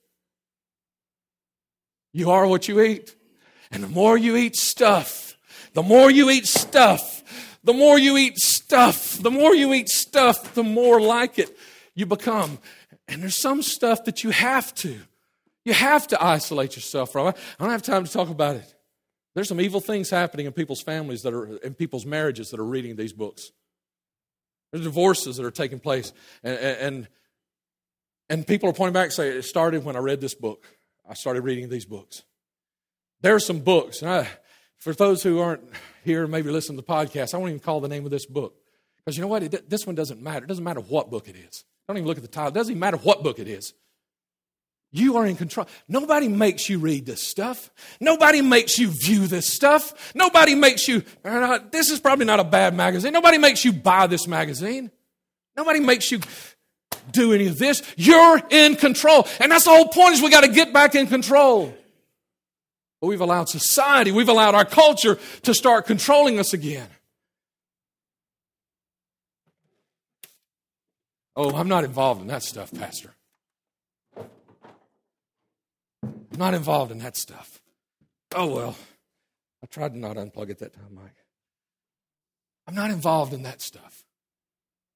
You 2.12 2.30
are 2.30 2.46
what 2.46 2.68
you 2.68 2.82
eat. 2.82 3.16
And 3.70 3.82
the 3.82 3.88
more 3.88 4.16
you 4.16 4.36
eat 4.36 4.56
stuff 4.56 5.34
The 5.74 5.82
more 5.82 6.10
you 6.10 6.30
eat 6.30 6.46
stuff, 6.46 7.58
the 7.64 7.72
more 7.72 7.98
you 7.98 8.16
eat 8.16 8.38
stuff, 8.38 9.18
the 9.18 9.30
more 9.30 9.54
you 9.54 9.74
eat 9.74 9.88
stuff, 9.88 10.54
the 10.54 10.62
more 10.62 11.00
like 11.00 11.38
it 11.38 11.56
you 11.94 12.06
become. 12.06 12.58
And 13.08 13.22
there's 13.22 13.40
some 13.40 13.60
stuff 13.60 14.04
that 14.04 14.24
you 14.24 14.30
have 14.30 14.72
to. 14.76 15.00
You 15.64 15.74
have 15.74 16.06
to 16.08 16.22
isolate 16.22 16.76
yourself 16.76 17.12
from. 17.12 17.26
I 17.26 17.34
don't 17.58 17.70
have 17.70 17.82
time 17.82 18.04
to 18.04 18.12
talk 18.12 18.28
about 18.28 18.56
it. 18.56 18.74
There's 19.34 19.48
some 19.48 19.60
evil 19.60 19.80
things 19.80 20.10
happening 20.10 20.46
in 20.46 20.52
people's 20.52 20.80
families 20.80 21.22
that 21.22 21.34
are 21.34 21.56
in 21.56 21.74
people's 21.74 22.06
marriages 22.06 22.50
that 22.50 22.60
are 22.60 22.64
reading 22.64 22.94
these 22.94 23.12
books. 23.12 23.50
There's 24.70 24.84
divorces 24.84 25.36
that 25.38 25.44
are 25.44 25.50
taking 25.50 25.80
place. 25.80 26.12
And, 26.44 26.56
and, 26.58 27.08
and 28.30 28.46
people 28.46 28.68
are 28.68 28.72
pointing 28.72 28.92
back 28.92 29.06
and 29.06 29.12
saying, 29.12 29.36
it 29.36 29.42
started 29.42 29.84
when 29.84 29.96
I 29.96 30.00
read 30.00 30.20
this 30.20 30.34
book. 30.34 30.64
I 31.08 31.14
started 31.14 31.42
reading 31.42 31.68
these 31.68 31.84
books. 31.84 32.22
There 33.24 33.34
are 33.34 33.40
some 33.40 33.60
books. 33.60 34.02
And 34.02 34.10
I, 34.10 34.28
for 34.76 34.92
those 34.92 35.22
who 35.22 35.38
aren't 35.38 35.62
here, 36.04 36.26
maybe 36.26 36.50
listen 36.50 36.76
to 36.76 36.82
the 36.82 36.86
podcast, 36.86 37.32
I 37.32 37.38
won't 37.38 37.48
even 37.48 37.60
call 37.60 37.80
the 37.80 37.88
name 37.88 38.04
of 38.04 38.10
this 38.10 38.26
book. 38.26 38.54
Because 38.98 39.16
you 39.16 39.22
know 39.22 39.28
what? 39.28 39.42
It, 39.42 39.70
this 39.70 39.86
one 39.86 39.94
doesn't 39.94 40.20
matter. 40.20 40.44
It 40.44 40.48
doesn't 40.48 40.62
matter 40.62 40.80
what 40.80 41.10
book 41.10 41.26
it 41.26 41.34
is. 41.34 41.64
Don't 41.88 41.96
even 41.96 42.06
look 42.06 42.18
at 42.18 42.22
the 42.22 42.28
title. 42.28 42.48
It 42.48 42.54
doesn't 42.54 42.72
even 42.72 42.80
matter 42.80 42.98
what 42.98 43.22
book 43.22 43.38
it 43.38 43.48
is. 43.48 43.72
You 44.92 45.16
are 45.16 45.24
in 45.24 45.36
control. 45.36 45.66
Nobody 45.88 46.28
makes 46.28 46.68
you 46.68 46.78
read 46.78 47.06
this 47.06 47.26
stuff. 47.26 47.70
Nobody 47.98 48.42
makes 48.42 48.78
you 48.78 48.88
view 48.88 49.26
this 49.26 49.50
stuff. 49.50 50.12
Nobody 50.14 50.54
makes 50.54 50.86
you, 50.86 51.02
this 51.70 51.88
is 51.88 52.00
probably 52.00 52.26
not 52.26 52.40
a 52.40 52.44
bad 52.44 52.74
magazine. 52.74 53.14
Nobody 53.14 53.38
makes 53.38 53.64
you 53.64 53.72
buy 53.72 54.06
this 54.06 54.28
magazine. 54.28 54.90
Nobody 55.56 55.80
makes 55.80 56.12
you 56.12 56.20
do 57.10 57.32
any 57.32 57.46
of 57.46 57.56
this. 57.56 57.82
You're 57.96 58.42
in 58.50 58.76
control. 58.76 59.26
And 59.40 59.50
that's 59.50 59.64
the 59.64 59.70
whole 59.70 59.88
point 59.88 60.12
is 60.12 60.20
we 60.20 60.28
got 60.28 60.42
to 60.42 60.52
get 60.52 60.74
back 60.74 60.94
in 60.94 61.06
control. 61.06 61.74
But 63.04 63.08
we've 63.08 63.20
allowed 63.20 63.50
society, 63.50 64.12
we've 64.12 64.30
allowed 64.30 64.54
our 64.54 64.64
culture 64.64 65.18
to 65.42 65.52
start 65.52 65.84
controlling 65.84 66.38
us 66.38 66.54
again. 66.54 66.88
Oh, 71.36 71.54
I'm 71.54 71.68
not 71.68 71.84
involved 71.84 72.22
in 72.22 72.28
that 72.28 72.42
stuff, 72.42 72.72
Pastor. 72.72 73.14
I'm 74.16 74.28
not 76.38 76.54
involved 76.54 76.92
in 76.92 77.00
that 77.00 77.18
stuff. 77.18 77.60
Oh, 78.34 78.46
well. 78.46 78.74
I 79.62 79.66
tried 79.66 79.92
to 79.92 79.98
not 79.98 80.16
unplug 80.16 80.48
it 80.48 80.60
that 80.60 80.72
time, 80.72 80.94
Mike. 80.94 81.26
I'm 82.66 82.74
not 82.74 82.88
involved 82.88 83.34
in 83.34 83.42
that 83.42 83.60
stuff. 83.60 84.06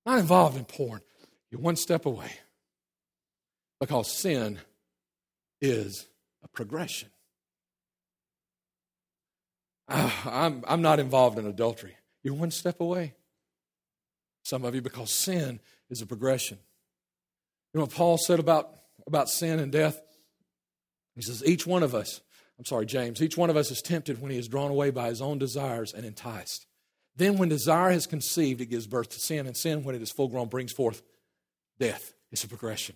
I'm 0.06 0.14
not 0.14 0.20
involved 0.20 0.56
in 0.56 0.64
porn. 0.64 1.02
You're 1.50 1.60
one 1.60 1.76
step 1.76 2.06
away. 2.06 2.30
Because 3.78 4.10
sin 4.10 4.60
is 5.60 6.06
a 6.42 6.48
progression. 6.48 7.10
Uh, 9.88 10.10
I'm, 10.26 10.64
I'm 10.68 10.82
not 10.82 11.00
involved 11.00 11.38
in 11.38 11.46
adultery. 11.46 11.96
You're 12.22 12.34
one 12.34 12.50
step 12.50 12.80
away. 12.80 13.14
Some 14.42 14.64
of 14.64 14.74
you, 14.74 14.82
because 14.82 15.10
sin 15.10 15.60
is 15.90 16.02
a 16.02 16.06
progression. 16.06 16.58
You 17.72 17.78
know 17.78 17.84
what 17.84 17.94
Paul 17.94 18.18
said 18.18 18.38
about, 18.38 18.70
about 19.06 19.28
sin 19.28 19.58
and 19.58 19.72
death? 19.72 20.00
He 21.14 21.22
says, 21.22 21.42
each 21.44 21.66
one 21.66 21.82
of 21.82 21.94
us, 21.94 22.20
I'm 22.58 22.64
sorry, 22.64 22.86
James, 22.86 23.22
each 23.22 23.36
one 23.36 23.50
of 23.50 23.56
us 23.56 23.70
is 23.70 23.82
tempted 23.82 24.20
when 24.20 24.30
he 24.30 24.38
is 24.38 24.48
drawn 24.48 24.70
away 24.70 24.90
by 24.90 25.08
his 25.08 25.20
own 25.20 25.38
desires 25.38 25.92
and 25.92 26.04
enticed. 26.04 26.66
Then, 27.16 27.36
when 27.36 27.48
desire 27.48 27.90
has 27.90 28.06
conceived, 28.06 28.60
it 28.60 28.66
gives 28.66 28.86
birth 28.86 29.08
to 29.10 29.18
sin, 29.18 29.46
and 29.46 29.56
sin, 29.56 29.82
when 29.82 29.96
it 29.96 30.02
is 30.02 30.12
full 30.12 30.28
grown, 30.28 30.48
brings 30.48 30.72
forth 30.72 31.02
death. 31.80 32.14
It's 32.30 32.44
a 32.44 32.48
progression. 32.48 32.94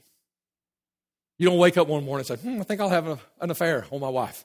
You 1.39 1.49
don't 1.49 1.59
wake 1.59 1.77
up 1.77 1.89
one 1.89 2.05
morning 2.05 2.25
and 2.29 2.41
say, 2.41 2.49
hmm, 2.49 2.61
I 2.61 2.65
think 2.65 2.81
I'll 2.81 2.89
have 2.89 3.21
an 3.41 3.51
affair 3.51 3.85
on 3.91 4.01
my 4.01 4.09
wife. 4.09 4.45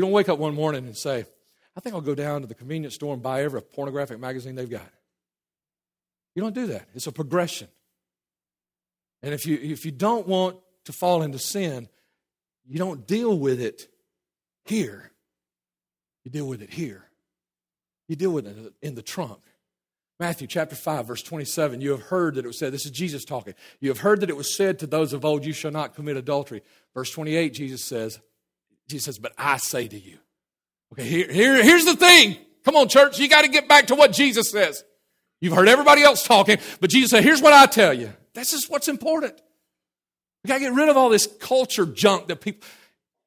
You 0.00 0.06
don't 0.06 0.12
wake 0.12 0.30
up 0.30 0.38
one 0.38 0.54
morning 0.54 0.86
and 0.86 0.96
say, 0.96 1.26
I 1.76 1.80
think 1.80 1.94
I'll 1.94 2.00
go 2.00 2.14
down 2.14 2.40
to 2.40 2.46
the 2.46 2.54
convenience 2.54 2.94
store 2.94 3.12
and 3.12 3.22
buy 3.22 3.42
every 3.42 3.60
pornographic 3.60 4.18
magazine 4.18 4.54
they've 4.54 4.70
got. 4.70 4.90
You 6.34 6.40
don't 6.40 6.54
do 6.54 6.68
that. 6.68 6.88
It's 6.94 7.06
a 7.06 7.12
progression. 7.12 7.68
And 9.22 9.34
if 9.34 9.44
you, 9.44 9.58
if 9.60 9.84
you 9.84 9.90
don't 9.90 10.26
want 10.26 10.56
to 10.86 10.94
fall 10.94 11.20
into 11.20 11.38
sin, 11.38 11.86
you 12.66 12.78
don't 12.78 13.06
deal 13.06 13.38
with 13.38 13.60
it 13.60 13.88
here. 14.64 15.12
You 16.24 16.30
deal 16.30 16.48
with 16.48 16.62
it 16.62 16.70
here. 16.70 17.04
You 18.08 18.16
deal 18.16 18.30
with 18.30 18.46
it 18.46 18.72
in 18.80 18.94
the 18.94 19.02
trunk. 19.02 19.40
Matthew 20.18 20.46
chapter 20.46 20.76
5, 20.76 21.08
verse 21.08 21.22
27. 21.22 21.82
You 21.82 21.90
have 21.90 22.04
heard 22.04 22.36
that 22.36 22.46
it 22.46 22.48
was 22.48 22.58
said, 22.58 22.72
this 22.72 22.86
is 22.86 22.90
Jesus 22.90 23.26
talking. 23.26 23.52
You 23.80 23.90
have 23.90 23.98
heard 23.98 24.22
that 24.22 24.30
it 24.30 24.36
was 24.36 24.56
said 24.56 24.78
to 24.78 24.86
those 24.86 25.12
of 25.12 25.26
old, 25.26 25.44
You 25.44 25.52
shall 25.52 25.70
not 25.70 25.94
commit 25.94 26.16
adultery. 26.16 26.62
Verse 26.94 27.10
28, 27.10 27.52
Jesus 27.52 27.84
says, 27.84 28.18
Jesus 28.90 29.04
says, 29.06 29.18
But 29.18 29.32
I 29.38 29.56
say 29.56 29.88
to 29.88 29.98
you. 29.98 30.18
Okay, 30.92 31.04
here, 31.04 31.30
here, 31.30 31.62
here's 31.62 31.84
the 31.84 31.96
thing. 31.96 32.36
Come 32.64 32.76
on, 32.76 32.88
church, 32.88 33.18
you 33.18 33.28
got 33.28 33.42
to 33.42 33.48
get 33.48 33.68
back 33.68 33.86
to 33.86 33.94
what 33.94 34.12
Jesus 34.12 34.50
says. 34.50 34.84
You've 35.40 35.54
heard 35.54 35.68
everybody 35.68 36.02
else 36.02 36.22
talking, 36.24 36.58
but 36.80 36.90
Jesus 36.90 37.10
said, 37.10 37.24
Here's 37.24 37.40
what 37.40 37.52
I 37.52 37.66
tell 37.66 37.94
you. 37.94 38.12
This 38.34 38.52
is 38.52 38.68
what's 38.68 38.88
important. 38.88 39.40
We 40.44 40.48
got 40.48 40.54
to 40.54 40.60
get 40.60 40.72
rid 40.72 40.88
of 40.88 40.96
all 40.96 41.08
this 41.08 41.26
culture 41.26 41.86
junk 41.86 42.28
that 42.28 42.40
people. 42.40 42.66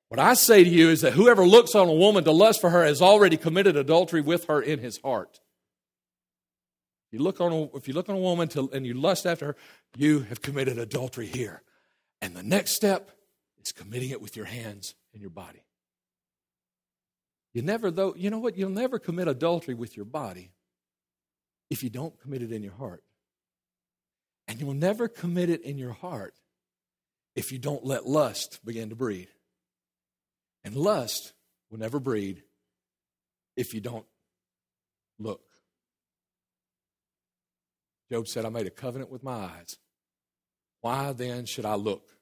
What 0.09 0.19
I 0.19 0.35
say 0.35 0.63
to 0.63 0.69
you 0.69 0.89
is 0.89 1.01
that 1.01 1.13
whoever 1.13 1.43
looks 1.45 1.73
on 1.73 1.89
a 1.89 1.93
woman 1.93 2.23
to 2.25 2.31
lust 2.31 2.61
for 2.61 2.69
her 2.69 2.85
has 2.85 3.01
already 3.01 3.35
committed 3.35 3.75
adultery 3.75 4.21
with 4.21 4.45
her 4.45 4.61
in 4.61 4.77
his 4.77 4.99
heart. 4.99 5.39
You 7.11 7.19
look 7.19 7.41
on 7.41 7.51
a, 7.51 7.63
if 7.75 7.87
you 7.87 7.95
look 7.95 8.09
on 8.09 8.15
a 8.15 8.19
woman 8.19 8.47
to, 8.49 8.69
and 8.71 8.85
you 8.85 8.93
lust 8.93 9.25
after 9.25 9.47
her, 9.47 9.55
you 9.97 10.21
have 10.21 10.41
committed 10.41 10.77
adultery 10.77 11.25
here. 11.25 11.63
And 12.21 12.35
the 12.35 12.43
next 12.43 12.75
step 12.75 13.09
is 13.63 13.71
committing 13.71 14.11
it 14.11 14.21
with 14.21 14.35
your 14.35 14.45
hands 14.45 14.93
and 15.13 15.21
your 15.21 15.29
body. 15.29 15.63
You 17.53 17.61
never, 17.61 17.91
though, 17.91 18.15
you 18.15 18.29
know 18.29 18.39
what? 18.39 18.57
You'll 18.57 18.69
never 18.69 18.97
commit 18.99 19.27
adultery 19.27 19.75
with 19.75 19.95
your 19.95 20.05
body 20.05 20.51
if 21.69 21.83
you 21.83 21.89
don't 21.89 22.19
commit 22.19 22.41
it 22.41 22.51
in 22.51 22.63
your 22.63 22.73
heart. 22.73 23.03
And 24.47 24.59
you'll 24.59 24.73
never 24.73 25.07
commit 25.07 25.49
it 25.49 25.61
in 25.61 25.77
your 25.77 25.93
heart 25.93 26.35
if 27.35 27.51
you 27.51 27.59
don't 27.59 27.85
let 27.85 28.05
lust 28.05 28.59
begin 28.65 28.89
to 28.89 28.95
breed. 28.95 29.29
And 30.63 30.75
lust 30.75 31.33
will 31.69 31.79
never 31.79 31.99
breed 31.99 32.43
if 33.55 33.73
you 33.73 33.81
don't 33.81 34.05
look. 35.19 35.41
Job 38.11 38.27
said, 38.27 38.45
I 38.45 38.49
made 38.49 38.67
a 38.67 38.71
covenant 38.71 39.11
with 39.11 39.23
my 39.23 39.33
eyes. 39.33 39.77
Why 40.81 41.13
then 41.13 41.45
should 41.45 41.65
I 41.65 41.75
look? 41.75 42.12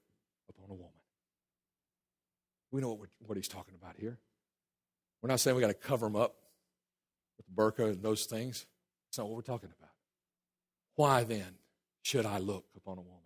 We 2.72 2.82
know 2.82 2.94
what, 2.94 3.10
what 3.26 3.38
he's 3.38 3.48
talking 3.48 3.76
about 3.80 3.96
here. 3.98 4.18
We're 5.22 5.30
not 5.30 5.40
saying 5.40 5.56
we 5.56 5.62
got 5.62 5.68
to 5.68 5.74
cover 5.74 6.06
them 6.06 6.16
up 6.16 6.36
with 7.38 7.56
burqa 7.56 7.92
and 7.92 8.02
those 8.02 8.26
things. 8.26 8.66
It's 9.10 9.18
not 9.18 9.28
what 9.28 9.36
we're 9.36 9.42
talking 9.42 9.70
about. 9.78 9.92
Why 10.96 11.24
then 11.24 11.56
should 12.02 12.26
I 12.26 12.40
look 12.40 12.66
upon 12.76 12.98
a 12.98 13.02
woman? 13.02 13.18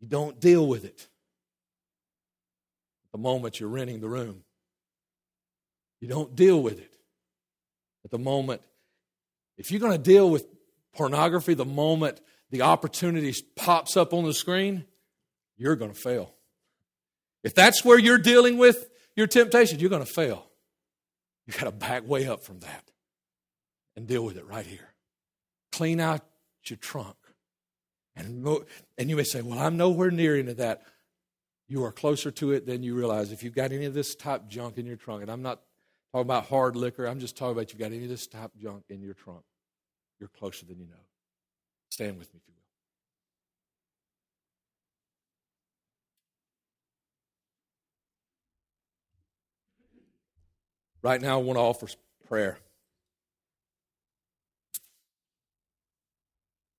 You 0.00 0.08
don't 0.08 0.40
deal 0.40 0.66
with 0.66 0.84
it 0.84 1.08
at 3.04 3.12
the 3.12 3.18
moment 3.18 3.60
you're 3.60 3.68
renting 3.68 4.00
the 4.00 4.08
room. 4.08 4.42
You 6.00 6.08
don't 6.08 6.34
deal 6.34 6.60
with 6.60 6.80
it 6.80 6.92
at 8.04 8.10
the 8.10 8.18
moment. 8.18 8.62
If 9.56 9.70
you're 9.70 9.80
going 9.80 9.92
to 9.92 9.98
deal 9.98 10.28
with 10.28 10.46
pornography 10.92 11.54
the 11.54 11.64
moment 11.64 12.20
the 12.50 12.62
opportunity 12.62 13.34
pops 13.56 13.96
up 13.96 14.12
on 14.12 14.24
the 14.24 14.34
screen, 14.34 14.84
you're 15.56 15.76
going 15.76 15.92
to 15.92 15.98
fail. 15.98 16.34
If 17.44 17.54
that's 17.54 17.84
where 17.84 17.98
you're 17.98 18.18
dealing 18.18 18.58
with 18.58 18.88
your 19.16 19.26
temptation, 19.26 19.78
you're 19.78 19.90
going 19.90 20.04
to 20.04 20.12
fail. 20.12 20.46
You've 21.46 21.58
got 21.58 21.64
to 21.64 21.72
back 21.72 22.06
way 22.06 22.26
up 22.26 22.42
from 22.44 22.60
that 22.60 22.90
and 23.96 24.06
deal 24.06 24.24
with 24.24 24.36
it 24.36 24.46
right 24.46 24.66
here. 24.66 24.94
Clean 25.72 26.00
out 26.00 26.20
your 26.64 26.76
trunk. 26.76 27.16
And, 28.14 28.46
and 28.98 29.10
you 29.10 29.16
may 29.16 29.24
say, 29.24 29.42
Well, 29.42 29.58
I'm 29.58 29.76
nowhere 29.76 30.10
near 30.10 30.36
into 30.36 30.54
that. 30.54 30.82
You 31.68 31.84
are 31.84 31.92
closer 31.92 32.30
to 32.32 32.52
it 32.52 32.66
than 32.66 32.82
you 32.82 32.94
realize. 32.94 33.32
If 33.32 33.42
you've 33.42 33.54
got 33.54 33.72
any 33.72 33.86
of 33.86 33.94
this 33.94 34.14
type 34.14 34.46
junk 34.48 34.76
in 34.76 34.84
your 34.84 34.96
trunk, 34.96 35.22
and 35.22 35.30
I'm 35.30 35.40
not 35.40 35.62
talking 36.12 36.26
about 36.26 36.46
hard 36.46 36.76
liquor, 36.76 37.06
I'm 37.06 37.18
just 37.18 37.36
talking 37.36 37.52
about 37.52 37.72
you've 37.72 37.80
got 37.80 37.92
any 37.92 38.02
of 38.02 38.10
this 38.10 38.26
type 38.26 38.50
junk 38.60 38.84
in 38.90 39.00
your 39.00 39.14
trunk, 39.14 39.42
you're 40.20 40.28
closer 40.28 40.66
than 40.66 40.78
you 40.78 40.86
know. 40.86 41.00
Stand 41.88 42.18
with 42.18 42.32
me, 42.34 42.40
if 42.42 42.48
you 42.48 42.54
will. 42.54 42.61
Right 51.02 51.20
now, 51.20 51.40
I 51.40 51.42
want 51.42 51.56
to 51.56 51.60
offer 51.62 51.88
prayer. 52.28 52.58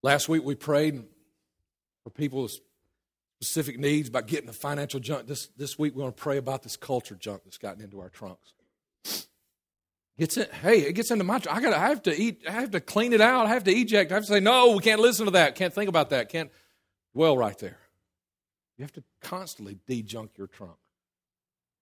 Last 0.01 0.27
week 0.29 0.43
we 0.43 0.55
prayed 0.55 1.03
for 2.03 2.09
people's 2.09 2.59
specific 3.41 3.79
needs 3.79 4.09
about 4.09 4.27
getting 4.27 4.47
the 4.47 4.53
financial 4.53 4.99
junk. 4.99 5.27
This, 5.27 5.47
this 5.57 5.77
week 5.77 5.93
we're 5.93 6.01
going 6.01 6.13
to 6.13 6.21
pray 6.21 6.37
about 6.37 6.63
this 6.63 6.77
culture 6.77 7.15
junk 7.15 7.43
that's 7.43 7.57
gotten 7.57 7.83
into 7.83 7.99
our 7.99 8.09
trunks. 8.09 8.53
Gets 10.17 10.37
in, 10.37 10.47
hey, 10.61 10.79
it 10.81 10.93
gets 10.93 11.09
into 11.09 11.23
my. 11.23 11.41
I 11.49 11.59
got. 11.59 11.73
I 11.73 11.87
have 11.87 12.03
to 12.03 12.15
eat. 12.15 12.43
I 12.47 12.51
have 12.51 12.69
to 12.71 12.79
clean 12.79 13.13
it 13.13 13.21
out. 13.21 13.47
I 13.47 13.49
have 13.49 13.63
to 13.63 13.71
eject. 13.71 14.11
I 14.11 14.15
have 14.15 14.25
to 14.25 14.29
say 14.29 14.39
no. 14.39 14.75
We 14.75 14.83
can't 14.83 15.01
listen 15.01 15.25
to 15.25 15.31
that. 15.31 15.55
Can't 15.55 15.73
think 15.73 15.89
about 15.89 16.11
that. 16.11 16.29
Can't 16.29 16.51
dwell 17.15 17.35
right 17.35 17.57
there. 17.57 17.79
You 18.77 18.83
have 18.83 18.91
to 18.93 19.03
constantly 19.21 19.79
de-junk 19.87 20.37
your 20.37 20.45
trunk. 20.45 20.77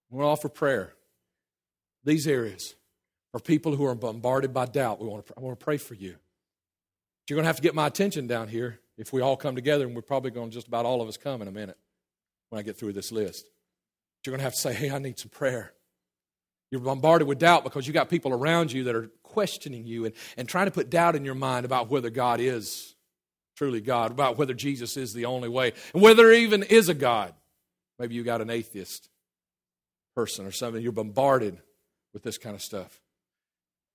We're 0.10 0.24
all 0.24 0.38
for 0.38 0.48
prayer. 0.48 0.94
These 2.04 2.28
areas 2.28 2.76
are 3.34 3.40
people 3.40 3.76
who 3.76 3.86
are 3.86 3.96
bombarded 3.96 4.54
by 4.54 4.66
doubt. 4.66 5.02
We 5.02 5.08
want 5.08 5.28
to, 5.28 5.34
I 5.38 5.42
want 5.42 5.60
to 5.60 5.64
pray 5.64 5.78
for 5.78 5.94
you. 5.94 6.12
But 6.12 7.30
you're 7.30 7.38
going 7.38 7.44
to 7.44 7.48
have 7.48 7.58
to 7.58 7.62
get 7.62 7.76
my 7.76 7.88
attention 7.88 8.28
down 8.28 8.48
here 8.48 8.80
if 8.98 9.14
we 9.14 9.22
all 9.22 9.38
come 9.38 9.56
together, 9.56 9.86
and 9.86 9.96
we're 9.96 10.02
probably 10.02 10.32
going 10.32 10.50
to 10.50 10.54
just 10.54 10.68
about 10.68 10.86
all 10.86 11.02
of 11.02 11.08
us 11.08 11.18
come 11.18 11.42
in 11.42 11.48
a 11.48 11.52
minute 11.52 11.78
when 12.50 12.60
I 12.60 12.64
get 12.64 12.78
through 12.78 12.94
this 12.94 13.12
list. 13.12 13.46
But 13.46 14.28
you're 14.28 14.32
going 14.32 14.40
to 14.40 14.44
have 14.44 14.54
to 14.54 14.60
say, 14.60 14.74
hey, 14.74 14.92
I 14.92 15.00
need 15.00 15.18
some 15.18 15.30
prayer. 15.30 15.74
You're 16.72 16.82
bombarded 16.82 17.28
with 17.28 17.40
doubt 17.40 17.64
because 17.64 17.86
you 17.86 17.94
got 17.94 18.10
people 18.10 18.32
around 18.32 18.72
you 18.72 18.86
that 18.86 18.96
are 18.96 19.10
questioning 19.24 19.86
you 19.86 20.06
and, 20.06 20.14
and 20.38 20.48
trying 20.48 20.66
to 20.66 20.72
put 20.72 20.90
doubt 20.90 21.16
in 21.16 21.26
your 21.26 21.36
mind 21.36 21.66
about 21.66 21.90
whether 21.90 22.10
God 22.10 22.40
is 22.40 22.96
truly 23.58 23.82
God, 23.82 24.12
about 24.12 24.38
whether 24.38 24.54
Jesus 24.54 24.98
is 24.98 25.14
the 25.14 25.26
only 25.26 25.50
way, 25.50 25.74
and 25.94 26.02
whether 26.02 26.24
there 26.24 26.34
even 26.34 26.64
is 26.64 26.90
a 26.90 26.94
God. 26.94 27.34
Maybe 28.00 28.16
you 28.16 28.24
got 28.24 28.42
an 28.42 28.50
atheist 28.50 29.10
person 30.16 30.46
or 30.46 30.52
something. 30.52 30.82
You're 30.82 30.92
bombarded 30.92 31.62
with 32.14 32.24
this 32.24 32.38
kind 32.38 32.56
of 32.56 32.62
stuff. 32.62 33.00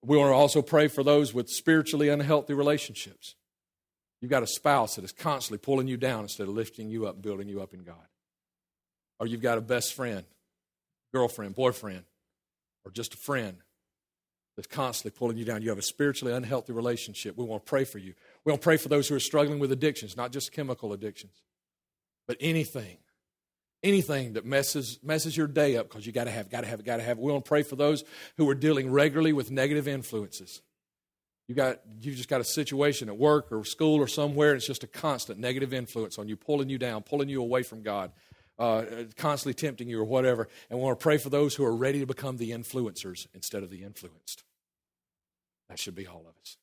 We 0.04 0.16
want 0.16 0.30
to 0.30 0.34
also 0.34 0.62
pray 0.62 0.88
for 0.88 1.02
those 1.02 1.34
with 1.34 1.48
spiritually 1.48 2.08
unhealthy 2.08 2.54
relationships. 2.54 3.34
You've 4.20 4.30
got 4.30 4.42
a 4.42 4.46
spouse 4.46 4.96
that 4.96 5.04
is 5.04 5.12
constantly 5.12 5.58
pulling 5.58 5.88
you 5.88 5.96
down 5.96 6.22
instead 6.22 6.48
of 6.48 6.54
lifting 6.54 6.88
you 6.88 7.06
up 7.06 7.20
building 7.20 7.48
you 7.48 7.60
up 7.60 7.74
in 7.74 7.82
God. 7.82 8.06
Or 9.18 9.26
you've 9.26 9.42
got 9.42 9.58
a 9.58 9.62
best 9.62 9.94
friend, 9.94 10.24
girlfriend, 11.12 11.54
boyfriend, 11.54 12.04
or 12.84 12.90
just 12.90 13.14
a 13.14 13.16
friend 13.16 13.58
that's 14.56 14.68
constantly 14.68 15.16
pulling 15.16 15.36
you 15.36 15.44
down. 15.44 15.62
You 15.62 15.68
have 15.68 15.78
a 15.78 15.82
spiritually 15.82 16.32
unhealthy 16.32 16.72
relationship. 16.72 17.36
We 17.36 17.44
want 17.44 17.64
to 17.64 17.68
pray 17.68 17.84
for 17.84 17.98
you. 17.98 18.14
We 18.44 18.52
want 18.52 18.62
to 18.62 18.64
pray 18.64 18.78
for 18.78 18.88
those 18.88 19.08
who 19.08 19.14
are 19.14 19.20
struggling 19.20 19.58
with 19.58 19.72
addictions, 19.72 20.16
not 20.16 20.32
just 20.32 20.52
chemical 20.52 20.92
addictions, 20.92 21.42
but 22.26 22.36
anything 22.40 22.98
anything 23.82 24.34
that 24.34 24.44
messes 24.44 24.98
messes 25.02 25.36
your 25.36 25.46
day 25.46 25.76
up 25.76 25.88
because 25.88 26.06
you 26.06 26.12
got 26.12 26.24
to 26.24 26.30
have, 26.30 26.50
got 26.50 26.62
to 26.62 26.66
have, 26.66 26.84
got 26.84 26.96
to 26.96 27.02
have. 27.02 27.18
We 27.18 27.30
want 27.30 27.44
to 27.44 27.48
pray 27.48 27.62
for 27.62 27.76
those 27.76 28.04
who 28.36 28.48
are 28.48 28.54
dealing 28.54 28.90
regularly 28.90 29.32
with 29.32 29.50
negative 29.50 29.86
influences. 29.86 30.62
You 31.48 31.54
got 31.54 31.80
you 32.00 32.14
just 32.14 32.28
got 32.28 32.40
a 32.40 32.44
situation 32.44 33.08
at 33.08 33.16
work 33.16 33.52
or 33.52 33.64
school 33.64 33.96
or 33.96 34.08
somewhere, 34.08 34.50
and 34.50 34.56
it's 34.56 34.66
just 34.66 34.82
a 34.82 34.88
constant 34.88 35.38
negative 35.38 35.72
influence 35.72 36.18
on 36.18 36.28
you, 36.28 36.36
pulling 36.36 36.68
you 36.68 36.78
down, 36.78 37.02
pulling 37.02 37.28
you 37.28 37.40
away 37.40 37.62
from 37.62 37.82
God, 37.82 38.10
uh, 38.58 38.84
constantly 39.16 39.54
tempting 39.54 39.88
you 39.88 40.00
or 40.00 40.04
whatever. 40.04 40.48
And 40.68 40.78
we 40.78 40.84
want 40.84 40.98
to 40.98 41.02
pray 41.02 41.18
for 41.18 41.30
those 41.30 41.54
who 41.54 41.64
are 41.64 41.74
ready 41.74 42.00
to 42.00 42.06
become 42.06 42.36
the 42.36 42.50
influencers 42.50 43.26
instead 43.32 43.62
of 43.62 43.70
the 43.70 43.84
influenced. 43.84 44.42
That 45.68 45.78
should 45.78 45.94
be 45.94 46.06
all 46.06 46.20
of 46.20 46.34
us. 46.40 46.56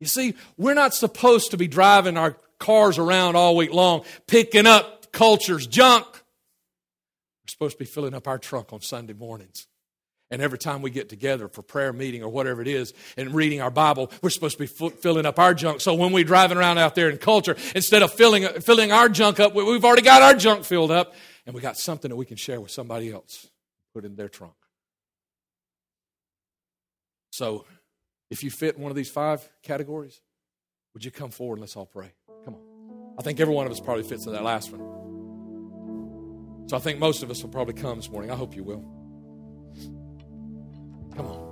You 0.00 0.06
see, 0.06 0.34
we're 0.56 0.74
not 0.74 0.94
supposed 0.94 1.50
to 1.50 1.56
be 1.56 1.66
driving 1.66 2.16
our 2.16 2.36
cars 2.58 2.98
around 2.98 3.36
all 3.36 3.56
week 3.56 3.72
long, 3.72 4.04
picking 4.26 4.66
up 4.66 4.97
culture's 5.12 5.66
junk. 5.66 6.06
We're 6.06 7.48
supposed 7.48 7.72
to 7.74 7.78
be 7.78 7.84
filling 7.84 8.14
up 8.14 8.28
our 8.28 8.38
trunk 8.38 8.72
on 8.72 8.80
Sunday 8.80 9.14
mornings. 9.14 9.66
And 10.30 10.42
every 10.42 10.58
time 10.58 10.82
we 10.82 10.90
get 10.90 11.08
together 11.08 11.48
for 11.48 11.62
prayer 11.62 11.92
meeting 11.92 12.22
or 12.22 12.28
whatever 12.28 12.60
it 12.60 12.68
is 12.68 12.92
and 13.16 13.34
reading 13.34 13.62
our 13.62 13.70
Bible, 13.70 14.12
we're 14.20 14.28
supposed 14.28 14.58
to 14.58 14.64
be 14.64 14.90
filling 14.90 15.24
up 15.24 15.38
our 15.38 15.54
junk. 15.54 15.80
So 15.80 15.94
when 15.94 16.12
we're 16.12 16.24
driving 16.24 16.58
around 16.58 16.76
out 16.76 16.94
there 16.94 17.08
in 17.08 17.16
culture, 17.16 17.56
instead 17.74 18.02
of 18.02 18.12
filling, 18.12 18.46
filling 18.60 18.92
our 18.92 19.08
junk 19.08 19.40
up, 19.40 19.54
we've 19.54 19.84
already 19.84 20.02
got 20.02 20.20
our 20.20 20.34
junk 20.34 20.64
filled 20.64 20.90
up 20.90 21.14
and 21.46 21.54
we 21.54 21.62
got 21.62 21.78
something 21.78 22.10
that 22.10 22.16
we 22.16 22.26
can 22.26 22.36
share 22.36 22.60
with 22.60 22.70
somebody 22.70 23.10
else, 23.10 23.48
put 23.94 24.04
in 24.04 24.16
their 24.16 24.28
trunk. 24.28 24.52
So 27.30 27.64
if 28.30 28.42
you 28.42 28.50
fit 28.50 28.78
one 28.78 28.90
of 28.90 28.96
these 28.96 29.10
five 29.10 29.48
categories, 29.62 30.20
would 30.92 31.04
you 31.04 31.10
come 31.10 31.30
forward 31.30 31.54
and 31.54 31.60
let's 31.62 31.76
all 31.76 31.86
pray? 31.86 32.12
Come 32.44 32.54
on. 32.54 33.14
I 33.18 33.22
think 33.22 33.40
every 33.40 33.54
one 33.54 33.64
of 33.64 33.72
us 33.72 33.80
probably 33.80 34.02
fits 34.02 34.26
in 34.26 34.32
that 34.32 34.44
last 34.44 34.70
one. 34.72 34.97
So 36.68 36.76
I 36.76 36.80
think 36.80 36.98
most 36.98 37.22
of 37.22 37.30
us 37.30 37.42
will 37.42 37.48
probably 37.48 37.72
come 37.72 37.96
this 37.96 38.10
morning. 38.10 38.30
I 38.30 38.34
hope 38.34 38.54
you 38.54 38.62
will. 38.62 38.84
Come 41.16 41.24
on. 41.24 41.48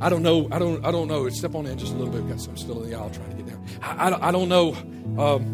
I 0.00 0.08
don't 0.08 0.24
know. 0.24 0.48
I 0.50 0.58
don't. 0.58 0.84
I 0.84 0.90
don't 0.90 1.06
know. 1.06 1.28
Step 1.28 1.54
on 1.54 1.64
in 1.66 1.78
just 1.78 1.92
a 1.92 1.96
little 1.96 2.12
bit. 2.12 2.22
We've 2.22 2.30
got 2.32 2.40
some 2.40 2.56
still 2.56 2.82
in 2.82 2.90
the 2.90 2.96
aisle 2.98 3.10
trying 3.10 3.30
to 3.30 3.36
get 3.36 3.46
down. 3.46 3.64
I, 3.80 4.10
I, 4.10 4.28
I 4.28 4.32
don't 4.32 4.48
know. 4.48 4.74
Um, 5.16 5.53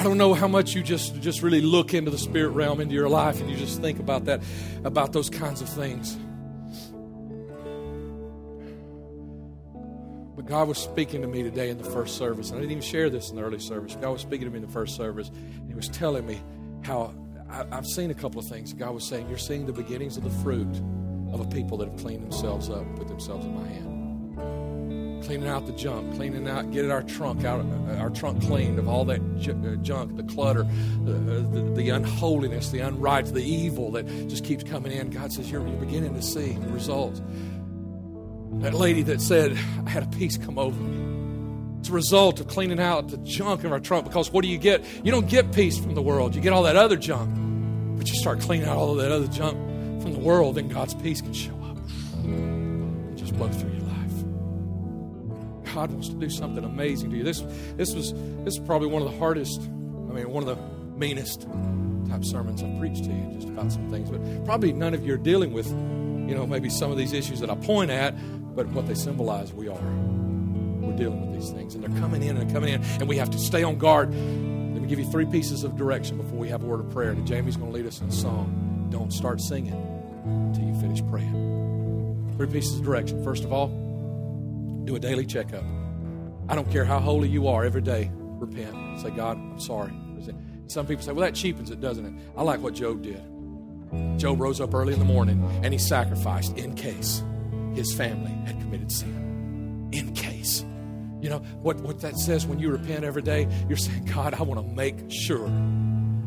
I 0.00 0.02
don't 0.02 0.16
know 0.16 0.32
how 0.32 0.48
much 0.48 0.74
you 0.74 0.82
just, 0.82 1.20
just 1.20 1.42
really 1.42 1.60
look 1.60 1.92
into 1.92 2.10
the 2.10 2.16
spirit 2.16 2.52
realm 2.52 2.80
into 2.80 2.94
your 2.94 3.10
life 3.10 3.38
and 3.38 3.50
you 3.50 3.56
just 3.58 3.82
think 3.82 3.98
about 3.98 4.24
that, 4.24 4.40
about 4.82 5.12
those 5.12 5.28
kinds 5.28 5.60
of 5.60 5.68
things. 5.68 6.16
But 10.36 10.46
God 10.46 10.68
was 10.68 10.78
speaking 10.78 11.20
to 11.20 11.28
me 11.28 11.42
today 11.42 11.68
in 11.68 11.76
the 11.76 11.84
first 11.84 12.16
service. 12.16 12.48
And 12.48 12.56
I 12.56 12.60
didn't 12.62 12.72
even 12.78 12.82
share 12.82 13.10
this 13.10 13.28
in 13.28 13.36
the 13.36 13.42
early 13.42 13.58
service. 13.58 13.94
God 14.00 14.12
was 14.12 14.22
speaking 14.22 14.46
to 14.46 14.50
me 14.50 14.60
in 14.60 14.66
the 14.66 14.72
first 14.72 14.96
service. 14.96 15.28
And 15.28 15.68
He 15.68 15.74
was 15.74 15.90
telling 15.90 16.26
me 16.26 16.40
how 16.82 17.14
I, 17.50 17.66
I've 17.70 17.86
seen 17.86 18.10
a 18.10 18.14
couple 18.14 18.40
of 18.40 18.48
things. 18.48 18.72
God 18.72 18.94
was 18.94 19.06
saying, 19.06 19.28
You're 19.28 19.36
seeing 19.36 19.66
the 19.66 19.74
beginnings 19.74 20.16
of 20.16 20.24
the 20.24 20.30
fruit 20.30 20.80
of 21.30 21.40
a 21.40 21.46
people 21.48 21.76
that 21.76 21.90
have 21.90 21.98
cleaned 21.98 22.22
themselves 22.22 22.70
up, 22.70 22.86
put 22.96 23.06
themselves 23.06 23.44
in 23.44 23.54
my 23.54 23.68
hand 23.68 23.99
cleaning 25.30 25.48
out 25.48 25.64
the 25.64 25.72
junk, 25.74 26.12
cleaning 26.16 26.48
out, 26.48 26.72
getting 26.72 26.90
our 26.90 27.04
trunk 27.04 27.44
out, 27.44 27.60
uh, 27.60 27.94
our 27.98 28.10
trunk 28.10 28.42
cleaned 28.42 28.80
of 28.80 28.88
all 28.88 29.04
that 29.04 29.20
uh, 29.20 29.76
junk, 29.76 30.16
the 30.16 30.24
clutter, 30.24 30.64
the, 31.04 31.14
uh, 31.14 31.50
the, 31.52 31.72
the 31.76 31.88
unholiness, 31.90 32.70
the 32.70 32.78
unright, 32.78 33.32
the 33.32 33.40
evil 33.40 33.92
that 33.92 34.04
just 34.26 34.44
keeps 34.44 34.64
coming 34.64 34.90
in. 34.90 35.08
God 35.08 35.32
says 35.32 35.48
you're, 35.48 35.64
you're 35.64 35.78
beginning 35.78 36.14
to 36.14 36.20
see 36.22 36.54
the 36.54 36.66
results. 36.70 37.22
That 38.54 38.74
lady 38.74 39.02
that 39.04 39.20
said, 39.20 39.52
I 39.86 39.88
had 39.88 40.02
a 40.02 40.08
peace 40.08 40.36
come 40.36 40.58
over 40.58 40.82
me. 40.82 41.78
It's 41.78 41.90
a 41.90 41.92
result 41.92 42.40
of 42.40 42.48
cleaning 42.48 42.80
out 42.80 43.06
the 43.06 43.18
junk 43.18 43.62
in 43.62 43.70
our 43.70 43.78
trunk 43.78 44.06
because 44.06 44.32
what 44.32 44.42
do 44.42 44.48
you 44.48 44.58
get? 44.58 44.84
You 45.04 45.12
don't 45.12 45.28
get 45.28 45.52
peace 45.52 45.78
from 45.78 45.94
the 45.94 46.02
world. 46.02 46.34
You 46.34 46.40
get 46.40 46.52
all 46.52 46.64
that 46.64 46.74
other 46.74 46.96
junk. 46.96 47.30
But 47.96 48.08
you 48.08 48.16
start 48.16 48.40
cleaning 48.40 48.66
out 48.66 48.76
all 48.76 48.90
of 48.90 48.96
that 48.96 49.12
other 49.12 49.28
junk 49.28 49.56
from 50.02 50.12
the 50.12 50.18
world, 50.18 50.56
then 50.56 50.66
God's 50.66 50.94
peace 50.94 51.20
can 51.20 51.32
show 51.32 51.54
up 51.62 51.76
and 52.24 53.16
just 53.16 53.32
blow 53.36 53.48
through 53.48 53.70
you. 53.70 53.79
God 55.74 55.90
wants 55.90 56.08
to 56.08 56.14
do 56.14 56.30
something 56.30 56.64
amazing 56.64 57.10
to 57.10 57.16
you. 57.16 57.22
This, 57.22 57.42
this 57.76 57.94
was 57.94 58.12
this 58.44 58.54
is 58.54 58.60
probably 58.60 58.88
one 58.88 59.02
of 59.02 59.10
the 59.10 59.18
hardest, 59.18 59.60
I 59.60 60.12
mean, 60.12 60.30
one 60.30 60.46
of 60.46 60.48
the 60.48 60.62
meanest 60.96 61.46
type 62.08 62.24
sermons 62.24 62.62
I've 62.62 62.78
preached 62.78 63.04
to 63.04 63.10
you, 63.10 63.30
just 63.34 63.48
about 63.48 63.72
some 63.72 63.90
things. 63.90 64.10
But 64.10 64.44
probably 64.44 64.72
none 64.72 64.94
of 64.94 65.06
you 65.06 65.14
are 65.14 65.18
dealing 65.18 65.52
with, 65.52 65.68
you 65.68 66.34
know, 66.34 66.46
maybe 66.46 66.68
some 66.70 66.90
of 66.90 66.98
these 66.98 67.12
issues 67.12 67.40
that 67.40 67.50
I 67.50 67.54
point 67.54 67.90
at, 67.90 68.14
but 68.54 68.66
what 68.68 68.86
they 68.86 68.94
symbolize, 68.94 69.52
we 69.52 69.68
are. 69.68 69.80
We're 70.80 70.96
dealing 70.96 71.30
with 71.30 71.40
these 71.40 71.50
things, 71.50 71.74
and 71.74 71.84
they're 71.84 72.00
coming 72.00 72.22
in 72.22 72.36
and 72.36 72.48
they're 72.48 72.54
coming 72.54 72.74
in, 72.74 72.82
and 72.82 73.08
we 73.08 73.16
have 73.16 73.30
to 73.30 73.38
stay 73.38 73.62
on 73.62 73.78
guard. 73.78 74.10
Let 74.10 74.82
me 74.82 74.88
give 74.88 74.98
you 74.98 75.10
three 75.10 75.26
pieces 75.26 75.62
of 75.62 75.76
direction 75.76 76.16
before 76.16 76.38
we 76.38 76.48
have 76.48 76.62
a 76.62 76.66
word 76.66 76.80
of 76.80 76.90
prayer. 76.90 77.10
And 77.10 77.26
Jamie's 77.26 77.56
going 77.56 77.70
to 77.70 77.76
lead 77.76 77.86
us 77.86 78.00
in 78.00 78.08
a 78.08 78.12
song. 78.12 78.88
Don't 78.90 79.12
start 79.12 79.40
singing 79.40 79.74
until 80.24 80.64
you 80.64 80.74
finish 80.80 81.00
praying. 81.10 82.34
Three 82.36 82.48
pieces 82.48 82.78
of 82.78 82.84
direction. 82.84 83.22
First 83.22 83.44
of 83.44 83.52
all, 83.52 83.68
do 84.84 84.96
a 84.96 84.98
daily 84.98 85.26
checkup. 85.26 85.64
I 86.48 86.54
don't 86.54 86.70
care 86.70 86.84
how 86.84 86.98
holy 86.98 87.28
you 87.28 87.48
are, 87.48 87.64
every 87.64 87.82
day, 87.82 88.10
repent. 88.14 89.00
Say, 89.00 89.10
God, 89.10 89.36
I'm 89.36 89.60
sorry. 89.60 89.92
Some 90.66 90.86
people 90.86 91.02
say, 91.02 91.12
well, 91.12 91.24
that 91.24 91.34
cheapens 91.34 91.70
it, 91.70 91.80
doesn't 91.80 92.06
it? 92.06 92.12
I 92.36 92.42
like 92.42 92.60
what 92.60 92.74
Job 92.74 93.02
did. 93.02 93.20
Job 94.20 94.40
rose 94.40 94.60
up 94.60 94.72
early 94.72 94.92
in 94.92 95.00
the 95.00 95.04
morning 95.04 95.44
and 95.64 95.72
he 95.72 95.78
sacrificed 95.78 96.56
in 96.56 96.74
case 96.76 97.24
his 97.74 97.92
family 97.92 98.30
had 98.46 98.60
committed 98.60 98.92
sin. 98.92 99.88
In 99.92 100.14
case. 100.14 100.64
You 101.20 101.28
know, 101.28 101.38
what, 101.60 101.80
what 101.80 102.00
that 102.02 102.16
says 102.16 102.46
when 102.46 102.60
you 102.60 102.70
repent 102.70 103.04
every 103.04 103.22
day, 103.22 103.48
you're 103.68 103.76
saying, 103.76 104.04
God, 104.04 104.34
I 104.34 104.42
want 104.42 104.60
to 104.64 104.74
make 104.74 105.10
sure 105.10 105.46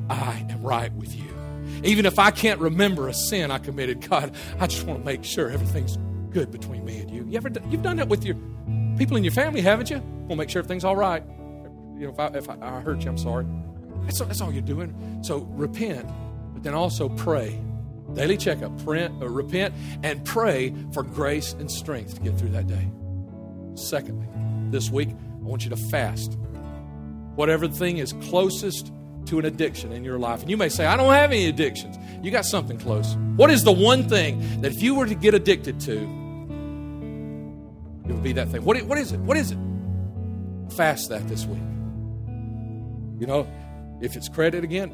I 0.10 0.46
am 0.50 0.62
right 0.62 0.92
with 0.94 1.16
you. 1.16 1.34
Even 1.86 2.06
if 2.06 2.20
I 2.20 2.32
can't 2.32 2.60
remember 2.60 3.08
a 3.08 3.14
sin 3.14 3.50
I 3.50 3.60
committed, 3.60 4.08
God, 4.10 4.36
I 4.60 4.68
just 4.68 4.86
want 4.86 5.00
to 5.00 5.06
make 5.06 5.24
sure 5.24 5.50
everything's 5.50 5.98
good 6.34 6.52
between 6.52 6.84
me 6.84 7.00
and 7.00 7.12
you. 7.12 7.26
You 7.30 7.38
ever 7.38 7.50
you've 7.70 7.84
done 7.84 7.98
that 7.98 8.10
with 8.10 8.26
your 8.26 8.36
people 8.98 9.16
in 9.18 9.24
your 9.24 9.34
family, 9.34 9.62
haven't 9.62 9.90
you? 9.90 10.02
We'll 10.28 10.38
make 10.38 10.50
sure 10.50 10.60
everything's 10.60 10.84
all 10.84 10.96
right. 10.96 11.24
You 11.98 12.08
know, 12.08 12.10
if 12.10 12.20
I, 12.20 12.28
if 12.38 12.50
I, 12.50 12.58
I 12.62 12.80
hurt 12.82 13.04
you, 13.04 13.10
I'm 13.10 13.18
sorry. 13.18 13.46
That's, 14.04 14.20
that's 14.20 14.42
all 14.42 14.52
you're 14.52 14.62
doing. 14.62 15.20
So 15.24 15.40
repent, 15.52 16.10
but 16.54 16.64
then 16.64 16.74
also 16.74 17.10
pray. 17.10 17.60
Daily 18.14 18.38
checkup, 18.38 18.84
print, 18.84 19.22
uh, 19.22 19.30
repent, 19.30 19.74
and 20.04 20.24
pray 20.26 20.74
for 20.92 21.04
grace 21.04 21.54
and 21.54 21.72
strength 21.72 22.16
to 22.16 22.22
get 22.22 22.38
through 22.38 22.50
that 22.50 22.68
day. 22.68 22.92
Secondly, 23.76 24.28
this 24.72 24.90
week, 24.90 25.10
I 25.10 25.44
want 25.44 25.64
you 25.64 25.70
to 25.70 25.78
fast. 25.78 26.38
Whatever 27.36 27.68
thing 27.68 27.98
is 27.98 28.14
closest 28.24 28.92
to 29.26 29.40
an 29.40 29.46
addiction 29.46 29.92
in 29.92 30.04
your 30.04 30.20
life. 30.20 30.42
And 30.42 30.50
you 30.50 30.58
may 30.58 30.70
say, 30.70 30.86
I 30.86 30.98
don't 30.98 31.14
have 31.14 31.32
any 31.32 31.48
addictions. 31.48 31.98
You 32.22 32.30
got 32.30 32.46
something 32.46 32.78
close. 32.78 33.16
What 33.36 33.50
is 33.50 33.64
the 33.64 33.72
one 33.72 34.08
thing 34.08 34.62
that 34.62 34.72
if 34.72 34.84
you 34.84 34.96
were 34.96 35.08
to 35.08 35.16
get 35.16 35.34
addicted 35.34 35.80
to, 35.82 36.23
it 38.06 38.12
would 38.12 38.24
be 38.24 38.34
that 38.34 38.50
thing. 38.50 38.64
What, 38.64 38.82
what 38.84 38.98
is 38.98 39.12
it? 39.12 39.20
What 39.22 39.38
is 39.38 39.52
it? 39.52 39.58
Fast 40.76 41.10
that 41.10 41.28
this 41.28 41.46
week. 41.46 41.62
You 43.20 43.28
know, 43.28 43.48
if 44.02 44.16
it's 44.16 44.28
credit 44.28 44.64
again, 44.64 44.92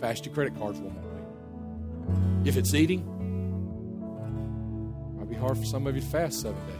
fast 0.00 0.26
your 0.26 0.34
credit 0.34 0.56
cards 0.58 0.78
one 0.78 0.92
more 0.94 1.02
week. 1.02 2.48
If 2.48 2.56
it's 2.56 2.74
eating, 2.74 3.00
it 5.14 5.18
might 5.18 5.30
be 5.30 5.36
hard 5.36 5.56
for 5.56 5.64
some 5.64 5.86
of 5.86 5.94
you 5.94 6.02
to 6.02 6.06
fast 6.06 6.42
seven 6.42 6.60
days. 6.66 6.78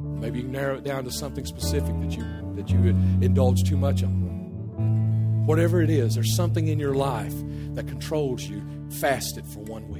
Maybe 0.00 0.40
you 0.40 0.48
narrow 0.48 0.76
it 0.76 0.84
down 0.84 1.04
to 1.04 1.10
something 1.10 1.44
specific 1.44 1.98
that 2.00 2.16
you 2.16 2.24
that 2.56 2.70
you 2.70 2.78
indulge 3.20 3.64
too 3.64 3.76
much 3.76 4.02
on. 4.02 5.44
Whatever 5.46 5.82
it 5.82 5.90
is, 5.90 6.14
there's 6.14 6.34
something 6.36 6.68
in 6.68 6.78
your 6.78 6.94
life 6.94 7.34
that 7.74 7.86
controls 7.86 8.44
you. 8.44 8.62
Fast 9.00 9.36
it 9.36 9.46
for 9.46 9.60
one 9.60 9.88
week. 9.88 9.99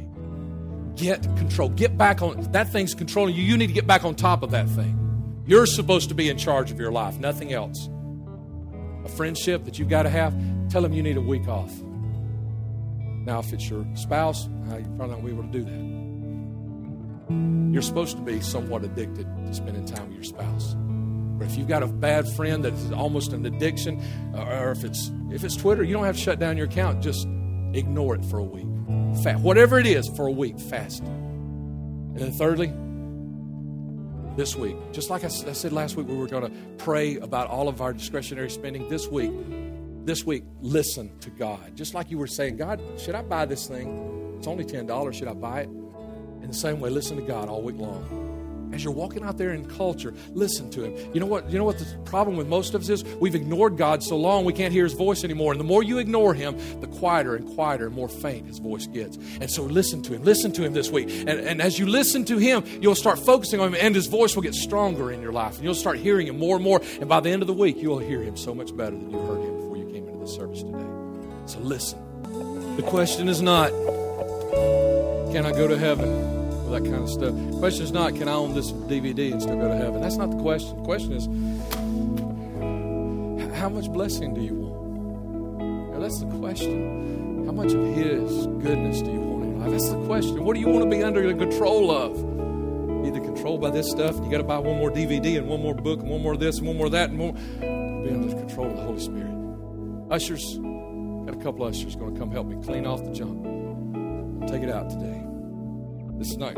Get 0.97 1.23
control. 1.37 1.69
Get 1.71 1.97
back 1.97 2.23
on 2.23 2.41
that 2.53 2.71
thing's 2.71 2.95
controlling 2.95 3.35
you. 3.35 3.43
You 3.43 3.57
need 3.57 3.69
to 3.69 3.73
get 3.73 3.87
back 3.87 4.05
on 4.05 4.15
top 4.15 4.43
of 4.43 4.51
that 4.51 4.69
thing. 4.69 4.97
You're 5.47 5.67
supposed 5.67 6.09
to 6.11 6.15
be 6.15 6.29
in 6.29 6.39
charge 6.39 6.71
of 6.71 6.79
your 6.79 6.93
life, 6.93 7.19
nothing 7.19 7.53
else. 7.53 7.89
A 9.05 9.09
friendship 9.09 9.65
that 9.65 9.79
you've 9.79 9.89
got 9.89 10.03
to 10.03 10.11
have, 10.11 10.35
tell 10.69 10.83
them 10.83 10.93
you 10.93 11.03
need 11.03 11.17
a 11.17 11.21
week 11.21 11.49
off. 11.49 11.73
Now, 13.25 13.41
if 13.41 13.53
it's 13.53 13.69
your 13.69 13.87
spouse, 13.95 14.47
uh, 14.71 14.79
you 14.79 14.87
probably 14.97 15.17
not 15.17 15.25
be 15.25 15.31
able 15.31 15.43
to 15.43 15.49
do 15.49 15.65
that. 15.65 17.73
You're 17.73 17.83
supposed 17.83 18.17
to 18.17 18.23
be 18.23 18.41
somewhat 18.41 18.85
addicted 18.85 19.27
to 19.47 19.55
spending 19.55 19.85
time 19.85 20.09
with 20.09 20.15
your 20.15 20.25
spouse. 20.25 20.75
But 21.39 21.47
if 21.47 21.57
you've 21.57 21.69
got 21.69 21.83
a 21.83 21.87
bad 21.87 22.29
friend 22.29 22.65
that 22.65 22.75
is 22.75 22.93
almost 22.93 23.33
an 23.33 23.47
addiction, 23.47 24.03
or 24.35 24.73
if 24.73 24.85
it's 24.85 25.11
if 25.31 25.45
it's 25.45 25.57
Twitter, 25.57 25.83
you 25.83 25.95
don't 25.95 26.05
have 26.05 26.17
to 26.17 26.21
shut 26.21 26.39
down 26.39 26.57
your 26.57 26.67
account. 26.67 27.03
Just 27.03 27.27
ignore 27.73 28.15
it 28.15 28.25
for 28.27 28.39
a 28.39 28.45
week. 28.45 28.67
Fast, 29.23 29.43
whatever 29.43 29.79
it 29.79 29.87
is, 29.87 30.09
for 30.09 30.27
a 30.27 30.31
week, 30.31 30.59
fast. 30.59 31.03
And 31.03 32.19
then 32.19 32.33
thirdly, 32.33 32.73
this 34.37 34.57
week, 34.57 34.77
just 34.93 35.11
like 35.11 35.25
I 35.25 35.29
said 35.29 35.73
last 35.73 35.97
week, 35.97 36.09
we 36.09 36.17
were 36.17 36.27
going 36.27 36.51
to 36.51 36.57
pray 36.79 37.17
about 37.17 37.49
all 37.49 37.69
of 37.69 37.81
our 37.81 37.93
discretionary 37.93 38.51
spending. 38.51 38.89
This 38.89 39.09
week, 39.09 39.33
this 40.07 40.25
week, 40.25 40.45
listen 40.61 41.17
to 41.21 41.31
God. 41.31 41.77
Just 41.77 41.95
like 41.95 42.11
you 42.11 42.19
were 42.19 42.27
saying, 42.27 42.57
God, 42.57 42.81
should 42.99 43.15
I 43.15 43.23
buy 43.23 43.45
this 43.45 43.67
thing? 43.67 44.37
It's 44.39 44.47
only 44.47 44.65
ten 44.65 44.87
dollars. 44.87 45.17
Should 45.17 45.29
I 45.29 45.35
buy 45.35 45.61
it? 45.61 45.69
In 45.69 46.49
the 46.49 46.55
same 46.55 46.81
way, 46.81 46.89
listen 46.89 47.17
to 47.17 47.23
God 47.23 47.49
all 47.49 47.63
week 47.63 47.77
long. 47.77 48.20
As 48.73 48.85
you're 48.85 48.93
walking 48.93 49.25
out 49.25 49.37
there 49.37 49.53
in 49.53 49.69
culture, 49.69 50.15
listen 50.33 50.71
to 50.71 50.85
Him. 50.85 51.13
You 51.13 51.21
know 51.21 51.27
what? 51.27 51.51
You 51.51 51.59
know 51.59 51.65
what 51.65 51.79
the 51.79 51.87
problem 52.05 52.37
with 52.37 52.47
most 52.47 52.75
of 52.75 52.83
us 52.83 52.89
is? 52.89 53.05
We've 53.21 53.35
ignored 53.35 53.77
God 53.77 54.03
so 54.03 54.17
long 54.17 54.45
we 54.45 54.53
can't 54.53 54.73
hear 54.73 54.85
His 54.85 54.93
voice 54.93 55.25
anymore. 55.25 55.53
And 55.53 55.61
the 55.61 55.65
more 55.65 55.83
you 55.83 55.99
ignore 55.99 56.35
Him, 56.35 56.57
the 56.81 56.87
quieter 56.87 57.35
and 57.35 57.47
quieter 57.55 57.87
and 57.87 57.95
more 57.95 58.09
faint 58.09 58.47
His 58.47 58.59
voice 58.59 58.87
gets. 58.87 59.17
And 59.41 59.51
so 59.51 59.63
listen 59.63 60.03
to 60.03 60.15
Him. 60.15 60.23
Listen 60.23 60.53
to 60.53 60.63
Him 60.63 60.73
this 60.73 60.91
week. 60.91 61.09
And, 61.11 61.29
and 61.29 61.61
as 61.61 61.79
you 61.79 61.87
listen 61.87 62.25
to 62.27 62.39
Him, 62.39 62.65
you'll 62.81 62.95
start 62.95 63.19
focusing 63.19 63.61
on 63.61 63.75
Him, 63.75 63.81
and 63.81 63.95
His 63.95 64.07
voice 64.07 64.35
will 64.35 64.43
get 64.43 64.55
stronger 64.55 65.11
in 65.11 65.21
your 65.21 65.33
life. 65.33 65.57
And 65.57 65.65
you'll 65.65 65.75
start 65.75 65.99
hearing 65.99 66.27
Him 66.27 66.39
more 66.39 66.57
and 66.57 66.65
more. 66.65 66.81
And 67.01 67.09
by 67.09 67.21
the 67.21 67.31
end 67.31 67.43
of 67.43 67.49
the 67.49 67.55
week, 67.55 67.77
you'll 67.79 67.99
hear 67.99 68.23
Him 68.23 68.37
so 68.37 68.55
much 68.55 68.77
better 68.77 68.97
than 68.97 69.11
you 69.11 69.19
heard 69.19 69.41
Him 69.41 69.57
before 69.57 69.77
you 69.77 69.87
came 69.87 70.07
into 70.07 70.21
the 70.21 70.29
service 70.29 70.63
today. 70.63 70.87
So 71.47 71.59
listen. 71.61 71.99
The 72.77 72.83
question 72.83 73.29
is 73.29 73.43
not, 73.43 73.71
can 75.33 75.45
I 75.45 75.53
go 75.53 75.67
to 75.69 75.77
heaven? 75.77 76.40
That 76.71 76.85
kind 76.85 77.03
of 77.03 77.11
stuff. 77.11 77.35
The 77.35 77.59
question 77.59 77.85
is 77.85 77.93
not, 77.93 78.15
can 78.15 78.29
I 78.29 78.33
own 78.33 78.55
this 78.55 78.73
DVD 78.73 79.33
and 79.33 79.43
still 79.43 79.57
go 79.57 79.69
to 79.69 79.77
heaven? 79.77 80.01
That's 80.01 80.17
not 80.17 80.31
the 80.31 80.41
question. 80.43 80.77
The 80.77 80.85
question 80.85 81.13
is, 81.13 81.27
how 83.57 83.69
much 83.69 83.91
blessing 83.93 84.35
do 84.35 84.41
you 84.41 84.55
want? 84.55 85.93
Now, 85.93 86.01
that's 86.01 86.21
the 86.21 86.27
question. 86.39 87.45
How 87.47 87.53
much 87.53 87.73
of 87.73 87.85
His 87.95 88.47
goodness 88.47 89.03
do 89.03 89.11
you 89.11 89.21
want 89.21 89.45
in 89.45 89.51
your 89.51 89.61
life? 89.61 89.71
That's 89.71 89.91
the 89.91 90.05
question. 90.07 90.45
What 90.45 90.55
do 90.55 90.61
you 90.61 90.69
want 90.69 90.85
to 90.85 90.91
be 90.91 91.03
under 91.03 91.27
the 91.27 91.35
control 91.35 91.91
of? 91.91 92.17
Either 93.07 93.21
controlled 93.21 93.61
by 93.61 93.71
this 93.71 93.91
stuff, 93.91 94.17
you 94.17 94.31
got 94.31 94.39
to 94.39 94.45
buy 94.45 94.59
one 94.59 94.79
more 94.79 94.91
DVD 94.91 95.39
and 95.39 95.49
one 95.49 95.61
more 95.61 95.75
book 95.75 96.01
and 96.01 96.09
one 96.09 96.23
more 96.23 96.37
this 96.37 96.59
and 96.59 96.67
one 96.67 96.77
more 96.77 96.89
that 96.91 97.11
and 97.11 97.19
more. 97.19 97.33
Be 97.33 98.11
under 98.11 98.29
the 98.29 98.37
control 98.37 98.71
of 98.71 98.77
the 98.77 98.83
Holy 98.83 99.01
Spirit. 99.01 99.35
Ushers, 100.11 100.59
got 101.27 101.35
a 101.35 101.43
couple 101.43 101.65
ushers 101.65 101.97
going 101.97 102.15
to 102.15 102.19
come 102.19 102.31
help 102.31 102.47
me 102.47 102.63
clean 102.65 102.87
off 102.87 103.03
the 103.05 103.13
junk. 103.13 103.43
Take 104.49 104.63
it 104.63 104.71
out 104.71 104.91
today. 104.91 105.30
This 106.21 106.33
is 106.33 106.37
not. 106.37 106.55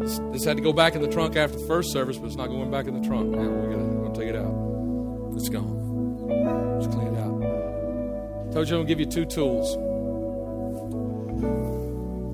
This, 0.00 0.18
this, 0.32 0.44
had 0.44 0.56
to 0.56 0.62
go 0.62 0.72
back 0.72 0.94
in 0.94 1.02
the 1.02 1.08
trunk 1.08 1.36
after 1.36 1.58
the 1.58 1.66
first 1.66 1.92
service, 1.92 2.16
but 2.16 2.28
it's 2.28 2.36
not 2.36 2.46
going 2.46 2.70
back 2.70 2.86
in 2.86 2.98
the 2.98 3.06
trunk. 3.06 3.28
Now 3.28 3.46
we're 3.46 3.70
gonna, 3.70 4.08
to 4.08 4.18
take 4.18 4.30
it 4.30 4.34
out. 4.34 5.34
It's 5.36 5.50
gone. 5.50 6.80
Just 6.80 6.90
clean 6.92 7.08
it 7.08 7.18
out. 7.18 8.48
I 8.48 8.52
told 8.54 8.66
you 8.66 8.76
I'm 8.76 8.80
gonna 8.80 8.88
give 8.88 8.98
you 8.98 9.04
two 9.04 9.26
tools. 9.26 9.76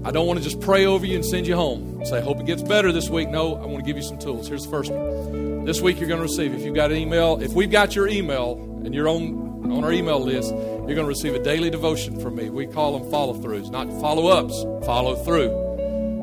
I 0.06 0.12
don't 0.12 0.28
want 0.28 0.38
to 0.38 0.44
just 0.44 0.60
pray 0.60 0.86
over 0.86 1.04
you 1.04 1.16
and 1.16 1.24
send 1.24 1.48
you 1.48 1.56
home. 1.56 2.04
Say, 2.04 2.20
hope 2.20 2.38
it 2.38 2.46
gets 2.46 2.62
better 2.62 2.92
this 2.92 3.10
week. 3.10 3.30
No, 3.30 3.56
I 3.56 3.66
want 3.66 3.78
to 3.78 3.82
give 3.84 3.96
you 3.96 4.04
some 4.04 4.18
tools. 4.18 4.46
Here's 4.46 4.62
the 4.62 4.70
first 4.70 4.92
one. 4.92 5.64
This 5.64 5.80
week 5.80 5.98
you're 5.98 6.08
going 6.08 6.20
to 6.20 6.24
receive, 6.24 6.54
if 6.54 6.60
you've 6.60 6.76
got 6.76 6.92
an 6.92 6.98
email, 6.98 7.40
if 7.40 7.52
we've 7.52 7.70
got 7.70 7.96
your 7.96 8.06
email 8.06 8.52
and 8.84 8.94
you're 8.94 9.08
on, 9.08 9.72
on 9.72 9.82
our 9.82 9.92
email 9.92 10.20
list, 10.20 10.50
you're 10.52 10.94
going 10.94 10.98
to 10.98 11.04
receive 11.06 11.34
a 11.34 11.42
daily 11.42 11.70
devotion 11.70 12.20
from 12.20 12.36
me. 12.36 12.50
We 12.50 12.66
call 12.66 12.98
them 12.98 13.10
follow 13.10 13.32
throughs, 13.34 13.70
not 13.70 13.88
follow 14.00 14.26
ups, 14.26 14.62
follow 14.84 15.16
through 15.16 15.63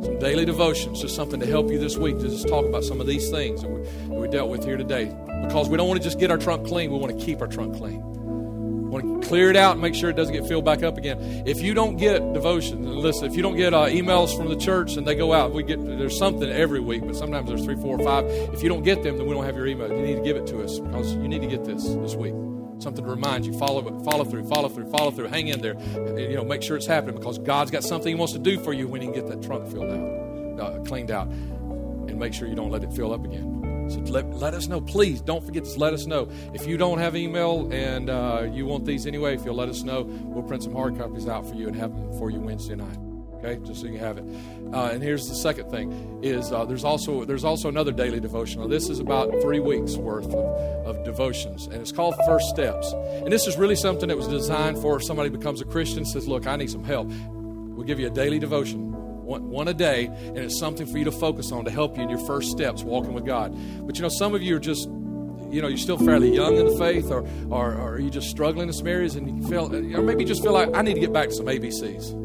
some 0.03 0.19
daily 0.19 0.45
devotions, 0.45 1.01
just 1.01 1.15
something 1.15 1.39
to 1.39 1.45
help 1.45 1.69
you 1.69 1.77
this 1.77 1.97
week 1.97 2.17
to 2.19 2.27
just 2.27 2.47
talk 2.47 2.65
about 2.65 2.83
some 2.83 2.99
of 2.99 3.07
these 3.07 3.29
things 3.29 3.61
that 3.61 3.69
we, 3.69 3.81
that 3.83 4.19
we 4.19 4.27
dealt 4.27 4.49
with 4.49 4.63
here 4.63 4.77
today. 4.77 5.05
Because 5.47 5.69
we 5.69 5.77
don't 5.77 5.87
want 5.87 6.01
to 6.01 6.03
just 6.03 6.19
get 6.19 6.31
our 6.31 6.37
trunk 6.37 6.67
clean, 6.67 6.91
we 6.91 6.97
want 6.97 7.17
to 7.17 7.25
keep 7.25 7.41
our 7.41 7.47
trunk 7.47 7.77
clean. 7.77 8.01
We 8.01 8.89
want 8.89 9.21
to 9.21 9.27
clear 9.27 9.49
it 9.49 9.55
out 9.55 9.73
and 9.73 9.81
make 9.81 9.95
sure 9.95 10.09
it 10.09 10.15
doesn't 10.15 10.33
get 10.33 10.45
filled 10.47 10.65
back 10.65 10.83
up 10.83 10.97
again. 10.97 11.43
If 11.45 11.61
you 11.61 11.73
don't 11.73 11.95
get 11.95 12.33
devotion, 12.33 12.83
listen, 12.83 13.25
if 13.25 13.35
you 13.35 13.41
don't 13.41 13.55
get 13.55 13.73
uh, 13.73 13.85
emails 13.85 14.35
from 14.35 14.49
the 14.49 14.57
church 14.57 14.97
and 14.97 15.07
they 15.07 15.15
go 15.15 15.33
out, 15.33 15.53
we 15.53 15.63
get 15.63 15.79
there's 15.85 16.17
something 16.17 16.49
every 16.49 16.79
week, 16.79 17.05
but 17.05 17.15
sometimes 17.15 17.47
there's 17.47 17.63
three, 17.63 17.75
four, 17.75 17.99
or 17.99 18.03
five. 18.03 18.25
If 18.53 18.63
you 18.63 18.69
don't 18.69 18.83
get 18.83 19.03
them, 19.03 19.17
then 19.17 19.27
we 19.27 19.33
don't 19.33 19.45
have 19.45 19.55
your 19.55 19.67
email. 19.67 19.89
You 19.89 20.01
need 20.01 20.15
to 20.17 20.23
give 20.23 20.35
it 20.35 20.47
to 20.47 20.61
us 20.61 20.79
because 20.79 21.13
you 21.13 21.27
need 21.27 21.41
to 21.41 21.47
get 21.47 21.63
this 21.63 21.83
this 21.83 22.15
week 22.15 22.33
something 22.81 23.03
to 23.03 23.09
remind 23.09 23.45
you. 23.45 23.57
Follow, 23.57 23.81
follow 24.03 24.23
through, 24.23 24.47
follow 24.47 24.69
through, 24.69 24.89
follow 24.89 25.11
through. 25.11 25.27
Hang 25.27 25.47
in 25.47 25.61
there. 25.61 25.79
You 26.17 26.35
know, 26.35 26.43
make 26.43 26.63
sure 26.63 26.77
it's 26.77 26.85
happening 26.85 27.15
because 27.15 27.37
God's 27.37 27.71
got 27.71 27.83
something 27.83 28.09
He 28.09 28.15
wants 28.15 28.33
to 28.33 28.39
do 28.39 28.59
for 28.59 28.73
you 28.73 28.87
when 28.87 29.01
He 29.01 29.07
can 29.07 29.15
get 29.15 29.27
that 29.27 29.41
trunk 29.41 29.67
filled 29.71 29.89
out, 29.89 30.59
uh, 30.59 30.79
cleaned 30.83 31.11
out, 31.11 31.27
and 31.27 32.17
make 32.17 32.33
sure 32.33 32.47
you 32.47 32.55
don't 32.55 32.71
let 32.71 32.83
it 32.83 32.93
fill 32.93 33.13
up 33.13 33.23
again. 33.25 33.89
So 33.89 33.99
let, 33.99 34.29
let 34.35 34.53
us 34.53 34.67
know, 34.67 34.79
please. 34.79 35.21
Don't 35.21 35.45
forget 35.45 35.65
to 35.65 35.79
let 35.79 35.93
us 35.93 36.05
know. 36.05 36.29
If 36.53 36.65
you 36.65 36.77
don't 36.77 36.99
have 36.99 37.15
email 37.15 37.69
and 37.73 38.09
uh, 38.09 38.47
you 38.49 38.65
want 38.65 38.85
these 38.85 39.05
anyway, 39.05 39.35
if 39.35 39.43
you'll 39.43 39.55
let 39.55 39.69
us 39.69 39.83
know, 39.83 40.03
we'll 40.03 40.43
print 40.43 40.63
some 40.63 40.73
hard 40.73 40.97
copies 40.97 41.27
out 41.27 41.45
for 41.45 41.55
you 41.55 41.67
and 41.67 41.75
have 41.75 41.93
them 41.93 42.17
for 42.17 42.29
you 42.29 42.39
Wednesday 42.39 42.75
night 42.75 43.10
okay? 43.43 43.59
Just 43.65 43.81
so 43.81 43.87
you 43.87 43.97
have 43.97 44.17
it. 44.17 44.23
Uh, 44.73 44.89
and 44.91 45.03
here's 45.03 45.27
the 45.27 45.35
second 45.35 45.69
thing 45.69 46.19
is 46.23 46.51
uh, 46.51 46.65
there's 46.65 46.83
also 46.83 47.25
there's 47.25 47.43
also 47.43 47.67
another 47.67 47.91
daily 47.91 48.19
devotional. 48.19 48.67
This 48.67 48.89
is 48.89 48.99
about 48.99 49.29
three 49.41 49.59
weeks 49.59 49.95
worth 49.95 50.27
of, 50.27 50.85
of, 50.85 51.03
devotions 51.03 51.65
and 51.65 51.75
it's 51.75 51.91
called 51.91 52.15
first 52.25 52.47
steps. 52.49 52.93
And 52.93 53.31
this 53.31 53.47
is 53.47 53.57
really 53.57 53.75
something 53.75 54.07
that 54.07 54.17
was 54.17 54.27
designed 54.27 54.77
for 54.77 54.97
if 54.97 55.03
somebody 55.03 55.29
becomes 55.29 55.59
a 55.61 55.65
christian 55.65 56.05
says 56.05 56.27
look 56.27 56.47
i 56.47 56.55
need 56.55 56.69
some 56.69 56.83
help. 56.83 57.07
We'll 57.09 57.87
give 57.87 57.99
you 57.99 58.07
a 58.07 58.11
daily 58.11 58.39
devotion 58.39 58.91
one, 59.23 59.67
a 59.67 59.73
day 59.73 60.05
and 60.05 60.37
it's 60.37 60.59
something 60.59 60.85
for 60.85 60.97
you 60.97 61.05
to 61.05 61.11
focus 61.11 61.51
on 61.51 61.65
to 61.65 61.71
help 61.71 61.97
you 61.97 62.03
in 62.03 62.09
your 62.09 62.19
first 62.27 62.51
steps 62.51 62.83
walking 62.83 63.13
with 63.13 63.25
god. 63.25 63.57
But 63.85 63.95
you 63.95 64.03
know 64.03 64.09
some 64.09 64.35
of 64.35 64.41
you 64.41 64.55
are 64.55 64.59
just 64.59 64.87
you 65.51 65.61
know 65.61 65.67
you're 65.67 65.77
still 65.77 65.97
fairly 65.97 66.33
young 66.33 66.55
in 66.55 66.65
the 66.65 66.77
faith 66.77 67.11
or, 67.11 67.27
or, 67.49 67.73
or 67.73 67.93
are 67.93 67.99
you 67.99 68.09
just 68.09 68.29
struggling 68.29 68.67
in 68.67 68.73
some 68.73 68.87
areas 68.87 69.15
and 69.15 69.43
you 69.43 69.49
feel 69.49 69.73
or 69.73 70.01
maybe 70.01 70.23
you 70.23 70.27
just 70.27 70.41
feel 70.41 70.53
like 70.53 70.69
i 70.73 70.81
need 70.81 70.93
to 70.93 70.99
get 70.99 71.11
back 71.11 71.27
to 71.27 71.35
some 71.35 71.47
abcs 71.47 72.20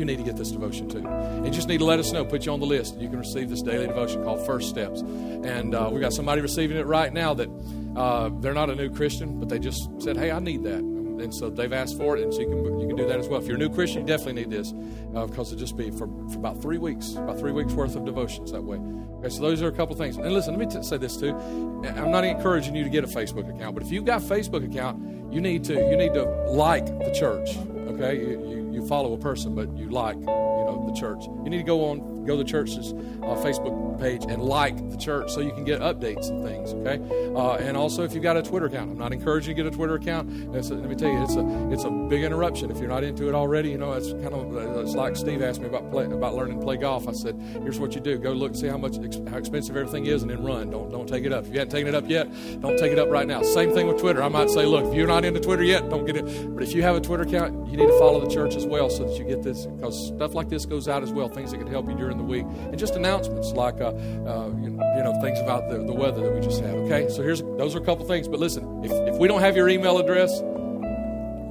you 0.00 0.06
need 0.06 0.16
to 0.16 0.24
get 0.24 0.36
this 0.36 0.50
devotion 0.50 0.88
too. 0.88 1.06
And 1.06 1.46
you 1.46 1.52
just 1.52 1.68
need 1.68 1.78
to 1.78 1.84
let 1.84 1.98
us 1.98 2.10
know, 2.10 2.24
put 2.24 2.46
you 2.46 2.52
on 2.52 2.58
the 2.58 2.66
list. 2.66 2.98
You 2.98 3.08
can 3.08 3.18
receive 3.18 3.50
this 3.50 3.62
daily 3.62 3.86
devotion 3.86 4.24
called 4.24 4.44
First 4.46 4.70
Steps. 4.70 5.00
And 5.02 5.74
uh, 5.74 5.90
we 5.92 6.00
got 6.00 6.14
somebody 6.14 6.40
receiving 6.40 6.78
it 6.78 6.86
right 6.86 7.12
now 7.12 7.34
that 7.34 7.48
uh, 7.94 8.30
they're 8.40 8.54
not 8.54 8.70
a 8.70 8.74
new 8.74 8.90
Christian, 8.90 9.38
but 9.38 9.48
they 9.48 9.58
just 9.58 9.88
said, 9.98 10.16
hey, 10.16 10.30
I 10.30 10.40
need 10.40 10.64
that. 10.64 10.80
And 10.80 11.34
so 11.34 11.50
they've 11.50 11.72
asked 11.72 11.98
for 11.98 12.16
it, 12.16 12.22
and 12.22 12.32
so 12.32 12.40
you 12.40 12.46
can, 12.46 12.80
you 12.80 12.86
can 12.86 12.96
do 12.96 13.06
that 13.06 13.20
as 13.20 13.28
well. 13.28 13.42
If 13.42 13.46
you're 13.46 13.56
a 13.56 13.58
new 13.58 13.68
Christian, 13.68 14.00
you 14.00 14.06
definitely 14.06 14.42
need 14.42 14.50
this 14.50 14.72
uh, 15.14 15.26
because 15.26 15.52
it'll 15.52 15.60
just 15.60 15.76
be 15.76 15.90
for, 15.90 16.08
for 16.30 16.38
about 16.38 16.62
three 16.62 16.78
weeks, 16.78 17.12
about 17.12 17.38
three 17.38 17.52
weeks 17.52 17.74
worth 17.74 17.94
of 17.94 18.06
devotions 18.06 18.52
that 18.52 18.64
way. 18.64 18.78
Okay, 19.18 19.28
so 19.28 19.42
those 19.42 19.60
are 19.60 19.68
a 19.68 19.72
couple 19.72 19.94
things. 19.96 20.16
And 20.16 20.32
listen, 20.32 20.56
let 20.56 20.66
me 20.66 20.74
t- 20.74 20.82
say 20.82 20.96
this 20.96 21.18
too. 21.18 21.36
I'm 21.84 22.10
not 22.10 22.24
encouraging 22.24 22.74
you 22.74 22.84
to 22.84 22.88
get 22.88 23.04
a 23.04 23.06
Facebook 23.06 23.54
account, 23.54 23.74
but 23.74 23.82
if 23.82 23.92
you've 23.92 24.06
got 24.06 24.22
a 24.22 24.24
Facebook 24.24 24.64
account, 24.64 25.30
you 25.30 25.42
need 25.42 25.62
to 25.64 25.74
you 25.74 25.96
need 25.96 26.14
to 26.14 26.24
like 26.48 26.86
the 26.86 27.14
church. 27.14 27.50
Okay, 27.88 28.18
you, 28.18 28.48
you 28.48 28.59
you 28.80 28.86
follow 28.86 29.12
a 29.12 29.18
person, 29.18 29.54
but 29.54 29.76
you 29.76 29.90
like, 29.90 30.16
you 30.16 30.26
know, 30.26 30.84
the 30.92 30.98
church. 30.98 31.24
You 31.44 31.50
need 31.50 31.58
to 31.58 31.62
go 31.62 31.86
on, 31.86 32.24
go 32.24 32.36
to 32.36 32.42
the 32.42 32.48
church's 32.48 32.92
uh, 32.92 33.36
Facebook 33.42 33.89
page 34.00 34.24
and 34.28 34.42
like 34.42 34.90
the 34.90 34.96
church 34.96 35.30
so 35.30 35.40
you 35.40 35.52
can 35.52 35.64
get 35.64 35.80
updates 35.80 36.28
and 36.30 36.44
things. 36.44 36.72
Okay, 36.72 36.98
uh, 37.34 37.54
and 37.56 37.76
also 37.76 38.02
if 38.02 38.14
you've 38.14 38.22
got 38.22 38.36
a 38.36 38.42
Twitter 38.42 38.66
account, 38.66 38.90
I'm 38.90 38.98
not 38.98 39.12
encouraging 39.12 39.56
you 39.56 39.62
to 39.62 39.70
get 39.70 39.72
a 39.72 39.76
Twitter 39.76 39.94
account. 39.94 40.30
A, 40.54 40.60
let 40.74 40.88
me 40.88 40.96
tell 40.96 41.10
you, 41.10 41.22
it's 41.22 41.36
a 41.36 41.72
it's 41.72 41.84
a 41.84 41.90
big 41.90 42.22
interruption 42.22 42.70
if 42.70 42.78
you're 42.78 42.88
not 42.88 43.04
into 43.04 43.28
it 43.28 43.34
already. 43.34 43.70
You 43.70 43.78
know, 43.78 43.92
it's 43.92 44.12
kind 44.12 44.34
of 44.34 44.56
it's 44.84 44.94
like 44.94 45.16
Steve 45.16 45.42
asked 45.42 45.60
me 45.60 45.66
about 45.66 45.90
play, 45.90 46.06
about 46.06 46.34
learning 46.34 46.58
to 46.58 46.64
play 46.64 46.76
golf. 46.76 47.08
I 47.08 47.12
said, 47.12 47.40
here's 47.62 47.78
what 47.78 47.94
you 47.94 48.00
do: 48.00 48.18
go 48.18 48.32
look, 48.32 48.54
see 48.54 48.68
how 48.68 48.78
much 48.78 48.96
how 49.28 49.36
expensive 49.36 49.76
everything 49.76 50.06
is, 50.06 50.22
and 50.22 50.30
then 50.30 50.42
run. 50.42 50.70
Don't 50.70 50.90
don't 50.90 51.08
take 51.08 51.24
it 51.24 51.32
up. 51.32 51.44
If 51.44 51.52
you 51.52 51.58
haven't 51.58 51.72
taken 51.72 51.88
it 51.88 51.94
up 51.94 52.08
yet, 52.08 52.28
don't 52.60 52.78
take 52.78 52.92
it 52.92 52.98
up 52.98 53.10
right 53.10 53.26
now. 53.26 53.42
Same 53.42 53.72
thing 53.72 53.86
with 53.86 53.98
Twitter. 54.00 54.22
I 54.22 54.28
might 54.28 54.50
say, 54.50 54.66
look, 54.66 54.86
if 54.86 54.94
you're 54.94 55.06
not 55.06 55.24
into 55.24 55.40
Twitter 55.40 55.62
yet, 55.64 55.88
don't 55.90 56.06
get 56.06 56.16
it. 56.16 56.54
But 56.54 56.62
if 56.62 56.72
you 56.72 56.82
have 56.82 56.96
a 56.96 57.00
Twitter 57.00 57.24
account, 57.24 57.68
you 57.68 57.76
need 57.76 57.86
to 57.86 57.98
follow 57.98 58.20
the 58.20 58.32
church 58.32 58.54
as 58.56 58.66
well 58.66 58.88
so 58.90 59.06
that 59.06 59.18
you 59.18 59.24
get 59.24 59.42
this 59.42 59.66
because 59.66 60.08
stuff 60.08 60.34
like 60.34 60.48
this 60.48 60.64
goes 60.66 60.88
out 60.88 61.02
as 61.02 61.12
well. 61.12 61.28
Things 61.28 61.50
that 61.52 61.58
can 61.58 61.66
help 61.66 61.88
you 61.88 61.96
during 61.96 62.16
the 62.16 62.24
week, 62.24 62.44
and 62.44 62.78
just 62.78 62.94
announcements 62.94 63.52
like 63.52 63.80
uh, 63.80 63.89
uh, 63.90 64.50
you, 64.60 64.70
know, 64.70 64.96
you 64.96 65.02
know 65.02 65.18
things 65.22 65.38
about 65.40 65.68
the, 65.68 65.78
the 65.78 65.92
weather 65.92 66.22
that 66.22 66.34
we 66.34 66.40
just 66.40 66.60
had. 66.60 66.74
Okay, 66.74 67.08
so 67.08 67.22
here's 67.22 67.42
those 67.42 67.74
are 67.74 67.78
a 67.78 67.84
couple 67.84 68.06
things. 68.06 68.28
But 68.28 68.40
listen, 68.40 68.84
if, 68.84 68.92
if 68.92 69.16
we 69.18 69.28
don't 69.28 69.40
have 69.40 69.56
your 69.56 69.68
email 69.68 69.98
address, 69.98 70.30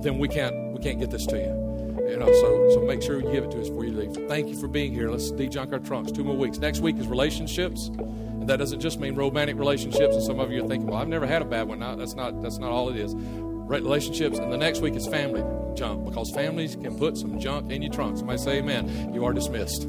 then 0.03 0.17
we 0.17 0.27
can't 0.27 0.73
we 0.73 0.79
can't 0.79 0.99
get 0.99 1.11
this 1.11 1.25
to 1.27 1.37
you. 1.37 1.69
You 2.09 2.17
know, 2.17 2.25
so 2.25 2.69
so 2.73 2.81
make 2.81 3.01
sure 3.01 3.21
you 3.21 3.31
give 3.31 3.43
it 3.43 3.51
to 3.51 3.61
us 3.61 3.69
before 3.69 3.85
you 3.85 3.93
leave. 3.93 4.27
Thank 4.27 4.47
you 4.47 4.59
for 4.59 4.67
being 4.67 4.93
here. 4.93 5.11
Let's 5.11 5.29
de-junk 5.31 5.71
our 5.73 5.79
trunks. 5.79 6.11
Two 6.11 6.23
more 6.23 6.35
weeks. 6.35 6.57
Next 6.57 6.79
week 6.79 6.97
is 6.97 7.07
relationships, 7.07 7.87
and 7.89 8.47
that 8.47 8.57
doesn't 8.57 8.79
just 8.79 8.99
mean 8.99 9.15
romantic 9.15 9.57
relationships. 9.57 10.15
And 10.15 10.23
some 10.23 10.39
of 10.39 10.51
you 10.51 10.63
are 10.63 10.67
thinking, 10.67 10.87
well, 10.87 10.99
I've 10.99 11.07
never 11.07 11.27
had 11.27 11.41
a 11.41 11.45
bad 11.45 11.67
one. 11.67 11.79
No, 11.79 11.95
that's 11.95 12.15
not 12.15 12.41
that's 12.41 12.57
not 12.57 12.71
all 12.71 12.89
it 12.89 12.95
is. 12.95 13.13
Relationships, 13.15 14.39
and 14.39 14.51
the 14.51 14.57
next 14.57 14.81
week 14.81 14.95
is 14.95 15.05
family 15.05 15.43
junk 15.75 16.03
because 16.05 16.31
families 16.31 16.75
can 16.75 16.97
put 16.97 17.17
some 17.17 17.39
junk 17.39 17.71
in 17.71 17.81
your 17.81 17.91
trunk. 17.91 18.17
Somebody 18.17 18.39
say 18.39 18.57
Amen. 18.57 19.13
You 19.13 19.25
are 19.25 19.33
dismissed. 19.33 19.87